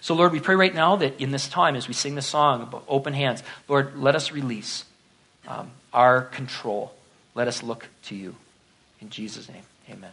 So, 0.00 0.14
Lord, 0.14 0.32
we 0.32 0.40
pray 0.40 0.54
right 0.54 0.74
now 0.74 0.96
that 0.96 1.20
in 1.20 1.32
this 1.32 1.48
time, 1.48 1.74
as 1.74 1.88
we 1.88 1.94
sing 1.94 2.14
the 2.14 2.22
song 2.22 2.72
open 2.88 3.12
hands, 3.12 3.42
Lord, 3.68 3.98
let 3.98 4.14
us 4.14 4.30
release 4.30 4.84
um, 5.48 5.72
our 5.92 6.22
control. 6.22 6.94
Let 7.34 7.48
us 7.48 7.62
look 7.62 7.88
to 8.04 8.14
you. 8.14 8.36
In 9.00 9.10
Jesus' 9.10 9.48
name, 9.48 9.62
amen. 9.88 10.12